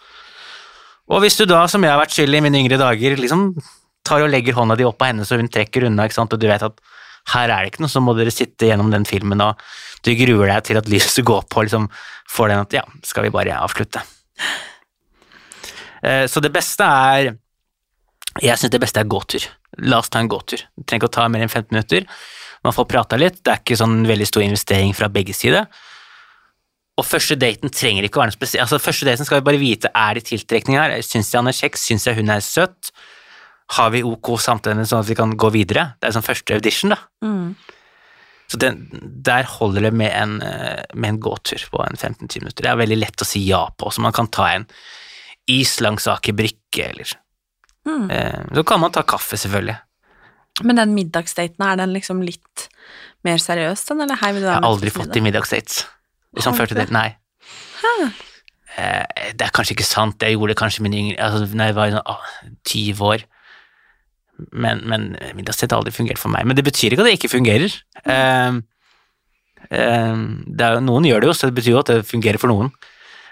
Og 1.12 1.24
hvis 1.24 1.40
du 1.40 1.48
da, 1.50 1.64
som 1.68 1.82
jeg 1.84 1.92
har 1.92 2.00
vært 2.00 2.14
skyld 2.14 2.38
i 2.38 2.44
mine 2.46 2.62
yngre 2.62 2.78
dager, 2.80 3.18
liksom 3.18 3.50
tar 4.06 4.24
og 4.24 4.32
legger 4.34 4.56
hånda 4.58 4.78
di 4.78 4.86
opp 4.88 5.00
på 5.02 5.10
henne 5.10 5.26
så 5.28 5.38
hun 5.38 5.50
trekker 5.52 5.88
unna, 5.90 6.06
ikke 6.08 6.20
sant, 6.20 6.34
og 6.34 6.42
du 6.42 6.48
vet 6.50 6.64
at 6.66 6.78
her 7.34 7.52
er 7.54 7.66
det 7.66 7.72
ikke 7.74 7.84
noe, 7.84 7.92
så 7.94 8.02
må 8.02 8.14
dere 8.18 8.34
sitte 8.34 8.70
gjennom 8.70 8.90
den 8.94 9.06
filmen, 9.06 9.42
og 9.46 9.60
du 10.06 10.14
gruer 10.18 10.50
deg 10.54 10.64
til 10.70 10.80
at 10.80 10.90
lyset 10.90 11.26
går 11.30 11.46
på, 11.50 11.66
liksom 11.66 11.90
får 12.32 12.54
den 12.54 12.64
at 12.64 12.78
ja, 12.80 12.86
skal 13.06 13.26
vi 13.28 13.34
bare 13.34 13.58
avslutte. 13.62 14.02
Eh, 16.02 16.26
Så 16.30 16.42
det 16.42 16.54
beste 16.54 16.86
er 16.86 17.36
Jeg 18.42 18.58
syns 18.58 18.72
det 18.72 18.80
beste 18.80 19.02
er 19.02 19.10
gåtur. 19.12 19.44
La 19.84 20.00
oss 20.00 20.10
ta 20.10 20.22
en 20.22 20.30
gåtur. 20.32 20.62
Du 20.78 20.86
trenger 20.86 21.04
ikke 21.04 21.10
å 21.12 21.16
ta 21.18 21.26
mer 21.28 21.44
enn 21.44 21.52
15 21.52 21.68
minutter. 21.76 22.06
Man 22.64 22.74
får 22.76 22.86
prata 22.92 23.18
litt, 23.18 23.40
det 23.44 23.52
er 23.56 23.62
ikke 23.64 23.78
sånn 23.80 24.04
veldig 24.06 24.28
stor 24.30 24.44
investering 24.46 24.94
fra 24.94 25.08
begge 25.10 25.34
sider. 25.34 25.66
Og 27.00 27.06
første 27.08 27.38
daten 27.40 27.72
trenger 27.74 28.06
ikke 28.06 28.20
å 28.20 28.22
være 28.22 28.30
noe 28.34 28.38
spesielt. 28.38 28.62
Altså, 28.68 28.78
første 28.84 29.08
daten 29.08 29.26
skal 29.26 29.40
vi 29.42 29.48
bare 29.48 29.62
vite 29.62 29.90
er 29.96 30.20
det 30.20 30.26
tiltrekning 30.28 30.78
her. 30.78 30.94
Syns 31.02 31.32
jeg 31.32 31.40
han 31.40 31.50
er 31.50 31.58
kjekk? 31.58 31.80
Syns 31.82 32.06
jeg 32.06 32.20
hun 32.20 32.30
er 32.30 32.44
søt? 32.46 32.92
Har 33.78 33.90
vi 33.94 34.04
ok 34.06 34.34
samtale 34.44 34.84
sånn 34.86 35.02
at 35.02 35.10
vi 35.10 35.16
kan 35.18 35.34
gå 35.40 35.50
videre? 35.56 35.94
Det 36.02 36.10
er 36.10 36.18
sånn 36.18 36.26
første 36.28 36.54
audition, 36.60 36.94
da. 36.94 37.00
Mm. 37.26 37.56
Så 38.52 38.60
den, 38.60 38.82
der 39.24 39.48
holder 39.48 39.88
det 39.88 39.94
med 39.96 40.12
en, 40.12 40.34
eh, 40.44 40.84
med 40.94 41.14
en 41.16 41.20
gåtur 41.24 41.64
på 41.72 41.80
en 41.86 41.96
15-20 41.96 42.44
minutter. 42.44 42.66
Det 42.66 42.72
er 42.74 42.82
veldig 42.84 42.98
lett 43.00 43.24
å 43.24 43.26
si 43.26 43.40
ja 43.48 43.64
på, 43.80 43.90
så 43.96 44.04
man 44.04 44.12
kan 44.14 44.28
ta 44.28 44.50
en 44.52 44.68
is 45.50 45.78
langs 45.82 46.06
Aker 46.12 46.34
Brygge, 46.38 46.90
eller 46.92 47.18
Mm. 47.88 48.12
eh, 48.12 48.44
Så 48.54 48.64
kan 48.64 48.80
man 48.80 48.92
ta 48.92 49.02
kaffe, 49.02 49.34
selvfølgelig. 49.40 49.80
Men 50.60 50.82
den 50.82 50.94
middagsdaten, 50.96 51.64
er 51.66 51.80
den 51.80 51.94
liksom 51.96 52.22
litt 52.26 52.68
mer 53.26 53.40
seriøs, 53.42 53.86
den, 53.90 54.04
eller 54.04 54.20
hei, 54.22 54.34
vil 54.36 54.44
du 54.44 54.50
Jeg 54.50 54.58
har 54.58 54.68
aldri 54.68 54.94
fått 54.94 55.18
i 55.18 55.24
middagsdates. 55.24 55.86
Liksom 56.38 56.58
førte 56.58 56.78
det, 56.78 56.90
nei. 56.94 57.10
Eh, 58.80 59.32
det 59.36 59.46
er 59.46 59.54
kanskje 59.54 59.76
ikke 59.76 59.88
sant, 59.88 60.24
jeg 60.24 60.38
gjorde 60.38 60.54
det 60.54 60.62
kanskje 60.62 60.84
min 60.86 60.96
yngre 60.96 61.18
altså, 61.20 61.58
når 61.58 61.72
jeg 61.72 61.76
var 61.76 61.96
ah, 62.08 62.28
20 62.70 63.02
år. 63.10 63.26
Men, 64.52 64.84
men 64.90 65.10
middagsdate 65.38 65.76
har 65.76 65.84
aldri 65.84 65.96
fungert 65.96 66.22
for 66.22 66.34
meg. 66.34 66.48
Men 66.48 66.58
det 66.58 66.66
betyr 66.66 66.94
ikke 66.94 67.04
at 67.04 67.10
det 67.10 67.18
ikke 67.20 67.34
fungerer. 67.36 67.76
Eh, 68.06 68.62
eh, 69.70 70.24
det 70.48 70.68
er, 70.68 70.80
noen 70.84 71.08
gjør 71.10 71.24
det 71.24 71.32
jo, 71.32 71.38
så 71.38 71.50
det 71.50 71.60
betyr 71.60 71.76
jo 71.76 71.84
at 71.84 71.94
det 71.94 72.02
fungerer 72.10 72.42
for 72.42 72.54
noen. 72.54 72.72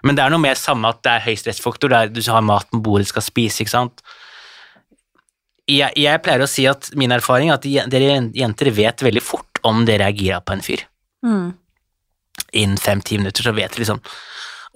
Men 0.06 0.16
det 0.16 0.24
er 0.24 0.32
noe 0.32 0.44
med 0.44 0.60
samme 0.60 0.92
at 0.94 1.02
det 1.04 1.12
er 1.12 1.26
høy 1.26 1.36
stressfaktor, 1.40 1.92
det 1.92 2.00
er, 2.00 2.12
du 2.14 2.22
har 2.32 2.46
mat 2.46 2.70
på 2.72 2.80
bordet, 2.84 3.10
skal 3.10 3.26
spise, 3.26 3.64
ikke 3.64 3.74
sant. 3.74 4.04
Jeg, 5.70 5.94
jeg 6.02 6.22
pleier 6.26 6.42
å 6.42 6.50
si 6.50 6.66
at 6.70 6.90
min 6.98 7.14
erfaring 7.14 7.52
er 7.52 7.60
at 7.60 7.92
dere 7.92 8.16
jenter 8.34 8.72
vet 8.74 9.04
veldig 9.06 9.22
fort 9.22 9.62
om 9.68 9.84
dere 9.86 10.08
er 10.10 10.18
gira 10.18 10.42
på 10.42 10.56
en 10.58 10.66
fyr 10.66 10.86
Mm. 11.26 11.50
innen 12.56 12.78
fem-ti 12.80 13.18
minutter, 13.20 13.44
så 13.44 13.52
vet 13.52 13.74
dere 13.74 13.84
liksom 13.84 14.00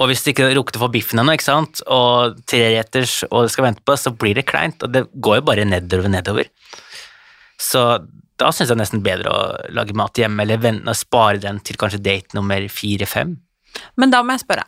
Og 0.01 0.09
hvis 0.09 0.23
det 0.25 0.33
ikke 0.33 0.49
lukter 0.57 0.81
for 0.81 0.91
biffen 0.91 1.21
ennå, 1.21 1.35
ikke 1.37 1.45
sant, 1.45 1.79
og 1.87 2.35
treretters, 2.49 3.23
og 3.29 3.45
det 3.45 3.53
skal 3.53 3.67
vente 3.69 3.83
på, 3.85 3.95
så 3.95 4.11
blir 4.11 4.35
det 4.35 4.47
kleint, 4.49 4.81
og 4.83 4.91
det 4.91 5.05
går 5.21 5.37
jo 5.37 5.45
bare 5.47 5.65
nedover 5.69 6.09
nedover. 6.09 6.49
Så 7.61 7.83
da 8.41 8.49
syns 8.51 8.73
jeg 8.73 8.79
nesten 8.81 9.03
bedre 9.05 9.29
å 9.29 9.43
lage 9.71 9.93
mat 9.95 10.17
hjemme, 10.17 10.41
eller 10.43 10.57
vente 10.57 10.89
og 10.89 10.97
spare 10.97 11.37
den 11.45 11.61
til 11.61 11.77
kanskje 11.79 12.01
date 12.01 12.33
nummer 12.35 12.65
fire-fem. 12.73 13.37
Men 13.95 14.11
da 14.11 14.23
må 14.25 14.33
jeg 14.33 14.43
spørre. 14.43 14.65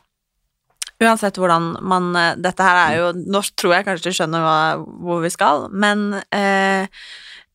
Uansett 1.04 1.36
hvordan 1.36 1.74
man 1.84 2.16
eh, 2.16 2.36
Dette 2.40 2.64
her 2.64 2.78
er 2.86 2.98
jo 3.02 3.08
Nå 3.28 3.42
tror 3.60 3.74
jeg 3.76 3.86
kanskje 3.88 4.10
du 4.12 4.16
skjønner 4.16 4.44
hva, 4.46 4.58
hvor 5.04 5.22
vi 5.26 5.32
skal, 5.34 5.66
men 5.76 6.22
eh, 6.32 6.88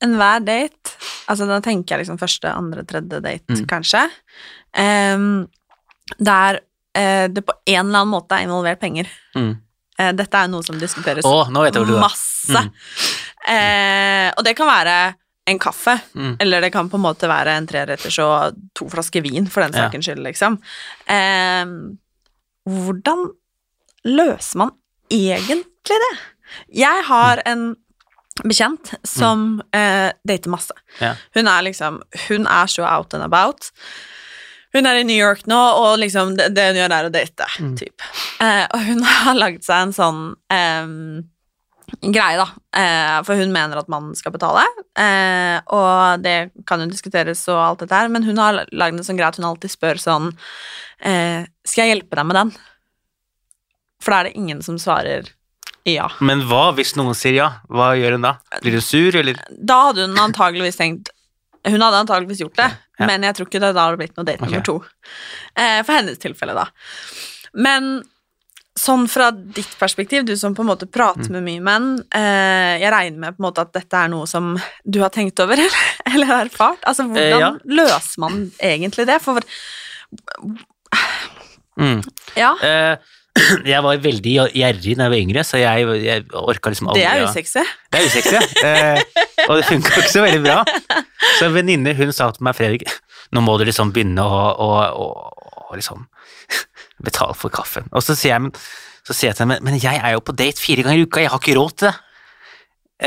enhver 0.05 0.43
date 0.45 0.97
Altså 1.31 1.47
da 1.49 1.61
tenker 1.65 1.95
jeg 1.97 2.05
liksom 2.05 2.19
første, 2.21 2.51
andre, 2.53 2.85
tredje 2.85 3.21
date, 3.23 3.47
Mm. 3.55 3.67
kanskje. 3.71 4.03
Eh, 4.75 5.25
der 6.19 6.61
eh, 6.95 7.29
det 7.31 7.45
på 7.47 7.55
en 7.67 7.87
eller 7.87 8.01
annen 8.03 8.11
måte 8.13 8.35
er 8.35 8.47
involvert 8.49 8.81
penger. 8.83 9.07
Mm. 9.37 9.53
Eh, 10.01 10.13
dette 10.19 10.35
er 10.41 10.49
noe 10.51 10.65
som 10.67 10.79
diskuteres 10.81 11.23
er. 11.23 12.01
masse. 12.03 12.65
Mm. 12.65 12.73
Eh, 13.55 14.33
og 14.37 14.43
det 14.45 14.57
kan 14.59 14.67
være 14.67 14.97
en 15.47 15.59
kaffe, 15.63 15.95
Mm. 16.15 16.37
eller 16.41 16.61
det 16.61 16.73
kan 16.73 16.89
på 16.91 16.99
en 16.99 17.03
måte 17.07 17.29
være 17.31 17.55
en 17.57 17.67
treretters 17.67 18.19
og 18.23 18.59
to 18.75 18.89
flasker 18.91 19.23
vin, 19.23 19.47
for 19.47 19.63
den 19.63 19.73
Ja. 19.73 19.87
sakens 19.89 20.07
skyld, 20.07 20.25
liksom. 20.27 20.59
Eh, 21.07 21.65
hvordan 22.71 23.29
løser 24.09 24.63
man 24.63 24.75
egentlig 25.13 25.99
det? 26.05 26.13
Jeg 26.81 27.07
har 27.07 27.43
en 27.47 27.73
bekjent 28.45 28.95
som 29.07 29.61
eh, 29.77 30.11
dater 30.27 30.53
masse. 30.53 30.75
Ja. 31.01 31.15
Hun 31.37 31.51
er 31.51 31.67
liksom 31.67 32.01
Hun 32.29 32.47
er 32.47 32.71
så 32.71 32.87
out 32.89 33.15
and 33.15 33.27
about. 33.27 33.71
Hun 34.73 34.87
er 34.87 35.01
i 35.01 35.05
New 35.05 35.19
York 35.19 35.47
nå, 35.51 35.59
og 35.59 35.99
liksom 35.99 36.37
det, 36.39 36.53
det 36.55 36.69
hun 36.71 36.79
gjør, 36.79 36.93
er 36.95 37.09
å 37.09 37.13
date, 37.13 37.47
typ. 37.79 38.05
Eh, 38.41 38.67
og 38.71 38.85
hun 38.87 39.03
har 39.25 39.39
lagd 39.39 39.67
seg 39.67 39.89
en 39.89 39.95
sånn 39.97 40.21
em, 40.55 40.95
greie, 42.01 42.37
da. 42.41 42.47
Eh, 42.77 43.23
for 43.27 43.35
hun 43.41 43.53
mener 43.55 43.81
at 43.81 43.89
mannen 43.93 44.15
skal 44.19 44.33
betale, 44.35 44.63
eh, 44.99 45.59
og 45.75 46.23
det 46.25 46.51
kan 46.67 46.81
jo 46.85 46.87
diskuteres 46.91 47.43
og 47.53 47.59
alt 47.61 47.85
dette 47.85 47.97
her, 47.99 48.09
men 48.13 48.23
hun 48.27 48.39
har 48.41 48.65
lagd 48.73 48.99
en 48.99 49.05
sånn 49.07 49.19
greie 49.19 49.29
at 49.33 49.37
hun 49.41 49.49
alltid 49.51 49.71
spør 49.73 50.01
sånn 50.01 50.31
eh, 51.03 51.45
Skal 51.65 51.87
jeg 51.87 51.95
hjelpe 51.97 52.17
deg 52.19 52.27
med 52.29 52.37
den? 52.41 52.53
For 54.01 54.13
da 54.15 54.21
er 54.23 54.31
det 54.31 54.37
ingen 54.41 54.63
som 54.65 54.79
svarer 54.81 55.29
ja. 55.89 56.11
Men 56.21 56.43
hva 56.49 56.71
hvis 56.77 56.93
noen 56.99 57.17
sier 57.17 57.35
ja? 57.39 57.49
Hva 57.73 57.95
gjør 57.97 58.19
hun 58.19 58.27
da? 58.27 58.35
Blir 58.61 58.77
hun 58.77 58.85
sur, 58.85 59.17
eller? 59.17 59.39
Da 59.51 59.79
hadde 59.89 60.05
hun 60.07 60.19
antageligvis 60.21 60.77
tenkt 60.77 61.09
Hun 61.67 61.81
hadde 61.81 62.03
antageligvis 62.05 62.41
gjort 62.45 62.57
det, 62.61 62.71
Ja. 63.01 63.07
men 63.09 63.25
jeg 63.25 63.35
tror 63.37 63.49
ikke 63.49 63.61
det 63.65 63.75
da 63.77 63.87
hadde 63.89 63.97
blitt 64.01 64.17
noe 64.17 64.25
date 64.29 64.41
nummer 64.45 64.61
Ok. 64.61 64.65
to. 64.69 64.75
Eh, 65.57 65.81
for 65.83 65.93
hennes 65.97 66.19
tilfelle, 66.21 66.55
da. 66.57 66.67
Men 67.55 68.03
sånn 68.79 69.09
fra 69.11 69.31
ditt 69.35 69.69
perspektiv, 69.81 70.25
du 70.25 70.37
som 70.39 70.55
på 70.55 70.63
en 70.63 70.69
måte 70.71 70.87
prater 70.87 71.27
Mm. 71.29 71.33
med 71.33 71.43
mye 71.49 71.61
menn, 71.61 71.89
eh, 72.15 72.79
jeg 72.81 72.93
regner 72.93 73.19
med 73.19 73.37
på 73.37 73.43
en 73.43 73.49
måte 73.51 73.61
at 73.65 73.73
dette 73.73 73.93
er 73.99 74.09
noe 74.09 74.27
som 74.27 74.55
du 74.89 75.01
har 75.03 75.11
tenkt 75.11 75.41
over, 75.43 75.55
eller, 75.59 75.71
eller 76.15 76.35
erfart? 76.47 76.79
Altså, 76.87 77.05
hvordan 77.05 77.19
Eh, 77.19 77.39
ja. 77.41 77.51
løser 77.67 78.19
man 78.19 78.51
egentlig 78.63 79.07
det? 79.07 79.21
For 79.23 79.41
Mm. 81.81 82.03
ja, 82.37 82.55
Eh, 82.63 82.97
jeg 83.65 83.83
var 83.83 83.97
veldig 84.03 84.33
gjerrig 84.53 84.97
da 84.99 85.07
jeg 85.07 85.13
var 85.13 85.17
yngre, 85.21 85.45
så 85.47 85.57
jeg, 85.61 85.87
jeg 86.05 86.25
orka 86.37 86.73
liksom 86.73 86.89
aldri 86.91 87.05
det 87.05 87.11
er 87.11 87.23
usexy. 87.29 87.63
Ja. 87.63 87.65
Det 87.91 88.01
er 88.01 88.09
usexy, 88.09 88.65
eh, 88.67 89.03
og 89.49 89.55
det 89.61 89.67
funka 89.69 89.95
ikke 90.03 90.11
så 90.13 90.25
veldig 90.27 90.43
bra. 90.45 90.65
Så 91.39 91.47
en 91.47 91.55
venninne 91.55 91.95
hun 91.97 92.13
sa 92.13 92.31
til 92.35 92.45
meg, 92.45 92.57
Fredrik, 92.59 92.85
nå 93.33 93.41
må 93.47 93.55
du 93.59 93.65
liksom 93.71 93.93
begynne 93.95 94.21
å, 94.27 94.43
å, 94.61 94.69
å, 94.91 95.07
å 95.71 95.79
liksom 95.79 96.05
betale 97.05 97.37
for 97.39 97.53
kaffen. 97.53 97.89
Og 97.93 98.05
så 98.05 98.17
sier 98.19 98.35
jeg, 98.35 98.45
men, 98.47 98.55
så 99.07 99.17
sier 99.17 99.31
jeg 99.31 99.39
til 99.39 99.47
henne, 99.47 99.59
men 99.67 99.81
jeg 99.81 99.99
er 99.99 100.15
jo 100.15 100.23
på 100.25 100.37
date 100.37 100.61
fire 100.61 100.85
ganger 100.87 101.03
i 101.03 101.09
uka, 101.09 101.25
jeg 101.25 101.33
har 101.33 101.43
ikke 101.43 101.59
råd 101.59 101.77
til 101.77 101.91
det. 101.91 101.97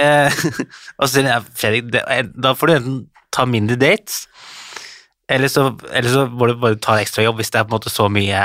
Eh, 0.03 0.43
og 0.99 1.06
så 1.06 1.12
sier 1.15 1.29
jeg, 1.29 1.49
Fredrik, 1.60 1.89
det, 1.93 2.03
da 2.34 2.53
får 2.58 2.69
du 2.69 2.75
enten 2.77 3.01
ta 3.34 3.45
mindre 3.49 3.77
dates, 3.79 4.28
eller 5.32 5.49
så, 5.49 5.70
eller 5.93 6.13
så 6.13 6.26
må 6.30 6.49
du 6.49 6.57
bare 6.61 6.78
ta 6.82 6.99
ekstra 7.01 7.24
jobb 7.26 7.39
hvis 7.39 7.53
det 7.53 7.61
er 7.61 7.65
på 7.65 7.72
en 7.72 7.78
måte 7.78 7.89
så 7.89 8.09
mye 8.11 8.41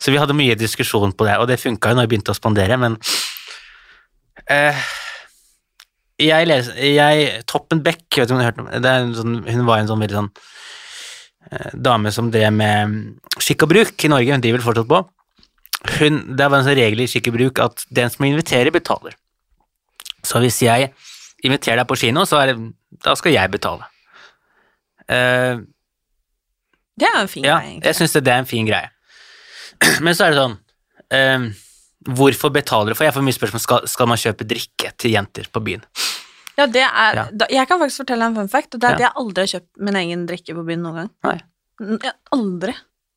Så 0.00 0.10
vi 0.10 0.16
hadde 0.18 0.34
mye 0.34 0.56
diskusjon 0.58 1.12
på 1.12 1.26
det, 1.26 1.36
og 1.36 1.46
det 1.50 1.60
funka 1.60 1.90
jo 1.90 1.98
når 1.98 2.06
jeg 2.06 2.10
begynte 2.14 2.32
å 2.32 2.38
spandere, 2.38 2.78
men 2.80 2.96
eh, 4.52 4.86
jeg 6.22 6.48
leser, 6.48 6.78
jeg, 6.80 7.42
Toppen 7.48 7.82
Beck, 7.84 8.06
vet 8.16 8.28
du 8.28 8.34
om 8.34 8.40
du 8.40 8.44
har 8.44 8.52
hørt 8.52 8.62
om 8.62 8.70
det? 8.70 8.94
Sånn, 9.18 9.40
hun 9.44 9.66
var 9.68 9.82
en 9.82 9.90
sånn 9.90 10.00
veldig 10.00 10.18
sånn 10.20 10.30
dame 11.74 12.10
som 12.14 12.30
drev 12.32 12.52
med 12.54 12.90
mm, 12.90 12.96
skikk 13.38 13.66
og 13.66 13.70
bruk 13.74 14.04
i 14.04 14.10
Norge, 14.10 14.32
hun 14.34 14.42
driver 14.44 14.64
fortsatt 14.64 14.88
på. 14.90 15.02
Hun, 16.00 16.18
det 16.36 16.48
var 16.48 16.58
en 16.58 16.66
sånn 16.66 16.78
regel 16.78 17.04
i 17.04 17.08
skikk 17.10 17.30
og 17.30 17.36
bruk 17.38 17.60
at 17.62 17.84
den 17.94 18.10
som 18.10 18.26
inviterer, 18.26 18.72
betaler. 18.74 19.14
Så 20.26 20.40
hvis 20.42 20.58
jeg 20.64 20.90
inviterer 21.46 21.82
deg 21.82 21.88
på 21.90 21.98
kino, 22.00 22.24
så 22.26 22.40
er 22.40 22.52
det, 22.52 22.56
da 23.04 23.14
skal 23.18 23.36
jeg 23.36 23.52
betale. 23.54 23.86
Uh, 25.06 25.62
Det 26.98 27.06
er 27.06 27.20
en 27.20 27.28
fin 27.28 27.44
ja, 27.44 27.60
greie, 27.60 27.76
egentlig. 27.76 27.86
jeg 27.86 27.98
syns 28.00 28.16
det, 28.16 28.24
det 28.26 28.32
er 28.32 28.42
en 28.42 28.48
fin 28.48 28.66
greie. 28.66 28.88
Men 30.04 30.16
så 30.16 30.26
er 30.26 30.32
det 30.32 30.40
sånn 30.40 30.56
uh, 31.14 31.46
Hvorfor 32.16 32.50
betaler 32.54 32.90
du 32.90 32.96
for? 32.96 33.06
Jeg 33.06 33.14
får 33.14 33.24
mye 33.26 33.36
spørsmål 33.36 33.62
skal, 33.62 33.86
skal 33.90 34.08
man 34.10 34.18
kjøpe 34.20 34.46
drikke 34.48 34.92
til 34.98 35.14
jenter 35.14 35.48
på 35.52 35.62
byen. 35.62 35.82
Ja, 36.58 36.66
det 36.66 36.82
er 36.86 37.14
Ja. 37.20 37.24
da, 37.32 37.46
Jeg 37.50 37.68
kan 37.68 37.78
faktisk 37.80 38.04
fortelle 38.04 38.24
en 38.30 38.34
fun 38.34 38.48
fact, 38.48 38.74
og 38.74 38.80
det 38.80 38.88
er 38.90 38.94
at 38.94 39.00
Ja. 39.00 39.06
jeg 39.08 39.16
aldri 39.22 39.40
har 39.46 39.52
kjøpt 39.60 39.80
min 39.80 39.94
egen 40.02 40.26
drikke 40.26 40.54
på 40.54 40.64
byen 40.66 40.82
noen 40.82 40.94
gang. 41.02 41.10
Nei. 41.24 41.40
Jeg 41.80 42.00
har 42.02 42.14
aldri 42.32 42.74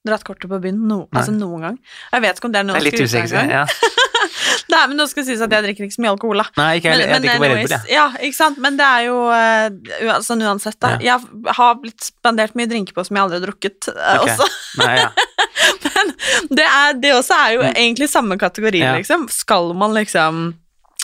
dratt 0.07 0.23
kortet 0.23 0.49
på 0.49 0.57
byen 0.63 0.77
no, 0.87 1.07
altså 1.13 1.31
noen 1.35 1.61
gang. 1.61 1.79
Jeg 2.13 2.21
vet 2.21 2.35
ikke 2.39 2.45
om 2.45 2.51
det 2.51 2.59
er 2.59 2.63
noe 2.63 2.79
Det 2.79 2.81
er 2.87 2.91
litt 2.91 3.01
usexy. 3.03 3.49
Ja. 3.49 3.65
Nei, 4.69 4.81
men 4.87 4.97
nå 4.97 5.05
skal 5.09 5.23
det 5.23 5.27
sies 5.31 5.41
at 5.41 5.49
jeg 5.51 5.63
drikker 5.65 5.85
ikke 5.87 5.95
så 5.95 6.01
mye 6.03 6.11
alkohol, 6.13 6.37
da. 6.37 6.45
Nei, 6.57 6.79
ikke 6.79 6.91
heller. 6.91 7.07
Jeg 7.07 7.21
drikker 7.23 7.39
bare 7.39 7.55
Red 7.55 7.61
Bull, 7.67 7.73
jeg. 7.77 7.93
ja, 7.95 8.05
ikke 8.27 8.35
sant? 8.37 8.57
Men 8.63 8.77
det 8.77 8.85
er 8.85 9.01
jo 9.07 9.17
uh, 9.33 10.19
sånn 10.25 10.43
uansett, 10.45 10.77
da. 10.79 10.91
Jeg 11.03 11.19
har 11.57 11.75
blitt 11.81 11.99
spandert 12.11 12.55
mye 12.59 12.67
drinker 12.69 12.93
på 12.93 13.05
som 13.07 13.17
jeg 13.17 13.23
aldri 13.25 13.39
har 13.39 13.45
drukket 13.47 13.89
uh, 13.89 14.21
Ok. 14.21 14.29
også. 14.29 14.47
Nei, 14.83 14.95
ja. 14.99 15.09
Men 15.95 16.13
det, 16.55 16.65
er, 16.67 16.93
det 17.01 17.13
også 17.15 17.35
er 17.35 17.53
jo 17.57 17.61
egentlig 17.71 18.09
samme 18.11 18.37
kategori, 18.39 18.79
Mm. 18.79 18.85
Ja. 18.85 18.95
liksom. 18.99 19.27
Skal 19.33 19.73
man 19.73 19.93
liksom 19.97 20.55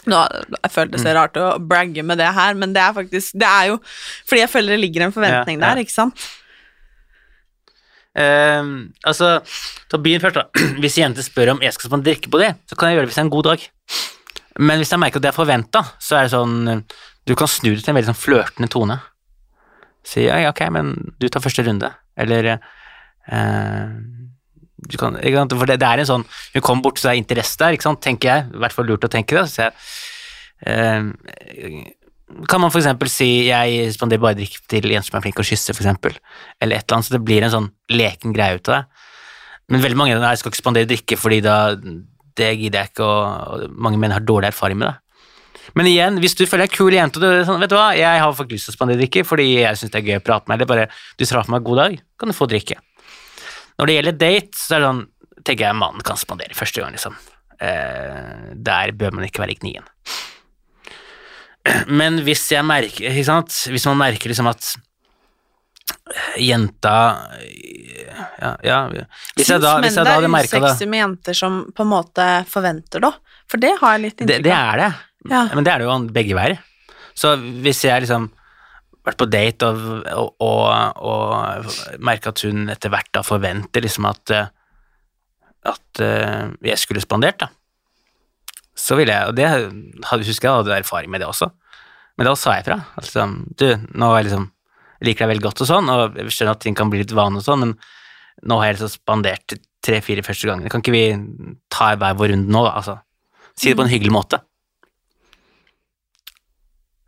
nå, 0.08 0.22
Jeg 0.64 0.72
føler 0.72 0.92
det 0.92 1.00
Mm. 1.00 1.04
ser 1.04 1.16
rart 1.16 1.34
å 1.42 1.60
bragge 1.60 2.04
med 2.04 2.18
det 2.18 2.32
her, 2.34 2.54
men 2.54 2.74
det 2.74 2.82
er 2.82 2.94
faktisk 2.94 3.34
Det 3.40 3.48
er 3.48 3.68
jo 3.72 3.78
fordi 4.28 4.42
jeg 4.42 4.50
føler 4.50 4.76
det 4.76 4.80
ligger 4.84 5.06
en 5.08 5.12
forventning 5.16 5.60
Ja, 5.60 5.68
ja. 5.68 5.74
der, 5.76 5.82
ikke 5.84 5.96
sant? 5.96 6.26
Ehm, 8.16 8.94
altså, 9.04 9.42
ta 9.92 9.98
byen 10.00 10.22
først, 10.24 10.36
da. 10.40 10.46
Hvis 10.82 10.96
jenter 11.02 11.26
spør 11.26 11.52
om 11.56 11.64
jeg 11.66 11.74
skal 11.76 11.90
spandere 11.90 12.14
drikke 12.14 12.32
på 12.32 12.40
det, 12.40 12.54
så 12.70 12.78
kan 12.80 12.90
jeg 12.90 12.98
gjøre 13.00 13.08
det 13.08 13.12
hvis 13.12 13.18
det 13.20 13.24
er 13.24 13.28
en 13.28 13.34
god 13.36 13.50
dag. 13.50 13.66
Men 14.60 14.80
hvis 14.80 14.94
jeg 14.94 15.02
merker 15.04 15.20
at 15.20 15.26
det 15.26 15.32
er 15.34 15.36
forventa, 15.36 15.82
så 16.00 16.16
er 16.16 16.24
det 16.30 16.32
sånn 16.32 16.86
Du 17.28 17.34
kan 17.36 17.48
snu 17.50 17.72
det 17.74 17.82
til 17.84 17.92
en 17.92 17.98
veldig 17.98 18.12
sånn 18.14 18.22
flørtende 18.22 18.70
tone. 18.70 19.00
Si 20.06 20.22
ja, 20.28 20.38
ok, 20.52 20.62
men 20.72 20.94
du 21.20 21.26
tar 21.28 21.42
første 21.42 21.64
runde. 21.66 21.90
Eller 22.16 22.42
du 22.46 22.52
kan? 24.94 25.18
For 25.52 25.70
det, 25.70 25.80
det 25.82 25.90
er 25.90 26.02
en 26.02 26.10
sånn 26.10 26.26
Hun 26.54 26.64
kommer 26.66 26.88
bort, 26.88 27.00
så 27.00 27.10
det 27.10 27.16
er 27.16 27.22
interesse 27.24 27.60
der, 27.62 27.76
ikke 27.78 27.88
sant, 27.88 28.02
tenker 28.06 28.32
jeg. 28.32 28.48
I 28.54 28.64
hvert 28.64 28.76
fall 28.76 28.90
lurt 28.90 29.08
å 29.08 29.12
tenke 29.12 29.38
det. 29.38 29.46
Så 29.52 29.66
jeg, 29.66 29.74
eh, 30.70 31.02
kan 32.50 32.62
man 32.62 32.74
eksempel 32.74 33.10
si 33.12 33.30
jeg 33.50 33.94
spanderer 33.94 34.24
bare 34.24 34.40
drikke 34.40 34.64
til 34.72 34.90
jenter 34.90 35.12
som 35.12 35.20
er 35.20 35.26
flinke 35.28 35.44
å 35.44 35.48
kysse, 35.48 35.76
eksempel, 35.76 36.18
eller 36.62 36.80
et 36.80 36.86
eller 36.88 36.98
annet, 36.98 37.08
så 37.08 37.16
det 37.16 37.24
blir 37.26 37.46
en 37.46 37.54
sånn 37.54 37.72
leken 37.94 38.34
greie 38.36 38.58
ut 38.58 38.70
av 38.72 38.80
det. 38.80 39.04
Men 39.72 39.82
veldig 39.82 39.98
mange 39.98 40.18
jeg 40.18 40.42
skal 40.42 40.52
ikke 40.52 40.62
spandere 40.62 40.90
drikke, 40.90 41.18
fordi 41.18 41.42
da 41.46 41.58
det 42.36 42.52
gidder 42.60 42.84
jeg 42.84 42.92
ikke, 42.92 43.06
og, 43.08 43.66
mange 43.72 44.00
menn 44.02 44.14
har 44.14 44.26
dårlig 44.26 44.52
erfaring 44.52 44.80
med 44.82 44.90
det. 44.90 44.96
Men 45.76 45.90
igjen, 45.90 46.20
hvis 46.22 46.36
du 46.38 46.44
føler 46.46 46.68
deg 46.68 46.76
kul 46.76 46.94
jente, 46.94 47.20
og 47.20 47.24
du 47.24 47.48
sånn, 47.48 47.62
vet 47.62 47.72
du 47.72 47.78
hva, 47.78 47.90
jeg 47.98 48.22
har 48.22 48.36
faktisk 48.36 48.58
lyst 48.58 48.70
til 48.70 48.76
å 48.76 48.78
spandere 48.78 49.02
drikke 49.02 49.24
fordi 49.28 49.48
jeg 49.64 49.80
syns 49.80 49.94
det 49.94 50.02
er 50.02 50.10
gøy 50.10 50.20
å 50.20 50.26
prate 50.26 50.50
med 50.50 50.60
eller 50.60 50.70
bare 50.70 50.86
du 51.18 51.26
traff 51.26 51.50
meg 51.52 51.66
god 51.66 51.82
dag, 51.82 51.98
kan 52.20 52.32
du 52.32 52.36
få 52.38 52.48
drikke. 52.52 52.78
Når 53.80 53.90
det 53.90 53.96
gjelder 53.98 54.18
date, 54.20 54.58
så 54.60 54.76
er 54.76 54.84
det 54.84 54.90
sånn, 54.90 55.04
tenker 55.46 55.68
jeg 55.68 55.80
mannen 55.80 56.06
kan 56.06 56.20
spandere 56.20 56.56
første 56.58 56.82
gang, 56.84 56.96
liksom. 56.96 57.18
Eh, 57.60 58.54
der 58.56 58.92
bør 59.00 59.16
man 59.16 59.28
ikke 59.28 59.44
være 59.44 59.56
i 59.56 59.60
gnien. 59.62 59.86
Men 62.00 62.22
hvis 62.26 62.46
jeg 62.54 62.66
merker, 62.68 63.10
ikke 63.12 63.28
sant, 63.28 63.56
hvis 63.72 63.88
man 63.90 64.00
merker 64.04 64.32
liksom 64.32 64.50
at 64.52 64.74
jenta 66.42 66.94
ja, 68.42 68.52
ja 68.66 68.78
Hvis 69.38 69.50
jeg 69.50 69.62
da, 69.62 69.76
hvis 69.84 69.98
jeg 69.98 70.06
da 70.06 70.16
hadde 70.18 70.30
merka 70.34 70.58
det 70.58 70.62
det 70.62 70.70
er 70.70 70.74
usexy 70.74 70.88
med 70.90 71.02
jenter 71.02 71.38
som 71.38 71.60
på 71.76 71.86
en 71.86 71.92
måte 71.92 72.26
forventer 72.50 73.04
det, 73.06 73.12
for 73.50 73.62
det 73.62 73.74
har 73.82 73.96
jeg 73.96 74.04
litt 74.06 74.18
det, 74.18 74.26
av. 74.26 74.30
det 74.30 74.40
det, 74.46 74.56
er 74.56 74.82
det, 74.82 74.90
Ja. 75.32 75.42
men 75.54 75.66
det 75.66 75.74
er 75.74 75.82
det 75.82 75.88
jo 75.88 75.98
begge 76.14 76.38
veier. 76.38 76.60
Så 77.18 77.36
hvis 77.66 77.84
jeg 77.86 78.06
liksom 78.06 78.28
vært 79.06 79.20
på 79.22 79.30
date 79.30 79.68
og, 79.70 79.82
og, 80.12 80.36
og, 80.42 81.10
og 81.10 82.00
merka 82.04 82.34
at 82.34 82.42
hun 82.46 82.70
etter 82.74 82.94
hvert 82.94 83.12
da 83.14 83.22
forventer 83.26 83.86
liksom 83.86 84.08
at 84.10 84.34
eh, 84.34 84.54
at 85.66 86.02
eh, 86.04 86.50
jeg 86.66 86.82
skulle 86.82 87.04
spandert, 87.04 87.42
da. 87.42 87.50
Så 88.76 88.98
ville 89.00 89.14
jeg, 89.14 89.32
og 89.32 89.38
det 89.38 89.48
hadde, 89.48 90.26
husker 90.28 90.50
jeg 90.50 90.60
hadde 90.60 90.82
erfaring 90.82 91.12
med 91.12 91.24
det 91.24 91.30
også, 91.30 91.50
men 92.20 92.28
da 92.28 92.36
sa 92.40 92.58
jeg 92.58 92.68
fra. 92.68 92.80
Altså, 93.00 93.26
du, 93.60 93.68
nå 93.96 94.12
jeg 94.18 94.28
liksom, 94.28 94.50
liker 95.06 95.26
deg 95.26 95.34
veldig 95.34 95.46
godt 95.48 95.64
og 95.64 95.70
sånn, 95.70 95.92
og 95.92 96.20
jeg 96.20 96.36
skjønner 96.36 96.58
at 96.58 96.64
ting 96.64 96.78
kan 96.78 96.92
bli 96.92 97.02
litt 97.04 97.16
vane 97.16 97.40
og 97.40 97.46
sånn, 97.46 97.64
men 97.64 97.74
nå 98.46 98.60
har 98.60 98.70
jeg 98.70 98.78
liksom 98.78 98.94
spandert 98.94 99.58
tre-fire 99.86 100.26
første 100.26 100.50
gangene. 100.50 100.72
Kan 100.72 100.84
ikke 100.84 100.96
vi 100.96 101.06
ta 101.72 101.94
hver 101.96 102.18
vår 102.20 102.34
runde 102.34 102.52
nå, 102.52 102.66
da? 102.68 102.76
Altså, 102.82 102.98
si 103.56 103.72
det 103.72 103.80
på 103.80 103.86
en 103.86 103.92
hyggelig 103.92 104.14
måte. 104.14 104.42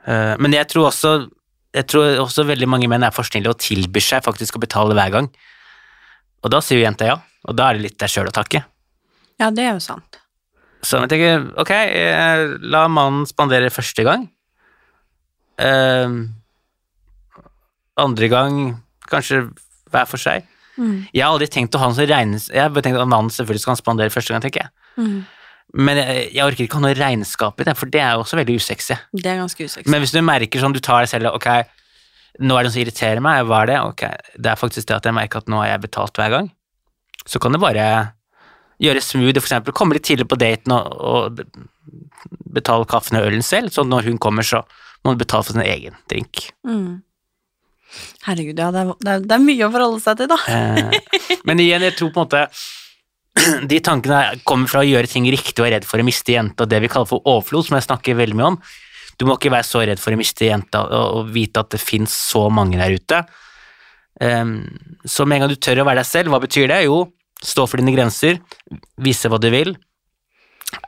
Eh, 0.08 0.36
men 0.40 0.56
jeg 0.56 0.70
tror 0.72 0.90
også 0.90 1.18
jeg 1.78 1.88
tror 1.92 2.22
også 2.24 2.46
veldig 2.48 2.70
mange 2.70 2.90
menn 2.92 3.06
er 3.06 3.14
for 3.16 3.28
snille 3.28 3.52
og 3.52 3.60
tilbyr 3.62 4.04
seg 4.04 4.26
faktisk 4.26 4.58
å 4.58 4.64
betale 4.64 4.98
hver 4.98 5.14
gang. 5.14 5.30
Og 6.44 6.54
da 6.54 6.62
sier 6.64 6.82
jo 6.82 6.86
jenta 6.86 7.08
ja, 7.10 7.18
og 7.48 7.58
da 7.58 7.70
er 7.70 7.78
det 7.78 7.88
litt 7.88 8.00
deg 8.02 8.12
sjøl 8.12 8.32
å 8.32 8.36
takke. 8.36 8.64
Ja, 9.38 9.52
det 9.54 9.68
er 9.68 9.76
jo 9.76 9.84
sant. 9.84 10.20
Så 10.86 11.00
jeg 11.02 11.12
tenker, 11.12 11.48
ok, 11.60 11.72
eh, 11.74 12.44
la 12.74 12.86
mannen 12.92 13.26
spandere 13.30 13.74
første 13.74 14.06
gang. 14.06 14.28
Eh, 15.58 16.18
andre 17.98 18.30
gang 18.30 18.60
kanskje 19.10 19.48
hver 19.92 20.10
for 20.10 20.22
seg. 20.22 20.46
Mm. 20.78 21.08
Jeg 21.10 21.24
har 21.24 21.34
aldri 21.34 21.50
tenkt 21.50 21.76
å 21.76 21.82
ha 21.82 21.90
noe 21.90 21.98
som 21.98 22.06
regnes... 22.10 22.52
Jeg 22.54 22.62
har 22.62 22.74
bare 22.74 22.86
tenkt 22.86 23.02
at 23.02 23.10
mannen 23.10 23.34
selvfølgelig 23.34 23.64
skal 23.64 23.80
spandere 23.80 24.14
første 24.14 24.34
gang, 24.34 24.44
tenker 24.46 24.68
jeg. 24.68 24.74
Mm. 24.98 25.18
Men 25.76 26.00
jeg, 26.00 26.28
jeg 26.38 26.46
orker 26.46 26.64
ikke 26.64 26.80
ha 26.80 26.84
noe 26.86 26.96
regnskap 26.96 27.60
i 27.60 27.66
det, 27.68 27.74
for 27.76 27.92
det 27.92 28.00
er 28.00 28.16
jo 28.16 28.24
også 28.24 28.40
veldig 28.40 28.56
usexy. 28.62 28.96
Det 29.12 29.28
er 29.28 29.42
ganske 29.42 29.68
usexy. 29.68 29.90
Men 29.92 30.04
hvis 30.04 30.14
du 30.16 30.22
merker 30.24 30.64
sånn, 30.64 30.76
du 30.76 30.80
tar 30.84 31.04
deg 31.04 31.12
selv 31.12 31.34
ok, 31.34 31.50
nå 32.40 32.56
er 32.56 32.64
det 32.64 32.70
noe 32.70 32.76
som 32.76 32.84
irriterer 32.84 33.24
meg, 33.24 33.42
hva 33.50 33.64
er 33.64 33.72
det? 33.72 33.80
Ok, 33.84 34.06
det 34.38 34.52
er 34.52 34.60
faktisk 34.60 34.88
det 34.88 35.00
at 35.00 35.10
jeg 35.10 35.18
merker 35.18 35.44
at 35.44 35.52
nå 35.52 35.60
har 35.60 35.74
jeg 35.74 35.84
betalt 35.88 36.22
hver 36.22 36.36
gang. 36.38 36.52
Så 37.28 37.42
kan 37.44 37.52
du 37.52 37.60
bare 37.60 37.88
gjøre 38.84 39.02
smooth, 39.04 39.42
for 39.42 39.50
eksempel 39.50 39.76
komme 39.76 39.98
litt 39.98 40.06
tidlig 40.08 40.28
på 40.30 40.38
daten 40.40 40.76
og, 40.76 40.94
og 41.02 41.42
betale 42.54 42.88
kaffen 42.90 43.20
og 43.20 43.28
ølen 43.28 43.44
selv, 43.46 43.74
så 43.74 43.84
når 43.84 44.12
hun 44.12 44.22
kommer, 44.22 44.46
så 44.46 44.64
må 45.04 45.14
hun 45.14 45.20
betale 45.20 45.46
for 45.46 45.58
sin 45.58 45.66
egen 45.66 45.98
drink. 46.12 46.48
Mm. 46.68 47.02
Herregud, 48.28 48.60
ja, 48.60 48.72
det 48.72 48.82
er, 48.84 48.92
det, 49.00 49.14
er, 49.14 49.24
det 49.26 49.36
er 49.36 49.44
mye 49.44 49.68
å 49.68 49.74
forholde 49.74 50.04
seg 50.04 50.20
til, 50.20 50.30
da. 50.32 50.38
Eh, 50.52 51.40
men 51.48 51.64
igjen, 51.64 51.86
jeg 51.88 51.96
tror 51.98 52.14
på 52.14 52.24
en 52.24 52.28
måte 52.28 52.44
de 53.72 53.80
tankene 53.84 54.40
kommer 54.48 54.70
fra 54.72 54.84
å 54.84 54.88
gjøre 54.88 55.10
ting 55.12 55.28
riktig 55.32 55.60
og 55.62 55.68
er 55.70 55.78
redd 55.78 55.88
for 55.88 56.02
å 56.02 56.06
miste 56.08 56.36
jenta, 56.36 56.68
det 56.70 56.82
vi 56.84 56.92
kaller 56.92 57.10
for 57.10 57.26
overflod, 57.26 57.68
som 57.68 57.78
jeg 57.78 57.88
snakker 57.88 58.20
veldig 58.20 58.38
mye 58.38 58.52
om. 58.54 58.60
Du 59.18 59.26
må 59.26 59.38
ikke 59.38 59.54
være 59.54 59.66
så 59.66 59.82
redd 59.88 60.02
for 60.02 60.14
å 60.14 60.20
miste 60.20 60.46
jenta 60.46 60.84
og, 60.86 61.32
vite 61.34 61.64
at 61.64 61.74
det 61.74 61.82
finnes 61.82 62.14
så 62.14 62.48
mange 62.54 62.78
der 62.78 62.94
ute. 62.94 63.24
Ehm, 64.22 64.60
så 65.06 65.26
med 65.26 65.40
en 65.40 65.46
gang 65.46 65.54
du 65.54 65.62
tør 65.62 65.82
å 65.82 65.88
være 65.88 66.04
deg 66.04 66.10
selv, 66.10 66.34
hva 66.34 66.42
betyr 66.44 66.70
det? 66.70 66.84
Jo, 66.86 67.02
stå 67.42 67.66
for 67.70 67.82
dine 67.82 67.96
grenser, 67.96 68.42
vise 69.02 69.30
hva 69.30 69.40
du 69.42 69.50
vil, 69.54 69.74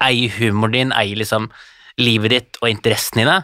eie 0.06 0.30
humoren 0.38 0.76
din, 0.76 0.94
eie 0.98 1.18
liksom 1.18 1.50
livet 2.00 2.36
ditt 2.36 2.62
og 2.62 2.70
interessene 2.70 3.24
dine, 3.24 3.40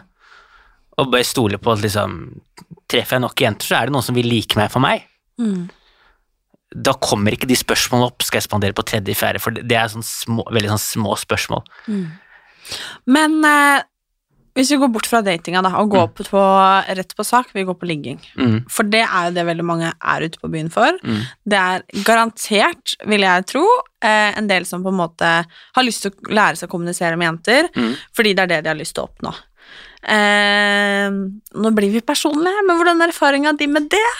og 0.96 1.10
bare 1.12 1.26
stole 1.28 1.60
på 1.60 1.74
at 1.74 1.84
liksom 1.84 2.20
Treffer 2.86 3.16
jeg 3.16 3.22
nok 3.24 3.40
jenter, 3.42 3.66
så 3.66 3.74
er 3.74 3.88
det 3.88 3.92
noen 3.96 4.04
som 4.06 4.14
vil 4.14 4.28
like 4.30 4.54
meg 4.58 4.70
for 4.70 4.84
meg 4.84 5.02
Mm. 5.36 5.66
Da 6.74 6.94
kommer 6.98 7.32
ikke 7.36 7.48
de 7.48 7.56
spørsmålene 7.58 8.10
opp. 8.10 8.22
Skal 8.26 8.40
jeg 8.40 8.48
spandere 8.48 8.74
på 8.76 8.84
tredje, 8.86 9.14
fjerde? 9.14 9.42
For 9.42 9.54
det 9.54 9.76
er 9.78 9.92
sånn 9.92 10.06
små, 10.06 10.46
veldig 10.50 10.72
sånn 10.74 10.82
små 10.82 11.16
spørsmål. 11.20 11.62
Men 13.06 13.36
eh, 13.46 13.84
hvis 14.56 14.70
vi 14.72 14.78
går 14.80 14.88
bort 14.94 15.06
fra 15.08 15.20
datinga 15.24 15.60
da, 15.66 15.70
og 15.82 15.90
går 15.92 16.06
på, 16.16 16.42
rett 16.98 17.10
på 17.16 17.24
sak, 17.28 17.50
vi 17.54 17.64
går 17.68 17.76
på 17.76 17.88
ligging. 17.90 18.20
Mm. 18.40 18.56
For 18.72 18.88
det 18.88 19.02
er 19.04 19.28
jo 19.28 19.34
det 19.36 19.44
veldig 19.50 19.66
mange 19.68 19.90
er 19.92 20.24
ute 20.24 20.40
på 20.40 20.48
byen 20.52 20.70
for. 20.72 20.96
Mm. 21.04 21.18
Det 21.44 21.58
er 21.60 21.84
garantert, 22.08 22.96
vil 23.06 23.26
jeg 23.26 23.46
tro, 23.52 23.64
eh, 24.00 24.32
en 24.40 24.48
del 24.48 24.64
som 24.68 24.82
på 24.82 24.94
en 24.94 25.00
måte 25.02 25.32
har 25.76 25.84
lyst 25.86 26.06
til 26.06 26.14
å 26.16 26.32
lære 26.40 26.56
seg 26.56 26.70
å 26.70 26.72
kommunisere 26.72 27.20
med 27.20 27.28
jenter, 27.30 27.68
Mm. 27.76 27.92
fordi 28.16 28.32
det 28.34 28.42
er 28.46 28.54
det 28.54 28.62
de 28.64 28.72
har 28.72 28.80
lyst 28.80 28.96
til 28.96 29.04
å 29.04 29.10
oppnå. 29.12 29.34
Eh, 30.06 31.06
nå 31.58 31.70
blir 31.74 31.90
vi 31.90 32.02
personlige, 32.06 32.62
men 32.66 32.78
hvordan 32.78 33.02
er 33.02 33.10
erfaringa 33.10 33.56
di 33.58 33.70
med 33.70 33.90
det? 33.92 34.08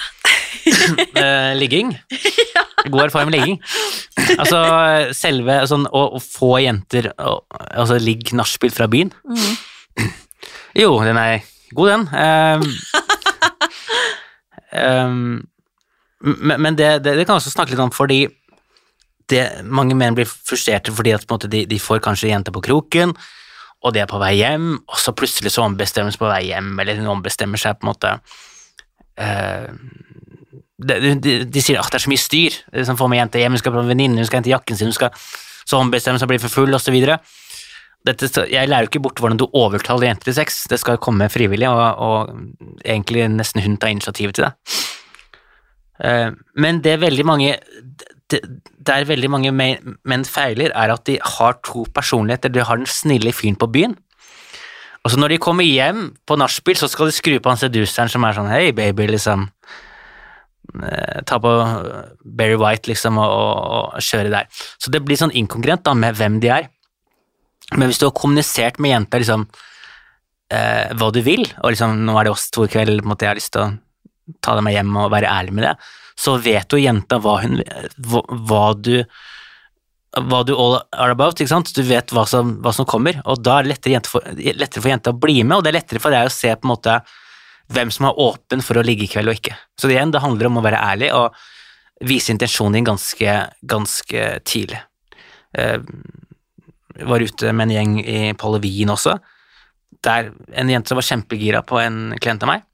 Eh, 0.67 1.53
ligging. 1.55 1.93
God 2.91 3.05
erfaring 3.05 3.29
med 3.31 3.37
ligging. 3.37 3.59
Altså, 4.35 4.59
selve 5.15 5.61
sånn 5.71 5.85
å, 5.87 6.01
å 6.19 6.21
få 6.23 6.57
jenter 6.65 7.13
å, 7.23 7.37
Altså 7.79 8.01
ligg 8.03 8.33
nachspiel 8.35 8.75
fra 8.75 8.89
byen. 8.91 9.13
Jo, 10.75 10.91
den 11.07 11.21
er 11.21 11.45
god, 11.77 11.93
den. 11.93 12.09
Ehm, 12.27 12.65
ehm, 14.77 15.47
men 16.21 16.61
men 16.61 16.77
det, 16.77 16.91
det, 17.05 17.15
det 17.17 17.25
kan 17.25 17.37
jeg 17.37 17.45
også 17.45 17.55
snakke 17.55 17.73
litt 17.73 17.85
om, 17.85 17.95
fordi 17.95 18.27
det, 19.31 19.45
mange 19.65 19.97
menn 19.99 20.17
blir 20.19 20.29
frustrerte 20.29 20.93
fordi 20.93 21.15
at 21.17 21.27
måte, 21.31 21.49
de, 21.51 21.65
de 21.71 21.79
får 21.81 22.03
kanskje 22.05 22.33
jenter 22.33 22.55
på 22.55 22.65
kroken, 22.67 23.15
og 23.85 23.95
de 23.95 24.03
er 24.03 24.11
på 24.11 24.21
vei 24.21 24.35
hjem, 24.39 24.73
og 24.89 24.99
så 25.01 25.15
plutselig 25.17 25.53
så 25.55 25.65
seg 26.13 26.21
på 26.21 26.31
vei 26.31 26.47
hjem, 26.49 26.75
eller 26.81 26.99
hun 27.01 27.13
ombestemmer 27.19 27.61
seg 27.61 27.79
på 27.79 27.87
en 27.87 27.93
måte 27.93 28.13
eh, 29.21 29.69
de, 30.77 31.15
de, 31.23 31.35
de 31.49 31.63
sier 31.65 31.81
at 31.81 31.89
det 31.93 32.01
er 32.01 32.05
så 32.05 32.13
mye 32.13 32.21
styr 32.21 32.57
det 32.73 32.87
som 32.89 32.99
får 32.99 33.11
med 33.13 33.21
jenter 33.23 33.43
hjem, 33.43 33.57
hun 33.57 33.63
skal 33.63 33.75
på 33.77 33.83
en 33.83 33.93
venninne, 33.93 34.21
hun 34.21 34.29
skal 34.29 34.43
hente 34.43 34.53
jakken 34.53 34.79
sin, 34.79 34.91
hun 34.91 34.97
skal 34.97 35.27
så 35.67 35.81
ombestemme 35.81 36.21
seg, 36.21 36.31
bli 36.31 36.41
for 36.43 36.53
full, 36.53 36.75
videre. 36.95 37.19
Dette, 38.07 38.29
jeg 38.53 38.69
lærer 38.71 38.87
jo 38.87 38.91
ikke 38.93 39.03
bort 39.03 39.19
hvordan 39.19 39.41
du 39.41 39.49
overtaler 39.49 40.11
jenter 40.11 40.29
til 40.29 40.37
sex, 40.37 40.61
det 40.71 40.79
skal 40.79 41.01
komme 41.03 41.27
frivillig, 41.33 41.67
og, 41.67 41.81
og 42.07 42.85
egentlig 42.85 43.25
nesten 43.33 43.65
hun 43.65 43.79
tar 43.83 43.91
initiativet 43.95 44.37
til 44.37 44.47
det. 44.47 44.53
Eh, 46.07 46.31
Men 46.55 46.83
det 46.85 46.93
veldig 47.03 47.27
mange 47.27 47.57
det, 48.33 48.41
Der 48.87 49.07
veldig 49.07 49.31
mange 49.31 49.53
menn 49.55 50.25
feiler, 50.27 50.73
er 50.75 50.93
at 50.95 51.05
de 51.07 51.19
har 51.23 51.59
to 51.67 51.85
personligheter. 51.95 52.53
De 52.53 52.65
har 52.65 52.77
den 52.77 52.91
snille 52.91 53.33
fyren 53.33 53.59
på 53.59 53.71
byen, 53.71 53.97
og 55.07 55.13
så 55.13 55.21
når 55.23 55.37
de 55.37 55.43
kommer 55.43 55.63
hjem 55.63 56.09
på 56.27 56.35
nachspiel, 56.35 56.75
så 56.75 56.89
skal 56.91 57.07
de 57.07 57.15
skru 57.15 57.37
på 57.39 57.53
han 57.53 57.61
seduseren 57.61 58.11
som 58.11 58.25
er 58.27 58.35
sånn 58.35 58.51
Hei, 58.51 58.73
baby, 58.75 59.07
liksom. 59.13 59.45
Eh, 60.83 61.21
Ta 61.23 61.39
på 61.39 61.53
Berry 62.27 62.57
White, 62.59 62.91
liksom, 62.91 63.21
og, 63.23 63.31
og, 63.31 63.95
og 63.95 64.03
kjøre 64.03 64.33
der. 64.35 64.49
Så 64.83 64.91
det 64.91 65.05
blir 65.07 65.21
sånn 65.21 65.35
inkongruent 65.39 65.85
da, 65.87 65.95
med 65.95 66.19
hvem 66.19 66.41
de 66.43 66.51
er. 66.57 66.67
Men 67.77 67.87
hvis 67.87 68.03
du 68.03 68.09
har 68.09 68.17
kommunisert 68.19 68.81
med 68.83 68.97
jenta 68.97 69.23
liksom 69.23 69.47
eh, 70.51 70.91
hva 70.99 71.13
du 71.15 71.21
vil, 71.23 71.47
og 71.63 71.71
liksom 71.71 72.03
nå 72.03 72.19
er 72.19 72.27
det 72.27 72.35
oss 72.35 72.49
to 72.55 72.67
i 72.67 72.73
kveld, 72.75 73.07
måtte 73.07 73.29
jeg 73.29 73.35
har 73.35 73.39
lyst 73.39 73.55
til 73.55 73.63
å 73.63 73.71
ta 74.43 74.59
deg 74.59 74.67
med 74.67 74.75
hjem 74.75 74.91
og 75.05 75.13
være 75.15 75.31
ærlig 75.31 75.55
med 75.55 75.69
det, 75.69 75.77
så 76.19 76.37
vet 76.41 76.73
jo 76.73 76.81
jenta 76.81 77.19
hva 77.23 77.41
hun 77.43 77.61
hva, 77.61 78.23
hva 78.49 78.67
du 78.75 79.05
hva 80.17 80.41
du 80.49 80.55
all 80.57 80.79
are 80.97 81.13
about, 81.13 81.37
ikke 81.37 81.51
sant? 81.51 81.75
Du 81.77 81.83
vet 81.85 82.13
hva 82.15 82.25
som, 82.29 82.55
hva 82.65 82.73
som 82.73 82.87
kommer, 82.89 83.19
og 83.29 83.43
da 83.45 83.59
er 83.59 83.67
det 83.67 83.75
lettere, 83.75 84.01
for, 84.09 84.25
lettere 84.33 84.81
for 84.81 84.89
jenta 84.89 85.13
å 85.13 85.19
bli 85.21 85.43
med, 85.43 85.59
og 85.59 85.65
det 85.65 85.75
er 85.75 85.77
lettere 85.77 86.01
for 86.01 86.15
deg 86.15 86.31
å 86.31 86.33
se 86.33 86.55
på 86.57 86.65
en 86.65 86.73
måte 86.73 86.95
hvem 87.77 87.91
som 87.93 88.09
er 88.09 88.21
åpen 88.23 88.63
for 88.65 88.79
å 88.79 88.85
ligge 88.87 89.05
i 89.05 89.11
kveld 89.11 89.29
og 89.29 89.37
ikke. 89.37 89.57
Så 89.77 89.91
det 89.91 89.99
igjen, 89.99 90.15
det 90.15 90.23
handler 90.25 90.49
om 90.49 90.61
å 90.61 90.65
være 90.65 90.81
ærlig 90.81 91.11
og 91.17 91.37
vise 92.07 92.33
intensjonen 92.33 92.79
din 92.79 92.89
ganske, 92.89 93.37
ganske 93.69 94.27
tidlig. 94.47 94.81
Jeg 95.57 97.09
var 97.11 97.25
ute 97.25 97.53
med 97.53 97.69
en 97.69 97.75
gjeng 97.75 97.99
i 98.01 98.21
Pallevin 98.39 98.93
også, 98.93 99.17
der 100.07 100.31
en 100.57 100.71
jente 100.71 100.93
som 100.93 101.01
var 101.01 101.09
kjempegira 101.09 101.63
på 101.67 101.81
en 101.83 102.01
klient 102.23 102.45
av 102.45 102.53
meg, 102.55 102.67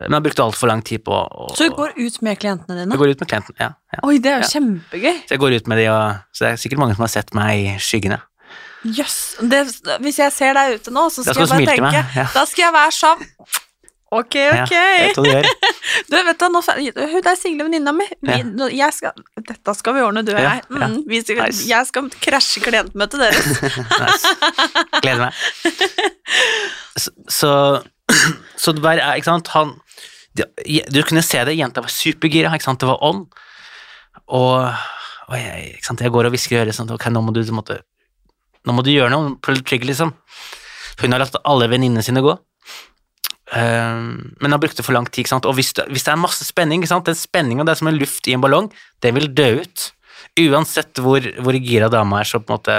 men 0.00 0.14
har 0.14 0.22
brukt 0.22 0.40
altfor 0.42 0.70
lang 0.70 0.82
tid 0.86 1.02
på 1.06 1.10
å 1.16 1.48
Så 1.58 1.66
du 1.68 1.74
går 1.74 1.96
ut 1.98 2.18
med 2.22 2.38
klientene 2.38 2.76
dine? 2.78 2.94
Jeg 2.94 3.00
går 3.02 3.14
ut 3.14 3.22
med 3.24 3.30
klientene, 3.32 3.56
ja. 3.58 3.70
ja. 3.96 4.00
Oi, 4.06 4.18
det 4.22 4.30
er 4.30 4.42
jo 4.42 4.46
Ja. 4.46 4.50
kjempegøy. 4.54 5.14
Så 5.26 5.34
jeg 5.34 5.42
går 5.42 5.56
ut 5.58 5.70
med 5.72 5.80
de, 5.82 5.86
og 5.90 6.20
så 6.32 6.44
det 6.44 6.50
er 6.52 6.60
sikkert 6.62 6.82
mange 6.84 6.94
som 6.98 7.06
har 7.06 7.14
sett 7.14 7.32
meg 7.34 7.64
i 7.64 7.72
skyggene. 7.82 8.20
Jøss. 8.86 9.16
Yes. 9.42 9.80
Hvis 10.04 10.20
jeg 10.22 10.32
ser 10.36 10.54
deg 10.54 10.76
ute 10.78 10.92
nå, 10.94 11.08
så 11.10 11.24
skal 11.26 11.34
skal 11.34 11.42
jeg 11.42 11.66
bare 11.66 11.72
tenke 11.72 11.88
meg, 11.88 12.14
ja. 12.14 12.28
Da 12.36 12.44
skal 12.46 12.68
jeg 12.68 12.76
være 12.78 12.94
sånn 12.94 13.26
Ok, 14.08 14.38
ok. 14.40 14.70
Ja, 14.72 14.84
jeg 15.04 15.16
du 15.18 15.26
gjør. 15.26 15.44
Du, 16.08 16.14
vet 16.16 16.38
du, 16.40 16.44
nå, 16.52 16.60
hun 16.62 17.24
der 17.24 17.36
single 17.36 17.66
venninna 17.66 17.92
mi. 17.92 18.06
Vi, 18.24 18.36
jeg 18.76 18.94
skal, 18.96 19.12
dette 19.36 19.74
skal 19.76 19.96
vi 19.96 20.00
ordne, 20.04 20.22
du 20.24 20.30
og 20.32 20.40
jeg. 20.40 20.62
Mm, 20.72 20.94
vi 21.08 21.20
Nice. 21.20 21.66
Jeg 21.68 21.88
skal 21.90 22.08
krasje 22.24 22.62
klientmøtet 22.64 23.20
deres. 23.24 23.60
Nice. 23.60 24.32
Gleder 25.02 25.26
meg. 25.26 25.36
Så, 26.98 27.12
så, 27.30 27.50
så 28.58 28.74
det 28.74 28.84
er, 28.84 29.02
ikke 29.16 29.30
sant, 29.30 29.52
han 29.54 29.76
Du 30.34 31.00
kunne 31.06 31.24
se 31.24 31.40
det, 31.46 31.56
jenta 31.58 31.82
var 31.82 31.92
supergira, 31.92 32.52
ikke 32.54 32.68
sant, 32.68 32.82
det 32.82 32.90
var 32.90 33.02
ånd. 33.06 33.24
Og, 34.34 34.58
og 35.28 35.36
jeg, 35.38 35.72
ikke 35.78 35.88
sant, 35.88 36.02
jeg 36.04 36.14
går 36.14 36.28
og 36.28 36.34
hvisker 36.34 36.56
i 36.56 36.60
øret 36.62 36.76
sånn, 36.76 36.90
ok, 36.94 37.08
nå 37.14 37.22
må 37.24 37.34
du, 37.34 37.40
måtte, 37.54 37.80
nå 38.66 38.74
må 38.76 38.84
du 38.86 38.92
gjøre 38.92 39.10
noe, 39.14 39.32
pull 39.42 39.62
trigger, 39.66 39.88
liksom. 39.90 40.12
Hun 41.00 41.14
har 41.14 41.22
latt 41.22 41.38
alle 41.48 41.70
venninnene 41.70 42.04
sine 42.04 42.22
gå. 42.24 42.36
Um, 43.48 44.34
men 44.42 44.52
har 44.52 44.60
brukt 44.60 44.76
det 44.76 44.84
for 44.84 44.92
lang 44.92 45.06
tid, 45.08 45.30
og 45.38 45.54
hvis 45.56 45.72
det, 45.78 45.86
hvis 45.88 46.04
det 46.04 46.12
er 46.12 46.20
masse 46.20 46.44
spenning, 46.44 46.84
den 46.84 47.16
spenninga 47.16 47.64
er 47.64 47.78
som 47.80 47.88
en 47.88 47.96
luft 47.96 48.28
i 48.28 48.34
en 48.36 48.44
ballong, 48.44 48.68
den 49.02 49.16
vil 49.16 49.30
dø 49.32 49.48
ut. 49.62 49.86
Uansett 50.38 51.00
hvor, 51.00 51.24
hvor 51.40 51.56
gira 51.56 51.88
dama 51.90 52.20
er, 52.20 52.28
så 52.28 52.42
på 52.42 52.52
en 52.52 52.58
måte 52.58 52.78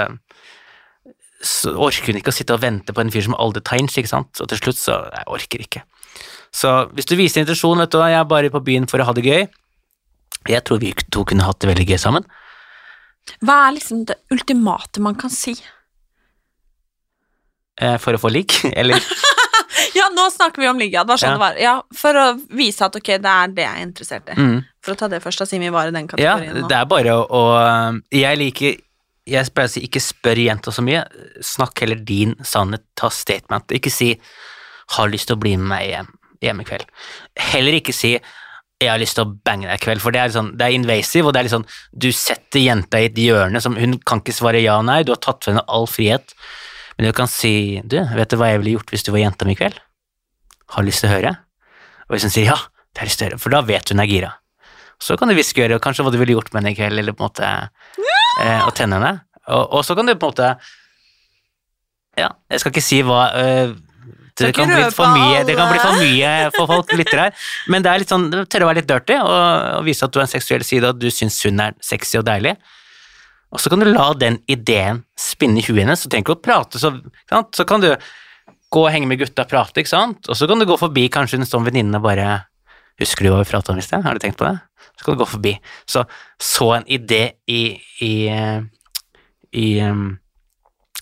så 1.42 1.72
orker 1.80 2.12
hun 2.12 2.18
ikke 2.20 2.32
å 2.32 2.36
sitte 2.36 2.52
og 2.56 2.60
vente 2.60 2.92
på 2.92 3.00
en 3.00 3.10
fyr 3.12 3.24
som 3.24 3.34
aldri 3.40 3.62
tar 3.64 3.80
inch, 3.80 3.96
ikke 3.98 4.10
sant, 4.12 4.40
og 4.42 4.48
til 4.50 4.58
slutt 4.60 4.76
så 4.80 4.98
Jeg 5.14 5.24
orker 5.26 5.62
ikke. 5.64 5.82
Så 6.52 6.72
hvis 6.92 7.06
du 7.08 7.14
viser 7.16 7.40
intensjon, 7.44 7.78
vet 7.78 7.90
du 7.92 7.98
hva, 8.00 8.08
jeg 8.12 8.20
er 8.20 8.28
bare 8.28 8.50
på 8.52 8.60
byen 8.66 8.88
for 8.90 9.00
å 9.00 9.06
ha 9.08 9.12
det 9.16 9.24
gøy, 9.24 9.46
jeg 10.48 10.64
tror 10.64 10.80
vi 10.82 10.92
to 11.12 11.24
kunne 11.28 11.44
hatt 11.46 11.60
det 11.62 11.68
veldig 11.70 11.86
gøy 11.92 11.98
sammen. 12.00 12.24
Hva 13.44 13.56
er 13.68 13.76
liksom 13.76 14.04
det 14.08 14.16
ultimate 14.32 15.00
man 15.04 15.14
kan 15.20 15.30
si? 15.30 15.54
Eh, 17.80 17.96
For 18.02 18.16
å 18.16 18.20
få 18.20 18.30
ligg, 18.32 18.52
eller 18.80 19.00
Ja, 19.96 20.06
nå 20.14 20.26
snakker 20.30 20.62
vi 20.62 20.68
om 20.70 20.78
ligge, 20.78 20.98
ja. 20.98 21.02
Det 21.06 21.14
var 21.14 21.20
sånn 21.20 21.32
Ja. 21.32 21.36
det 21.38 21.42
var. 21.44 21.56
Ja, 21.60 21.74
for 21.96 22.14
å 22.20 22.26
vise 22.56 22.84
at 22.86 22.96
ok, 22.98 23.08
det 23.22 23.30
er 23.32 23.54
det 23.56 23.64
jeg 23.64 23.72
er 23.80 23.86
interessert 23.86 24.28
i. 24.34 24.36
mm. 24.38 24.58
For 24.84 24.94
å 24.94 24.98
ta 25.00 25.08
det 25.12 25.20
først, 25.24 25.40
da, 25.42 25.46
siden 25.48 25.64
vi 25.66 25.72
var 25.74 25.88
i 25.90 25.94
den 25.94 26.06
kategorien 26.08 26.60
nå. 26.62 26.68
det 26.70 26.76
er 26.78 26.86
bare 26.88 27.14
å, 27.16 27.24
å 27.28 27.42
Jeg 28.16 28.38
liker 28.40 28.78
Jeg 29.30 29.52
pleier 29.54 29.70
å 29.70 29.72
si 29.72 29.82
ikke 29.86 30.02
spør 30.02 30.40
jenta 30.42 30.72
så 30.74 30.82
mye, 30.84 31.04
snakk 31.44 31.84
heller 31.84 32.00
din 32.06 32.34
sannhet, 32.46 32.82
ta 32.98 33.10
statement. 33.14 33.70
Ikke 33.70 33.92
si 33.92 34.20
'har 34.90 35.08
lyst 35.08 35.28
til 35.28 35.36
å 35.36 35.40
bli 35.40 35.56
med 35.56 35.68
meg 35.70 35.88
hjem, 35.88 36.08
hjem 36.42 36.60
i 36.60 36.64
kveld'. 36.64 36.88
Heller 37.38 37.72
ikke 37.78 37.94
si 37.94 38.18
'jeg 38.80 38.90
har 38.90 38.98
lyst 38.98 39.14
til 39.14 39.24
å 39.24 39.38
bange 39.44 39.68
deg 39.68 39.78
i 39.78 39.84
kveld', 39.84 40.00
for 40.00 40.10
det 40.10 40.20
er, 40.20 40.28
sånn, 40.28 40.56
det 40.56 40.66
er 40.66 40.72
invasive, 40.72 41.26
og 41.26 41.32
det 41.32 41.38
er 41.38 41.42
litt 41.44 41.52
sånn 41.52 41.68
Du 41.96 42.10
setter 42.10 42.60
jenta 42.60 42.98
i 42.98 43.06
et 43.06 43.14
hjørne 43.14 43.60
som 43.60 43.76
Hun 43.76 43.98
kan 43.98 44.20
ikke 44.20 44.32
svare 44.32 44.62
ja 44.62 44.78
og 44.78 44.86
nei, 44.86 45.02
du 45.02 45.12
har 45.12 45.20
tatt 45.20 45.44
fra 45.44 45.52
henne 45.52 45.68
all 45.68 45.86
frihet. 45.86 46.34
Men 46.98 47.06
du 47.06 47.12
kan 47.12 47.28
si 47.28 47.80
'du, 47.84 48.02
vet 48.16 48.28
du 48.28 48.36
hva 48.36 48.50
jeg 48.50 48.58
ville 48.60 48.78
gjort 48.78 48.90
hvis 48.90 49.04
du 49.04 49.12
var 49.12 49.20
jenta 49.20 49.44
mi 49.44 49.52
i 49.52 49.56
kveld'? 49.56 49.78
Har 50.70 50.82
lyst 50.82 51.00
til 51.00 51.10
å 51.10 51.14
høre? 51.14 51.38
Og 52.08 52.16
hvis 52.16 52.22
hun 52.22 52.30
sier 52.30 52.46
ja, 52.46 52.58
det 52.94 52.98
har 52.98 53.06
lyst 53.06 53.18
til 53.18 53.26
å 53.26 53.30
høre, 53.30 53.38
for 53.38 53.50
da 53.50 53.60
vet 53.62 53.88
hun 53.90 54.00
er 54.00 54.06
gira. 54.06 54.32
Så 55.00 55.16
kan 55.16 55.28
du 55.28 55.34
hviske 55.34 55.56
i 55.56 55.64
gjøre, 55.64 55.80
kanskje 55.80 56.04
hva 56.04 56.12
du 56.12 56.18
ville 56.18 56.34
gjort 56.34 56.52
med 56.52 56.60
henne 56.60 56.72
i 56.74 56.76
kveld, 56.76 56.98
eller 56.98 57.12
på 57.16 57.24
en 57.24 57.30
måte 57.30 57.70
eh, 58.38 58.62
og 58.66 58.74
tenne 58.78 58.98
henne. 58.98 59.12
Og, 59.50 59.78
og 59.78 59.84
så 59.86 59.96
kan 59.98 60.06
du 60.06 60.14
på 60.14 60.28
en 60.28 60.34
måte 60.34 60.50
Ja, 62.18 62.28
jeg 62.50 62.60
skal 62.60 62.74
ikke 62.74 62.84
si 62.84 63.00
hva 63.06 63.22
øh, 63.38 63.76
det, 64.40 64.50
kan 64.56 64.70
bli 64.70 64.82
for 64.94 65.12
mye, 65.14 65.42
det 65.46 65.54
kan 65.58 65.70
bli 65.70 65.80
for 65.82 66.00
mye 66.00 66.32
for 66.54 66.70
folk 66.70 66.92
lytter 66.96 67.24
her, 67.26 67.48
men 67.72 67.84
det 67.84 67.90
er 67.90 68.02
litt 68.02 68.12
sånn, 68.12 68.28
tørre 68.48 68.66
å 68.66 68.70
være 68.70 68.80
litt 68.80 68.88
dirty 68.88 69.18
og, 69.20 69.34
og 69.80 69.84
vise 69.88 70.06
at 70.06 70.14
du 70.14 70.20
har 70.20 70.28
en 70.28 70.32
seksuell 70.32 70.64
side, 70.64 70.86
og 70.86 70.96
at 70.96 71.02
du 71.02 71.10
syns 71.12 71.36
hun 71.44 71.60
er 71.60 71.76
sexy 71.84 72.18
og 72.20 72.24
deilig. 72.28 72.54
Og 73.50 73.60
så 73.60 73.72
kan 73.72 73.82
du 73.82 73.88
la 73.90 74.06
den 74.16 74.38
ideen 74.50 75.02
spinne 75.18 75.60
i 75.60 75.64
huet 75.66 75.82
hennes, 75.82 76.04
så 76.04 76.10
tenk 76.12 76.30
å 76.30 76.38
prate, 76.40 76.80
så, 76.80 76.92
sant? 77.30 77.52
så 77.56 77.66
kan 77.68 77.82
du 77.84 77.90
gå 78.70 78.84
og 78.84 78.92
henge 78.94 79.10
med 79.10 79.20
gutta 79.20 79.44
og 79.44 79.50
prate, 79.50 79.82
ikke 79.82 79.92
sant, 79.92 80.30
og 80.30 80.38
så 80.38 80.48
kan 80.48 80.62
du 80.62 80.68
gå 80.70 80.78
forbi 80.78 81.08
kanskje 81.12 81.42
en 81.42 81.48
sånn 81.48 81.66
venninne 81.66 82.00
og 82.00 82.06
bare 82.06 82.30
Husker 83.00 83.24
du 83.24 83.30
hva 83.32 83.38
vi 83.40 83.48
pratet 83.48 83.70
om 83.72 83.78
i 83.80 83.82
sted? 83.84 84.02
Har 84.04 84.12
du 84.12 84.20
tenkt 84.20 84.36
på 84.36 84.44
det? 84.44 84.58
Så 84.96 85.04
kan 85.04 85.16
du 85.16 85.22
gå 85.22 85.28
forbi. 85.28 85.54
Så 85.88 86.04
så 86.40 86.72
en 86.76 86.88
idé 86.88 87.22
i, 87.46 87.62
i, 88.04 88.12
i, 89.52 89.68
um, 89.84 90.18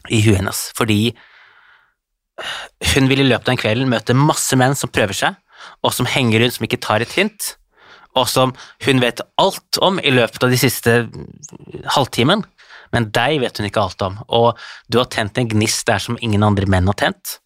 i 0.08 0.22
huet 0.24 0.40
hennes, 0.40 0.62
fordi 0.78 1.12
hun 2.94 3.08
vil 3.10 3.24
i 3.24 3.28
løpet 3.28 3.48
av 3.48 3.54
en 3.56 3.60
kveld 3.60 3.88
møte 3.90 4.14
masse 4.16 4.56
menn 4.58 4.76
som 4.78 4.92
prøver 4.92 5.16
seg, 5.16 5.38
og 5.82 5.94
som 5.94 6.06
henger 6.08 6.42
rundt 6.42 6.58
som 6.58 6.68
ikke 6.68 6.82
tar 6.84 7.02
et 7.02 7.16
hint, 7.18 7.54
og 8.18 8.28
som 8.30 8.54
hun 8.86 9.02
vet 9.02 9.22
alt 9.40 9.80
om 9.84 9.98
i 10.00 10.12
løpet 10.14 10.44
av 10.44 10.52
de 10.54 10.60
siste 10.60 10.94
halvtimen, 11.96 12.44
men 12.94 13.10
deg 13.12 13.42
vet 13.42 13.58
hun 13.58 13.68
ikke 13.68 13.82
alt 13.84 14.04
om, 14.06 14.20
og 14.32 14.60
du 14.88 15.00
har 15.00 15.10
tent 15.12 15.38
en 15.38 15.50
gnist 15.50 15.86
der 15.90 16.00
som 16.02 16.18
ingen 16.24 16.46
andre 16.46 16.68
menn 16.70 16.88
har 16.88 16.98
tent, 16.98 17.38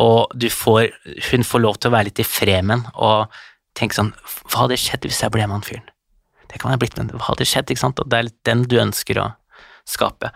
og 0.00 0.32
du 0.34 0.48
får, 0.50 0.88
hun 1.30 1.44
får 1.46 1.62
lov 1.62 1.78
til 1.78 1.90
å 1.90 1.94
være 1.94 2.08
litt 2.08 2.22
i 2.22 2.26
fremen 2.26 2.82
og 2.94 3.34
tenke 3.78 3.96
sånn, 3.96 4.12
hva 4.50 4.64
hadde 4.64 4.78
skjedd 4.80 5.06
hvis 5.08 5.22
jeg 5.24 5.34
ble 5.34 5.46
med 5.46 5.58
han 5.58 5.66
fyren? 5.66 5.90
Det 6.50 6.60
kan 6.60 6.70
være 6.70 6.84
blitt, 6.84 6.98
men 7.00 7.10
hva 7.14 7.30
hadde 7.32 7.46
skjedd, 7.48 7.72
ikke 7.72 7.82
sant? 7.82 8.00
Og 8.00 8.10
det 8.10 8.18
er 8.18 8.28
litt 8.28 8.40
den 8.46 8.64
du 8.70 8.76
ønsker 8.78 9.20
å 9.22 9.28
skape. 9.88 10.30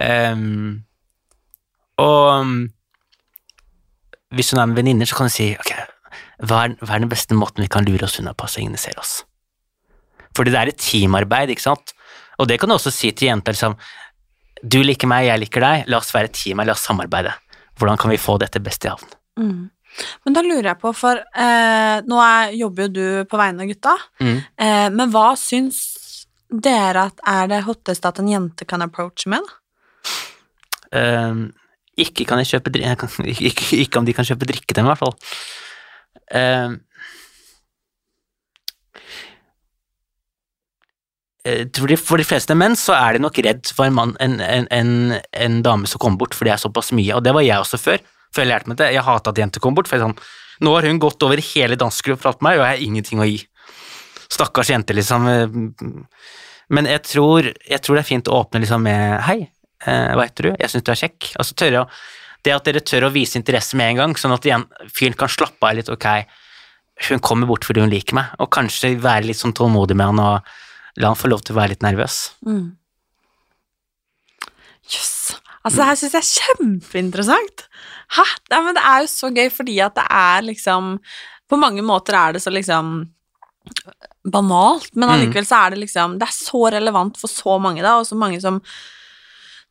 Um, 0.00 0.82
og 2.02 2.68
hvis 4.32 4.52
hun 4.52 4.62
er 4.62 4.70
med 4.70 4.80
venninner, 4.80 5.08
så 5.08 5.18
kan 5.18 5.28
du 5.28 5.34
si 5.34 5.52
ok, 5.54 5.72
hva 6.48 6.64
er, 6.66 6.76
hva 6.80 6.96
er 6.96 7.04
den 7.04 7.12
beste 7.12 7.36
måten 7.38 7.62
vi 7.62 7.70
kan 7.70 7.86
lure 7.86 8.08
oss 8.08 8.18
unna 8.20 8.34
på 8.34 8.48
så 8.50 8.62
ingen 8.62 8.80
ser 8.80 8.98
oss? 9.00 9.20
Fordi 10.36 10.52
det 10.54 10.60
er 10.60 10.72
et 10.72 10.80
teamarbeid, 10.80 11.52
ikke 11.52 11.66
sant? 11.66 11.92
Og 12.40 12.48
det 12.48 12.58
kan 12.60 12.70
du 12.70 12.78
også 12.78 12.92
si 12.94 13.12
til 13.12 13.28
jenter 13.28 13.54
liksom, 13.54 13.76
du 14.62 14.78
liker 14.82 15.10
meg, 15.10 15.26
jeg 15.28 15.42
liker 15.42 15.64
deg, 15.64 15.88
la 15.90 15.98
oss 15.98 16.12
være 16.14 16.30
et 16.30 16.36
team, 16.38 16.62
la 16.62 16.74
oss 16.74 16.86
samarbeide. 16.86 17.34
Hvordan 17.78 17.98
kan 18.00 18.12
vi 18.12 18.20
få 18.20 18.38
dette 18.40 18.62
best 18.62 18.86
i 18.86 18.92
havn? 18.92 19.14
Mm. 19.38 19.62
Men 20.24 20.36
da 20.36 20.42
lurer 20.44 20.70
jeg 20.72 20.80
på, 20.80 20.92
for 20.96 21.18
eh, 21.20 21.96
nå 22.08 22.20
er, 22.24 22.52
jobber 22.56 22.86
jo 22.86 22.92
du 22.96 23.24
på 23.28 23.40
vegne 23.40 23.64
av 23.64 23.72
gutta, 23.72 23.96
Mm. 24.22 24.38
eh, 24.56 24.88
men 24.94 25.10
hva 25.12 25.32
syns 25.36 25.82
dere 26.52 27.08
at 27.10 27.20
er 27.28 27.48
det 27.48 27.62
hotteste 27.66 28.08
at 28.08 28.20
en 28.20 28.28
jente 28.28 28.64
kan 28.68 28.82
approache 28.84 29.28
med? 29.32 29.40
da? 29.40 29.58
Ehm, 30.98 31.44
ikke 31.96 32.26
kan 32.28 32.40
jeg 32.42 32.50
kjøpe 32.54 32.72
kan, 32.72 33.08
ikke, 33.50 33.76
ikke, 33.84 33.98
om 33.98 34.04
de 34.08 34.12
kan 34.16 34.24
kjøpe 34.28 34.48
drikke 34.48 34.74
til 34.74 34.84
meg, 34.84 34.92
i 34.92 34.92
hvert 34.92 35.04
fall. 35.04 35.16
For, 41.42 41.90
de, 41.90 41.96
for 41.98 42.20
de 42.20 42.24
fleste 42.28 42.54
menn 42.54 42.76
så 42.78 42.94
er 42.94 43.16
de 43.16 43.22
nok 43.24 43.38
redd 43.42 43.66
for 43.74 43.88
en, 43.88 43.96
mann, 43.96 44.12
en, 44.22 44.36
en, 44.40 44.68
en, 44.70 44.92
en 45.34 45.56
dame 45.64 45.88
som 45.90 45.98
kommer 46.02 46.20
bort, 46.20 46.36
for 46.38 46.46
det 46.46 46.52
er 46.54 46.60
såpass 46.62 46.92
mye, 46.94 47.16
og 47.16 47.24
det 47.26 47.32
var 47.34 47.42
jeg 47.42 47.58
også 47.64 47.80
før. 47.82 48.04
Før 48.32 48.44
jeg 48.44 48.50
lærte 48.52 48.72
meg 48.72 48.78
det. 48.80 48.92
Jeg 48.94 49.04
hata 49.06 49.32
at 49.32 49.40
jenter 49.42 49.62
kom 49.62 49.76
bort, 49.76 49.90
for 49.90 49.98
jeg 49.98 50.06
sånn, 50.06 50.16
nå 50.64 50.74
har 50.76 50.88
hun 50.88 51.00
gått 51.02 51.24
over 51.26 51.40
hele 51.52 51.78
dansegruppen 51.80 52.24
for 52.24 52.44
meg, 52.44 52.58
og 52.58 52.66
jeg 52.66 52.76
har 52.76 52.84
ingenting 52.86 53.22
å 53.22 53.28
gi. 53.28 53.40
Stakkars 54.32 54.72
jente, 54.72 54.96
liksom. 54.96 55.28
Men 56.72 56.88
jeg 56.88 57.02
tror, 57.04 57.50
jeg 57.52 57.84
tror 57.84 57.98
det 57.98 58.04
er 58.04 58.08
fint 58.08 58.30
å 58.30 58.38
åpne 58.40 58.62
liksom 58.62 58.86
med 58.86 59.18
hei, 59.26 59.38
eh, 59.84 60.12
hva 60.16 60.24
heter 60.24 60.48
du, 60.48 60.52
jeg 60.56 60.72
syns 60.72 60.86
du 60.86 60.92
er 60.94 61.02
kjekk. 61.02 61.32
Altså 61.42 61.56
tørre 61.58 61.82
å, 61.82 61.88
det 62.42 62.54
at 62.54 62.68
dere 62.68 62.80
tør 62.80 63.08
å 63.08 63.12
vise 63.14 63.36
interesse 63.38 63.76
med 63.78 63.92
en 63.92 64.00
gang, 64.00 64.16
sånn 64.18 64.34
at 64.34 64.46
fyren 64.94 65.18
kan 65.18 65.30
slappe 65.30 65.68
av 65.68 65.76
litt, 65.76 65.92
ok, 65.92 66.08
hun 67.10 67.22
kommer 67.24 67.50
bort 67.50 67.66
fordi 67.66 67.84
hun 67.84 67.92
liker 67.92 68.16
meg, 68.16 68.32
og 68.40 68.50
kanskje 68.54 68.94
være 69.02 69.28
litt 69.28 69.40
sånn 69.40 69.54
tålmodig 69.56 69.98
med 69.98 70.12
han 70.12 70.22
og 70.22 70.52
La 71.00 71.08
han 71.08 71.16
få 71.16 71.30
lov 71.32 71.40
til 71.40 71.54
å 71.54 71.60
være 71.60 71.72
litt 71.72 71.84
nervøs. 71.84 72.16
Mm. 72.44 72.74
Jøss. 74.92 75.38
Altså, 75.62 75.78
det 75.78 75.86
her 75.88 75.98
syns 76.00 76.16
jeg 76.16 76.20
er 76.20 76.32
kjempeinteressant. 76.42 77.64
Hæ? 78.12 78.24
Nei, 78.52 78.60
men 78.66 78.74
det 78.76 78.82
er 78.84 79.00
jo 79.04 79.10
så 79.12 79.30
gøy 79.32 79.48
fordi 79.50 79.78
at 79.84 79.94
det 79.96 80.04
er 80.10 80.42
liksom 80.48 80.98
På 81.48 81.58
mange 81.60 81.82
måter 81.84 82.16
er 82.16 82.32
det 82.36 82.42
så 82.44 82.50
liksom 82.52 83.08
banalt, 84.24 84.88
men 84.94 85.08
Mm. 85.08 85.12
allikevel 85.14 85.44
så 85.46 85.66
er 85.66 85.70
det 85.70 85.80
liksom 85.84 86.18
Det 86.18 86.28
er 86.28 86.32
så 86.32 86.70
relevant 86.72 87.16
for 87.18 87.28
så 87.28 87.60
mange, 87.60 87.82
da, 87.82 87.96
og 87.98 88.06
så 88.06 88.16
mange 88.18 88.40
som 88.40 88.60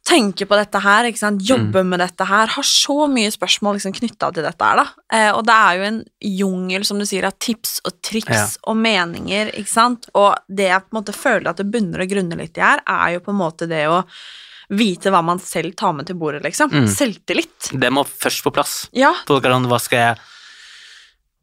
tenker 0.04 0.48
på 0.50 0.58
dette 0.58 0.80
her, 0.82 1.06
ikke 1.06 1.20
sant, 1.20 1.42
jobber 1.46 1.84
med 1.86 2.00
dette 2.02 2.26
her, 2.26 2.48
har 2.48 2.64
så 2.66 3.06
mye 3.08 3.30
spørsmål 3.30 3.76
liksom 3.78 3.94
knytta 3.94 4.32
til 4.34 4.44
dette 4.48 4.66
her, 4.66 4.76
da. 4.82 4.86
Eh, 5.14 5.30
og 5.32 5.46
det 5.46 5.54
er 5.54 5.76
jo 5.78 5.84
en 5.84 6.00
jungel, 6.40 6.84
som 6.84 6.98
du 6.98 7.06
sier, 7.06 7.24
av 7.28 7.36
tips 7.38 7.80
og 7.86 8.02
triks 8.02 8.34
Ja. 8.34 8.48
og 8.66 8.78
meninger, 8.82 9.52
ikke 9.54 9.70
sant, 9.70 10.08
og 10.16 10.40
det 10.50 10.70
jeg 10.72 10.82
på 10.90 10.98
en 10.98 11.04
måte 11.04 11.14
føler 11.14 11.50
at 11.52 11.58
det 11.58 11.70
bunner 11.72 12.02
og 12.02 12.10
grunner 12.10 12.36
litt 12.42 12.58
i 12.58 12.62
her, 12.62 12.82
er 12.88 13.14
jo 13.14 13.20
på 13.20 13.30
en 13.30 13.38
måte 13.44 13.68
det 13.70 13.86
å 13.88 14.04
vite 14.72 15.12
hva 15.12 15.22
man 15.26 15.42
selv 15.44 15.76
tar 15.80 15.96
med 15.98 16.08
til 16.08 16.18
bordet, 16.20 16.44
liksom. 16.46 16.72
Mm. 16.72 16.88
Selvtillit. 16.92 17.72
Det 17.72 17.92
må 17.94 18.06
først 18.08 18.44
på 18.46 18.54
plass. 18.56 18.76
Ja. 18.96 19.14
Hva 19.28 19.80
skal 19.82 19.98
jeg 19.98 20.22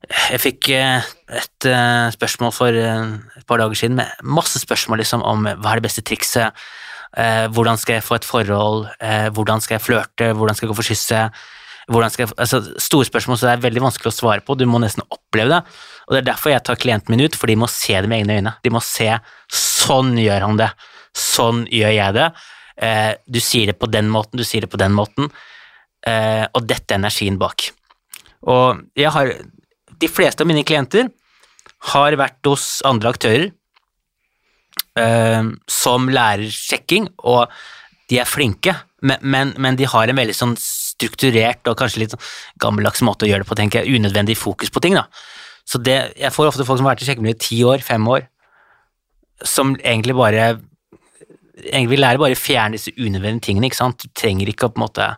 Jeg 0.08 0.40
fikk 0.40 0.68
eh, 0.72 1.06
et 1.34 1.66
eh, 1.66 2.08
spørsmål 2.14 2.52
for 2.54 2.72
eh, 2.72 3.08
et 3.36 3.46
par 3.50 3.58
dager 3.58 3.74
siden 3.76 3.98
med 3.98 4.22
masse 4.22 4.60
spørsmål 4.62 5.02
liksom 5.02 5.24
om 5.26 5.48
hva 5.48 5.72
er 5.72 5.80
det 5.80 5.88
beste 5.88 6.06
trikset, 6.06 6.54
hvordan 7.50 7.80
skal 7.80 7.96
jeg 7.96 8.04
få 8.04 8.18
et 8.18 8.26
forhold, 8.28 8.82
hvordan 9.32 9.62
skal 9.64 9.78
jeg 9.78 9.82
flørte, 9.82 10.26
hvordan 10.36 10.54
skal 10.54 10.66
jeg 10.66 10.70
gå 10.70 10.76
for 10.76 10.86
kysset, 10.86 11.38
jeg, 11.88 12.28
altså 12.36 12.60
Store 12.76 13.06
spørsmål 13.08 13.38
så 13.40 13.48
det 13.48 13.52
er 13.54 13.62
veldig 13.64 13.82
vanskelig 13.86 14.12
å 14.12 14.14
svare 14.14 14.44
på, 14.44 14.54
du 14.54 14.66
må 14.68 14.78
nesten 14.78 15.06
oppleve 15.08 15.54
det. 15.54 15.60
Og 16.06 16.14
Det 16.14 16.20
er 16.20 16.28
derfor 16.28 16.52
jeg 16.52 16.64
tar 16.68 16.76
klienten 16.76 17.14
min 17.14 17.24
ut, 17.24 17.34
for 17.34 17.48
de 17.48 17.56
må 17.56 17.66
se 17.72 17.96
det 17.96 18.12
med 18.12 18.20
egne 18.20 18.36
øyne. 18.38 18.54
De 18.62 18.70
må 18.70 18.84
se 18.84 19.08
sånn 19.48 20.12
gjør 20.20 20.44
han 20.44 20.60
det, 20.60 20.68
sånn 21.16 21.64
gjør 21.72 21.96
jeg 21.96 22.16
det. 22.20 22.28
Eh, 22.78 23.12
du 23.26 23.40
sier 23.42 23.72
det 23.72 23.78
på 23.78 23.90
den 23.90 24.10
måten, 24.12 24.38
du 24.38 24.46
sier 24.46 24.64
det 24.64 24.70
på 24.70 24.80
den 24.80 24.94
måten, 24.94 25.30
eh, 26.06 26.46
og 26.54 26.66
dette 26.70 26.94
er 26.94 27.00
energien 27.00 27.38
bak. 27.40 27.70
Og 28.46 28.84
jeg 28.96 29.10
har 29.10 29.34
De 29.98 30.06
fleste 30.06 30.44
av 30.44 30.46
mine 30.46 30.62
klienter 30.62 31.08
har 31.90 32.14
vært 32.14 32.38
hos 32.46 32.82
andre 32.86 33.10
aktører 33.10 33.48
eh, 34.94 35.48
som 35.66 36.06
lærer 36.06 36.52
sjekking, 36.54 37.08
og 37.26 37.50
de 38.08 38.20
er 38.22 38.28
flinke, 38.30 38.76
men, 39.02 39.18
men, 39.22 39.50
men 39.58 39.74
de 39.74 39.88
har 39.90 40.06
en 40.06 40.20
veldig 40.20 40.36
sånn 40.38 40.54
strukturert 40.54 41.66
og 41.66 41.74
kanskje 41.80 42.04
litt 42.04 42.14
sånn 42.14 42.28
gammeldags 42.62 43.02
måte 43.02 43.26
å 43.26 43.30
gjøre 43.32 43.42
det 43.42 43.50
på, 43.50 43.58
tenker 43.58 43.82
jeg. 43.82 43.98
Unødvendig 43.98 44.38
fokus 44.38 44.70
på 44.70 44.84
ting, 44.84 44.94
da. 44.94 45.08
Så 45.66 45.82
det, 45.82 45.98
jeg 46.14 46.32
får 46.32 46.52
ofte 46.52 46.64
folk 46.68 46.78
som 46.78 46.86
har 46.86 46.94
vært 46.94 47.02
i 47.02 47.10
sjekkemiljøet 47.10 47.42
i 47.42 47.48
ti 47.48 47.58
år, 47.66 47.82
fem 47.82 48.06
år, 48.08 48.28
som 49.42 49.74
egentlig 49.82 50.14
bare 50.18 50.52
egentlig 51.64 51.92
vil 51.92 52.04
lære 52.04 52.22
bare 52.22 52.38
fjerne 52.38 52.78
disse 52.78 52.94
unødvendige 52.96 53.48
tingene, 53.48 53.68
ikke 53.70 53.80
sant. 53.80 54.02
Du 54.02 54.12
trenger 54.16 54.50
ikke 54.50 54.68
å 54.68 54.72
på 54.74 54.80
en 54.80 54.86
måte 54.86 55.12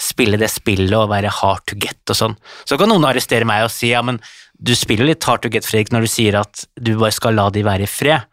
spille 0.00 0.36
det 0.40 0.50
spillet 0.52 0.92
og 0.96 1.08
være 1.08 1.32
hard 1.32 1.62
to 1.68 1.78
get 1.80 2.12
og 2.12 2.18
sånn. 2.18 2.34
Så 2.68 2.76
kan 2.80 2.90
noen 2.92 3.06
arrestere 3.08 3.48
meg 3.48 3.64
og 3.64 3.72
si 3.72 3.94
ja, 3.94 4.02
men 4.04 4.20
du 4.56 4.74
spiller 4.76 5.08
litt 5.08 5.24
hard 5.24 5.44
to 5.44 5.52
get, 5.52 5.66
Fredrik, 5.68 5.92
når 5.92 6.06
du 6.06 6.10
sier 6.12 6.40
at 6.40 6.66
du 6.76 6.94
bare 6.96 7.14
skal 7.16 7.36
la 7.36 7.48
de 7.52 7.64
være 7.64 7.86
i 7.86 7.90
fred. 7.90 8.26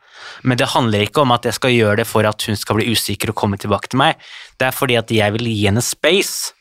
Men 0.47 0.60
det 0.60 0.72
handler 0.72 1.06
ikke 1.06 1.24
om 1.24 1.34
at 1.36 1.47
jeg 1.47 1.58
skal 1.58 1.74
gjøre 1.74 2.01
det 2.01 2.08
for 2.08 2.28
at 2.28 2.43
hun 2.47 2.60
skal 2.60 2.80
bli 2.80 2.91
usikker 2.93 3.32
og 3.32 3.39
komme 3.39 3.60
tilbake 3.60 3.91
til 3.91 3.99
meg. 4.04 4.20
Det 4.60 4.70
er 4.70 4.76
fordi 4.76 4.99
at 4.99 5.12
jeg 5.12 5.36
vil 5.36 5.49
gi 5.49 5.66
henne 5.66 5.84
space, 5.84 6.54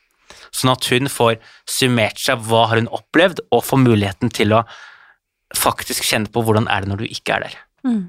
sånn 0.52 0.72
at 0.74 0.86
hun 0.90 1.10
får 1.10 1.38
summert 1.70 2.20
seg 2.20 2.42
hva 2.48 2.66
har 2.70 2.82
hun 2.82 2.90
opplevd, 2.92 3.44
og 3.54 3.64
får 3.66 3.82
muligheten 3.84 4.32
til 4.34 4.56
å 4.56 4.64
faktisk 5.58 6.04
kjenne 6.08 6.32
på 6.32 6.42
hvordan 6.44 6.68
er 6.72 6.82
det 6.82 6.92
når 6.92 7.04
du 7.04 7.10
ikke 7.10 7.36
er 7.36 7.46
der. 7.46 7.58
Mm. 7.86 8.02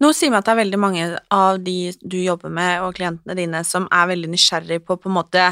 Nå 0.00 0.10
sier 0.12 0.30
vi 0.30 0.36
at 0.36 0.44
det 0.44 0.52
er 0.52 0.60
veldig 0.64 0.78
mange 0.82 1.04
av 1.32 1.58
de 1.64 1.92
du 2.02 2.18
jobber 2.20 2.52
med, 2.52 2.82
og 2.84 2.94
klientene 2.98 3.36
dine, 3.38 3.62
som 3.64 3.86
er 3.90 4.10
veldig 4.12 4.28
nysgjerrig 4.34 4.82
på 4.84 4.96
på 5.00 5.08
en 5.08 5.16
måte 5.16 5.46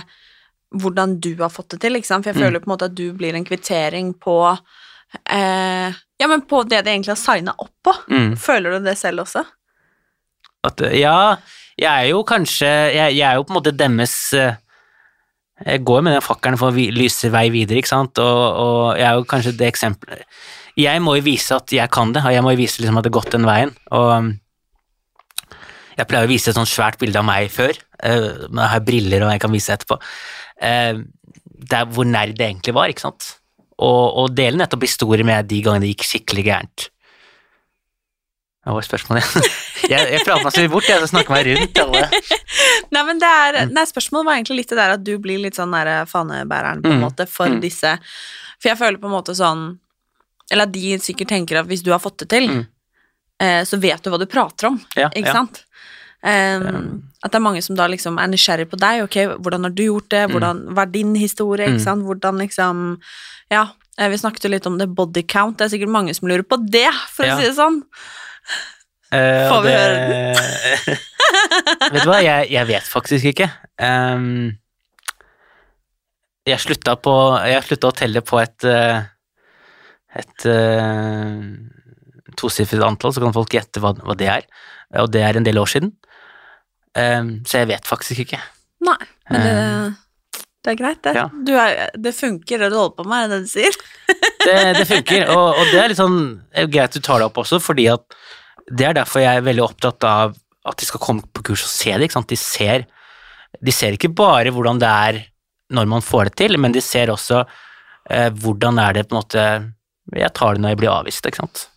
hvordan 0.74 1.18
du 1.22 1.30
har 1.38 1.53
fått 1.55 1.70
det 1.76 1.80
til, 1.84 1.97
ikke 1.97 2.09
sant? 2.11 2.24
For 2.26 2.32
jeg 2.32 2.40
Mm. 2.40 2.47
føler 2.49 2.61
på 2.61 2.68
en 2.68 2.74
måte 2.74 2.88
at 2.90 2.95
du 2.99 3.12
blir 3.14 3.34
en 3.38 3.45
kvittering 3.47 4.12
på 4.20 4.59
eh, 5.30 5.92
Ja, 6.18 6.26
men 6.28 6.42
på 6.42 6.62
det 6.68 6.84
de 6.84 6.90
egentlig 6.90 7.12
har 7.14 7.20
signa 7.20 7.55
opp 7.59 7.72
på. 7.84 7.92
Mm. 8.11 8.36
Føler 8.36 8.70
du 8.78 8.84
det 8.84 8.97
selv 8.99 9.22
også? 9.24 9.45
At, 10.64 10.80
ja, 10.97 11.36
jeg 11.76 11.90
er 11.90 12.09
jo 12.11 12.22
kanskje 12.24 12.66
Jeg, 12.95 13.16
jeg 13.18 13.26
er 13.28 13.34
jo 13.36 13.45
på 13.45 13.53
en 13.53 13.59
måte 13.61 13.74
deres 13.76 14.32
eh, 14.32 14.55
Jeg 15.66 15.84
går 15.84 16.03
med 16.03 16.14
den 16.16 16.24
fakkelen 16.24 16.59
for 16.59 16.72
å 16.72 16.86
lyse 16.97 17.30
vei 17.30 17.49
videre, 17.55 17.78
ikke 17.78 17.92
sant, 17.92 18.18
og, 18.18 18.42
og 18.64 18.99
jeg 18.99 19.07
er 19.07 19.14
jo 19.20 19.26
kanskje 19.30 19.53
det 19.59 19.68
eksempelet 19.70 20.24
Jeg 20.76 21.02
må 21.04 21.14
jo 21.18 21.22
vise 21.22 21.54
at 21.54 21.70
jeg 21.70 21.90
kan 21.94 22.12
det, 22.12 22.24
og 22.26 22.32
jeg 22.34 22.42
må 22.42 22.50
jo 22.54 22.58
vise 22.58 22.80
liksom 22.82 22.96
at 22.98 23.04
det 23.06 23.12
har 23.12 23.20
gått 23.20 23.30
den 23.36 23.46
veien, 23.46 23.70
og 23.94 24.08
um, 24.10 24.32
jeg 25.96 26.08
pleier 26.10 26.26
å 26.26 26.30
vise 26.32 26.50
et 26.50 26.56
sånt 26.58 26.66
svært 26.70 26.98
bilde 26.98 27.20
av 27.20 27.26
meg 27.28 27.52
før, 27.54 27.76
eh, 28.02 28.48
men 28.50 28.58
jeg 28.64 28.72
har 28.72 28.80
briller 28.88 29.22
og 29.22 29.30
jeg 29.30 29.42
kan 29.44 29.52
vise 29.54 29.76
etterpå, 29.76 30.00
det 30.58 31.78
er 31.78 31.86
hvor 31.94 32.04
nær 32.10 32.32
det 32.34 32.48
egentlig 32.48 32.74
var, 32.74 32.90
ikke 32.90 33.04
sant, 33.06 33.28
og, 33.78 34.02
og 34.24 34.34
dele 34.34 34.58
nettopp 34.58 34.82
historier 34.86 35.24
med 35.26 35.46
de 35.50 35.60
gangene 35.62 35.86
det 35.86 35.92
gikk 35.94 36.04
skikkelig 36.08 36.44
gærent. 36.48 36.88
Hva 38.64 38.74
var 38.78 38.86
spørsmålet? 38.86 39.30
jeg, 39.92 40.10
jeg 40.14 40.24
prater 40.24 40.44
meg 40.46 40.54
så 40.56 40.66
bort, 40.72 40.86
jeg, 40.88 41.00
så 41.04 41.10
snakker 41.12 41.34
meg 41.36 41.48
rundt 41.52 41.80
alle. 41.82 42.02
Nei, 42.94 43.02
men 43.10 43.20
det 43.22 43.28
er, 43.30 43.58
Mm. 43.64 43.74
nei, 43.76 43.84
spørsmålet 43.90 44.26
var 44.26 44.38
egentlig 44.38 44.56
litt 44.62 44.70
det 44.72 44.78
der 44.80 44.94
at 44.96 45.02
du 45.04 45.12
blir 45.22 45.38
litt 45.42 45.58
sånn 45.58 45.74
der 45.74 45.90
fanebæreren 46.10 46.80
på 46.82 46.90
en 46.90 46.98
Mm. 46.98 47.04
måte 47.04 47.26
for 47.30 47.46
Mm. 47.52 47.60
disse 47.62 47.94
For 48.58 48.70
jeg 48.72 48.78
føler 48.80 48.98
på 49.02 49.06
en 49.10 49.14
måte 49.14 49.34
sånn 49.36 49.66
Eller 50.53 50.66
at 50.68 50.72
de 50.72 50.99
sikkert 51.01 51.28
tenker 51.28 51.61
at 51.61 51.66
hvis 51.70 51.82
du 51.82 51.90
har 51.92 51.99
fått 52.03 52.18
det 52.18 52.28
til, 52.28 52.49
Mm. 52.51 52.66
eh, 53.40 53.62
så 53.64 53.78
vet 53.80 54.03
du 54.03 54.11
hva 54.11 54.18
du 54.18 54.26
prater 54.26 54.66
om, 54.68 54.80
Ja, 54.97 55.09
ikke 55.11 55.26
ja. 55.26 55.32
sant? 55.32 55.64
Um, 56.24 57.03
at 57.22 57.30
det 57.32 57.36
er 57.36 57.45
mange 57.45 57.62
som 57.62 57.76
da 57.76 57.86
liksom 57.86 58.16
er 58.18 58.28
nysgjerrig 58.32 58.70
på 58.70 58.78
deg. 58.80 59.03
Ok, 59.05 59.16
hvordan 59.45 59.62
har 59.66 59.70
du 59.76 59.82
gjort 59.84 60.09
det? 60.09 60.22
Hvordan, 60.30 60.62
hva 60.72 60.82
er 60.86 60.92
din 60.92 61.14
historie? 61.14 61.66
Mm. 61.68 61.74
Ikke 61.76 61.84
sant? 61.84 62.03
Hvordan 62.05 62.38
liksom 62.40 63.01
Ja, 63.51 63.66
eh, 63.99 64.09
vi 64.09 64.16
snakket 64.16 64.45
jo 64.45 64.49
litt 64.49 64.66
om 64.66 64.78
det 64.78 64.88
body 64.95 65.22
count. 65.22 65.59
Det 65.59 65.66
er 65.66 65.76
sikkert 65.78 65.92
mange 65.92 66.14
som 66.14 66.26
lurer 66.28 66.42
på 66.42 66.57
det, 66.70 66.88
for 67.12 67.24
Ja. 67.26 67.36
å 67.36 67.40
si 67.40 67.45
det 67.45 67.57
sånn. 67.57 67.82
Uh, 69.12 69.49
Får 69.51 69.62
vi 69.62 69.68
det- 69.68 70.99
Vet 71.92 72.03
du 72.03 72.09
hva, 72.09 72.22
jeg, 72.22 72.51
jeg 72.51 72.66
vet 72.66 72.82
faktisk 72.88 73.24
ikke. 73.34 73.51
Um, 73.78 74.57
jeg 76.47 76.59
slutta 76.61 76.97
på 77.01 77.12
Jeg 77.47 77.62
slutta 77.64 77.88
å 77.92 77.97
telle 77.97 78.20
på 78.22 78.40
et 78.42 78.64
eh, 78.64 79.03
et 80.20 80.46
uh, 80.46 81.42
tosifret 82.38 82.84
antall, 82.86 83.14
så 83.14 83.22
kan 83.24 83.34
folk 83.34 83.54
gjette 83.54 83.82
hva, 83.82 83.94
hva 83.98 84.16
det 84.18 84.30
er. 84.30 84.46
Og 85.02 85.10
det 85.12 85.24
er 85.26 85.38
en 85.38 85.46
del 85.46 85.58
år 85.60 85.70
siden. 85.70 85.94
Um, 86.94 87.36
så 87.48 87.62
jeg 87.62 87.72
vet 87.72 87.88
faktisk 87.90 88.22
ikke. 88.26 88.38
Nei, 88.84 89.00
men 89.32 89.42
det, 89.42 90.44
det 90.64 90.72
er 90.74 90.78
greit, 90.78 91.00
det. 91.04 91.14
ja. 91.18 91.26
Du 91.46 91.52
er, 91.58 91.90
det 91.98 92.14
funker, 92.14 92.62
det 92.62 92.70
du 92.70 92.78
holder 92.78 92.94
på 92.98 93.06
med, 93.08 93.24
er 93.24 93.32
det 93.32 93.40
det 93.40 93.48
du 93.48 93.52
sier? 93.52 93.78
det, 94.44 94.56
det 94.78 94.86
funker, 94.88 95.26
og, 95.34 95.58
og 95.58 95.72
det 95.72 95.80
er 95.80 95.90
litt 95.90 96.00
sånn 96.00 96.20
er 96.54 96.70
greit 96.70 96.94
du 96.94 97.02
tar 97.04 97.20
det 97.20 97.28
opp 97.28 97.40
også, 97.42 97.60
fordi 97.64 97.88
at 97.92 98.16
det 98.70 98.88
er 98.88 98.96
derfor 98.96 99.24
jeg 99.24 99.40
er 99.40 99.44
veldig 99.44 99.64
opptatt 99.64 100.06
av 100.08 100.36
at 100.64 100.80
de 100.80 100.88
skal 100.88 101.02
komme 101.02 101.26
på 101.36 101.44
kurs 101.50 101.66
og 101.66 101.72
se 101.72 101.92
det, 101.92 102.06
ikke 102.06 102.16
sant. 102.16 102.32
De 102.32 102.40
ser, 102.40 102.86
de 103.60 103.74
ser 103.74 103.96
ikke 103.96 104.12
bare 104.16 104.52
hvordan 104.54 104.80
det 104.80 104.88
er 104.88 105.20
når 105.74 105.88
man 105.90 106.04
får 106.04 106.30
det 106.30 106.38
til, 106.40 106.58
men 106.60 106.72
de 106.72 106.80
ser 106.84 107.12
også 107.12 107.42
eh, 107.44 108.30
hvordan 108.32 108.80
er 108.80 108.96
det 108.96 109.06
på 109.08 109.16
en 109.16 109.20
måte 109.20 109.44
Jeg 110.12 110.34
tar 110.36 110.55
det 110.55 110.64
når 110.64 110.74
jeg 110.74 110.80
blir 110.82 110.92
avvist, 110.92 111.26
ikke 111.28 111.40
sant. 111.40 111.68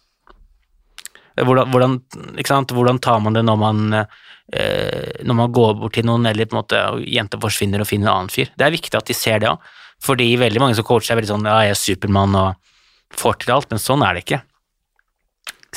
Hvordan, 1.38 1.70
hvordan, 1.70 1.98
ikke 2.42 2.50
sant? 2.50 2.74
hvordan 2.74 3.00
tar 3.04 3.22
man 3.22 3.38
det 3.38 3.44
når 3.46 3.58
man, 3.62 3.82
eh, 3.94 5.22
når 5.24 5.38
man 5.38 5.54
går 5.54 5.76
bort 5.78 5.94
til 5.94 6.08
noen, 6.10 6.26
eller 6.26 6.50
på 6.50 6.58
en 6.58 6.62
måte 6.64 6.82
jenter 7.06 7.42
forsvinner 7.42 7.84
og 7.84 7.90
finner 7.90 8.10
en 8.10 8.16
annen 8.16 8.34
fyr? 8.34 8.50
Det 8.58 8.66
er 8.66 8.74
viktig 8.74 8.98
at 8.98 9.10
de 9.10 9.16
ser 9.18 9.44
det 9.44 9.52
òg, 9.52 9.74
fordi 10.04 10.32
veldig 10.42 10.62
mange 10.64 10.78
som 10.78 10.86
coacher 10.88 11.14
er 11.14 11.22
veldig 11.22 11.32
sånn 11.32 11.48
ja, 11.48 11.60
jeg 11.66 11.76
er 11.76 11.82
Supermann 11.82 12.38
og 12.38 13.18
får 13.18 13.42
til 13.44 13.54
alt, 13.56 13.70
men 13.72 13.82
sånn 13.82 14.04
er 14.06 14.18
det 14.18 14.26
ikke. 14.26 14.42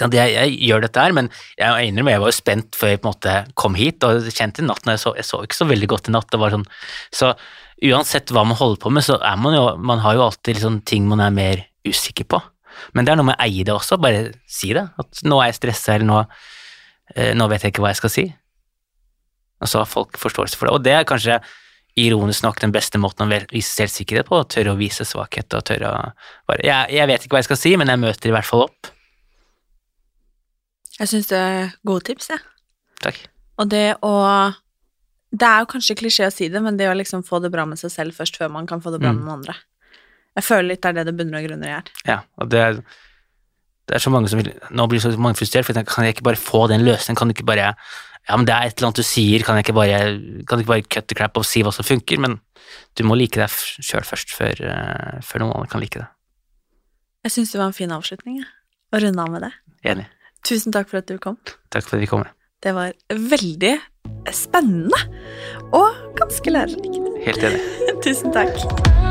Jeg, 0.00 0.32
jeg 0.32 0.52
gjør 0.64 0.84
dette 0.86 1.02
her, 1.02 1.12
men 1.12 1.28
jeg 1.60 1.90
innrømmer 1.90 2.14
jeg 2.14 2.22
var 2.22 2.30
jo 2.30 2.36
spent 2.36 2.76
før 2.78 2.92
jeg 2.92 3.00
på 3.02 3.08
en 3.08 3.12
måte 3.12 3.34
kom 3.58 3.76
hit, 3.76 4.06
og 4.06 4.30
kjente 4.32 4.62
i 4.62 4.68
natt 4.68 4.86
når 4.86 4.96
jeg 4.96 5.02
så 5.02 5.12
Jeg 5.18 5.28
så 5.28 5.40
ikke 5.44 5.58
så 5.58 5.66
veldig 5.68 5.88
godt 5.92 6.08
i 6.08 6.14
natt. 6.14 6.30
Det 6.32 6.40
var 6.40 6.54
sånn, 6.54 6.68
så 7.12 7.34
uansett 7.90 8.32
hva 8.32 8.46
man 8.48 8.56
holder 8.56 8.80
på 8.80 8.92
med, 8.94 9.04
så 9.04 9.18
er 9.20 9.36
man 9.40 9.56
jo 9.56 9.64
Man 9.76 10.00
har 10.04 10.16
jo 10.16 10.24
alltid 10.28 10.56
liksom 10.56 10.80
ting 10.88 11.08
man 11.10 11.20
er 11.20 11.34
mer 11.34 11.66
usikker 11.86 12.24
på. 12.28 12.40
Men 12.94 13.04
det 13.04 13.12
er 13.12 13.16
noe 13.20 13.26
med 13.30 13.38
å 13.38 13.44
eie 13.44 13.64
det 13.66 13.72
også, 13.74 13.98
bare 14.00 14.32
si 14.48 14.72
det. 14.76 14.86
At 14.98 15.22
nå 15.26 15.40
er 15.42 15.50
jeg 15.50 15.58
stressa, 15.60 15.94
eller 15.96 16.06
nå, 16.06 16.20
eh, 17.16 17.32
nå 17.34 17.48
vet 17.50 17.62
jeg 17.66 17.72
ikke 17.74 17.82
hva 17.82 17.90
jeg 17.94 18.00
skal 18.02 18.10
si. 18.14 18.24
Og 19.60 19.68
så 19.68 19.82
har 19.82 19.86
folk 19.90 20.16
forståelse 20.16 20.56
for 20.56 20.66
det. 20.68 20.74
Og 20.76 20.84
det 20.84 20.92
er 20.94 21.04
kanskje 21.08 21.40
ironisk 21.98 22.44
nok 22.46 22.60
den 22.62 22.72
beste 22.72 22.96
måten 23.02 23.26
å 23.26 23.40
vise 23.50 23.74
selvsikkerhet 23.74 24.28
på, 24.30 24.38
å 24.40 24.46
tørre 24.48 24.72
å 24.72 24.78
vise 24.78 25.04
svakhet 25.04 25.52
og 25.58 25.64
tørre 25.66 25.90
å 25.90 26.12
bare 26.48 26.62
jeg, 26.64 26.94
jeg 26.94 27.06
vet 27.10 27.24
ikke 27.26 27.34
hva 27.34 27.40
jeg 27.42 27.48
skal 27.50 27.58
si, 27.60 27.72
men 27.76 27.90
jeg 27.90 28.00
møter 28.00 28.30
i 28.30 28.32
hvert 28.36 28.46
fall 28.48 28.62
opp. 28.68 28.92
Jeg 31.00 31.10
syns 31.10 31.28
det 31.32 31.38
er 31.40 31.70
gode 31.86 32.04
tips, 32.10 32.30
jeg. 32.32 32.42
Takk. 33.04 33.20
Og 33.60 33.68
det 33.72 33.86
å 34.04 34.14
Det 35.30 35.46
er 35.46 35.60
jo 35.62 35.66
kanskje 35.70 35.94
klisjé 35.94 36.26
å 36.26 36.32
si 36.34 36.48
det, 36.50 36.58
men 36.60 36.76
det 36.76 36.88
å 36.90 36.94
liksom 36.96 37.22
få 37.22 37.38
det 37.42 37.52
bra 37.54 37.62
med 37.64 37.78
seg 37.78 37.92
selv 37.94 38.16
først, 38.16 38.34
før 38.40 38.48
man 38.50 38.66
kan 38.66 38.80
få 38.82 38.90
det 38.90 38.98
bra 39.00 39.12
Mm. 39.12 39.20
med 39.24 39.32
andre. 39.32 39.54
Jeg 40.40 40.46
føler 40.46 40.70
litt 40.72 40.82
det 40.82 40.90
er 40.90 40.98
det 41.00 41.06
det 41.10 41.16
bunner 41.20 41.40
og 41.40 41.48
grunner 41.48 41.68
i 41.68 41.74
her. 41.76 41.94
Ja, 42.08 42.18
og 42.40 42.50
det 42.52 42.60
er, 42.64 42.82
Det 43.90 43.96
er 43.98 44.02
så 44.04 44.12
mange 44.14 44.30
som 44.30 44.38
vil, 44.40 44.52
Nå 44.70 44.86
blir 44.88 45.02
så 45.02 45.10
mange 45.18 45.36
frustrert, 45.36 45.66
for 45.66 45.74
jeg 45.74 45.82
tenker, 45.82 45.94
kan 45.94 46.06
jeg 46.06 46.16
ikke 46.16 46.28
bare 46.30 46.40
få 46.40 46.66
den 46.70 46.84
løsningen? 46.86 47.18
Kan 47.18 47.28
du 47.28 47.34
ikke 47.36 47.48
bare 47.48 47.74
Ja, 48.28 48.36
men 48.36 48.46
det 48.46 48.54
er 48.54 48.68
et 48.68 48.78
eller 48.78 48.90
annet 48.90 49.00
du 49.00 49.06
sier, 49.06 49.42
kan 49.42 49.56
jeg 49.58 49.64
ikke 49.66 49.74
bare, 49.74 49.98
kan 50.46 50.58
du 50.58 50.62
ikke 50.62 50.72
bare 50.74 50.86
cut 50.86 51.08
the 51.10 51.16
crap 51.18 51.36
og 51.40 51.46
si 51.48 51.62
hva 51.66 51.72
som 51.74 51.86
funker? 51.86 52.20
Men 52.20 52.38
du 52.94 53.02
må 53.08 53.16
like 53.18 53.40
deg 53.40 53.50
sjøl 53.50 54.04
først, 54.06 54.30
før, 54.36 54.60
eh, 54.60 55.20
før 55.24 55.42
noen 55.42 55.56
andre 55.56 55.72
kan 55.72 55.82
like 55.82 55.98
det. 55.98 56.06
Jeg 57.26 57.34
syns 57.34 57.52
det 57.52 57.60
var 57.60 57.72
en 57.72 57.76
fin 57.76 57.90
avslutning. 57.96 58.44
Å 58.92 59.02
runde 59.02 59.24
av 59.24 59.34
med 59.34 59.44
det. 59.48 59.52
Enig. 59.90 60.06
Tusen 60.46 60.72
takk 60.72 60.88
for 60.92 61.02
at 61.02 61.10
du 61.10 61.18
kom. 61.18 61.36
Takk 61.72 61.88
for 61.88 61.98
at 61.98 62.04
vi 62.04 62.10
kom. 62.12 62.24
Det 62.62 62.72
var 62.76 62.92
veldig 63.10 63.74
spennende 64.36 65.00
og 65.72 66.16
ganske 66.20 66.56
lærerikt. 66.56 67.00
Helt 67.26 67.50
enig. 67.50 67.62
Tusen 68.04 68.36
takk. 68.36 69.09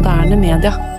Moderne 0.00 0.36
media. 0.36 0.89